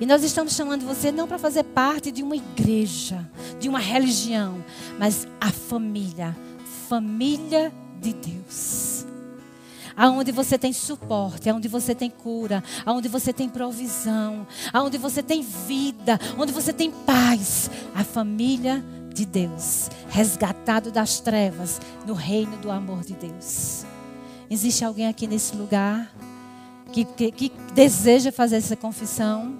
E 0.00 0.06
nós 0.06 0.24
estamos 0.24 0.54
chamando 0.54 0.86
você 0.86 1.12
não 1.12 1.28
para 1.28 1.38
fazer 1.38 1.62
parte 1.62 2.10
de 2.10 2.22
uma 2.22 2.34
igreja, 2.34 3.28
de 3.60 3.68
uma 3.68 3.78
religião, 3.78 4.64
mas 4.98 5.28
a 5.38 5.52
família, 5.52 6.34
família 6.88 7.70
de 8.00 8.14
Deus. 8.14 9.04
Aonde 9.94 10.32
você 10.32 10.56
tem 10.56 10.72
suporte, 10.72 11.50
aonde 11.50 11.68
você 11.68 11.94
tem 11.94 12.08
cura, 12.08 12.64
aonde 12.86 13.06
você 13.06 13.30
tem 13.30 13.46
provisão, 13.46 14.46
aonde 14.72 14.96
você 14.96 15.22
tem 15.22 15.42
vida, 15.42 16.18
onde 16.38 16.50
você 16.50 16.72
tem 16.72 16.90
paz, 16.90 17.70
a 17.94 18.02
família 18.02 18.82
de 19.12 19.26
Deus, 19.26 19.90
resgatado 20.08 20.90
das 20.90 21.20
trevas 21.20 21.78
no 22.06 22.14
reino 22.14 22.56
do 22.56 22.70
amor 22.70 23.04
de 23.04 23.12
Deus. 23.12 23.84
Existe 24.50 24.84
alguém 24.84 25.06
aqui 25.06 25.28
nesse 25.28 25.54
lugar 25.54 26.12
que, 26.92 27.04
que, 27.04 27.30
que 27.30 27.52
deseja 27.72 28.32
fazer 28.32 28.56
essa 28.56 28.74
confissão? 28.74 29.54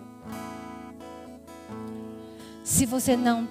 Se 2.64 2.84
você 2.84 3.16
não 3.16 3.49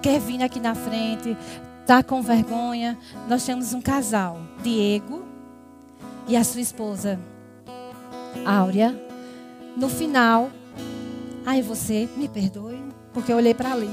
quer 0.00 0.20
vir 0.20 0.40
aqui 0.40 0.60
na 0.60 0.76
frente, 0.76 1.36
está 1.80 2.04
com 2.04 2.22
vergonha, 2.22 2.96
nós 3.28 3.44
temos 3.44 3.74
um 3.74 3.80
casal, 3.80 4.40
Diego 4.62 5.24
e 6.28 6.36
a 6.36 6.44
sua 6.44 6.60
esposa, 6.60 7.18
Áurea. 8.44 8.96
No 9.76 9.88
final, 9.88 10.52
ai 11.44 11.62
você, 11.62 12.08
me 12.16 12.28
perdoe, 12.28 12.80
porque 13.12 13.32
eu 13.32 13.36
olhei 13.36 13.54
para 13.54 13.72
ali. 13.72 13.90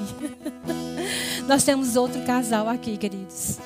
nós 1.47 1.63
temos 1.63 1.95
outro 1.95 2.21
casal 2.21 2.69
aqui, 2.69 2.97
queridos. 2.97 3.57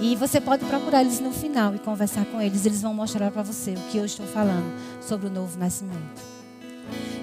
E 0.00 0.14
você 0.14 0.40
pode 0.40 0.64
procurar 0.64 1.00
eles 1.00 1.18
no 1.18 1.32
final 1.32 1.74
e 1.74 1.78
conversar 1.78 2.24
com 2.26 2.40
eles. 2.40 2.64
Eles 2.64 2.82
vão 2.82 2.94
mostrar 2.94 3.30
para 3.30 3.42
você 3.42 3.72
o 3.72 3.90
que 3.90 3.98
eu 3.98 4.04
estou 4.04 4.26
falando 4.26 4.72
sobre 5.00 5.26
o 5.26 5.30
novo 5.30 5.58
nascimento. 5.58 6.22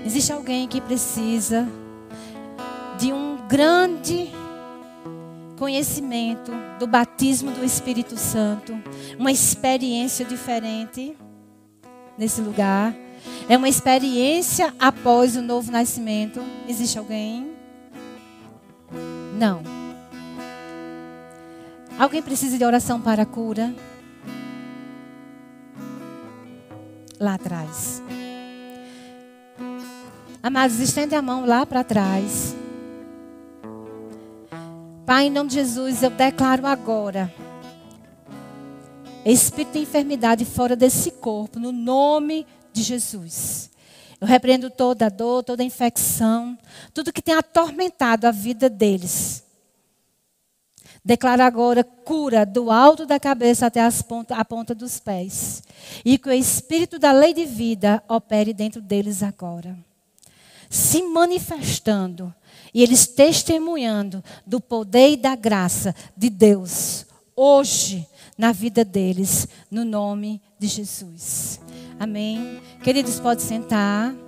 Existe 0.06 0.32
alguém 0.32 0.68
que 0.68 0.82
precisa 0.82 1.68
de 3.00 3.12
um 3.12 3.38
grande 3.48 4.30
conhecimento 5.58 6.52
do 6.78 6.86
batismo 6.86 7.52
do 7.52 7.64
Espírito 7.64 8.18
Santo, 8.18 8.78
uma 9.18 9.32
experiência 9.32 10.26
diferente 10.26 11.18
nesse 12.18 12.42
lugar. 12.42 12.94
É 13.50 13.58
uma 13.58 13.70
experiência 13.70 14.74
após 14.78 15.36
o 15.36 15.42
novo 15.42 15.72
nascimento. 15.72 16.42
Existe 16.68 17.00
alguém? 17.00 17.52
Não. 19.38 19.85
Alguém 21.98 22.22
precisa 22.22 22.58
de 22.58 22.66
oração 22.66 23.00
para 23.00 23.24
a 23.24 23.26
cura? 23.26 23.74
Lá 27.18 27.36
atrás. 27.36 28.04
Amados, 30.44 30.80
estende 30.80 31.16
a 31.16 31.22
mão 31.22 31.46
lá 31.46 31.66
para 31.66 31.86
trás. 31.86 32.54
Pai, 35.06 35.28
em 35.28 35.30
nome 35.30 35.50
de 35.50 35.56
Jesus, 35.56 36.04
eu 36.04 36.10
declaro 36.10 36.68
agora. 36.68 37.34
Espírito 39.24 39.74
de 39.74 39.80
enfermidade 39.80 40.44
fora 40.44 40.76
desse 40.76 41.12
corpo, 41.12 41.60
no 41.60 41.72
nome 41.72 42.46
de 42.74 42.84
Jesus. 42.84 43.72
Eu 44.20 44.28
repreendo 44.28 44.70
toda 44.70 45.10
dor, 45.10 45.44
toda 45.44 45.64
infecção, 45.64 46.58
tudo 46.94 47.14
que 47.14 47.22
tem 47.22 47.36
atormentado 47.36 48.28
a 48.28 48.32
vida 48.32 48.70
deles. 48.70 49.45
Declaro 51.06 51.44
agora 51.44 51.84
cura 51.84 52.44
do 52.44 52.72
alto 52.72 53.06
da 53.06 53.20
cabeça 53.20 53.68
até 53.68 53.80
ponta, 54.08 54.36
a 54.36 54.44
ponta 54.44 54.74
dos 54.74 55.00
pés. 55.00 55.62
E 56.04 56.18
que 56.18 56.30
o 56.30 56.34
Espírito 56.34 56.98
da 56.98 57.12
lei 57.12 57.32
de 57.32 57.46
vida 57.46 58.04
opere 58.10 58.52
dentro 58.54 58.82
deles 58.82 59.22
agora. 59.22 59.78
Se 60.68 61.04
manifestando 61.04 62.34
e 62.74 62.82
eles 62.82 63.06
testemunhando 63.06 64.24
do 64.48 64.60
poder 64.60 65.12
e 65.12 65.18
da 65.18 65.36
graça 65.36 65.94
de 66.18 66.30
Deus 66.30 67.06
hoje 67.36 68.08
na 68.38 68.52
vida 68.52 68.84
deles, 68.84 69.48
no 69.70 69.86
nome 69.86 70.42
de 70.58 70.68
Jesus. 70.68 71.60
Amém. 72.00 72.62
Queridos, 72.84 73.20
pode 73.20 73.42
sentar. 73.42 74.25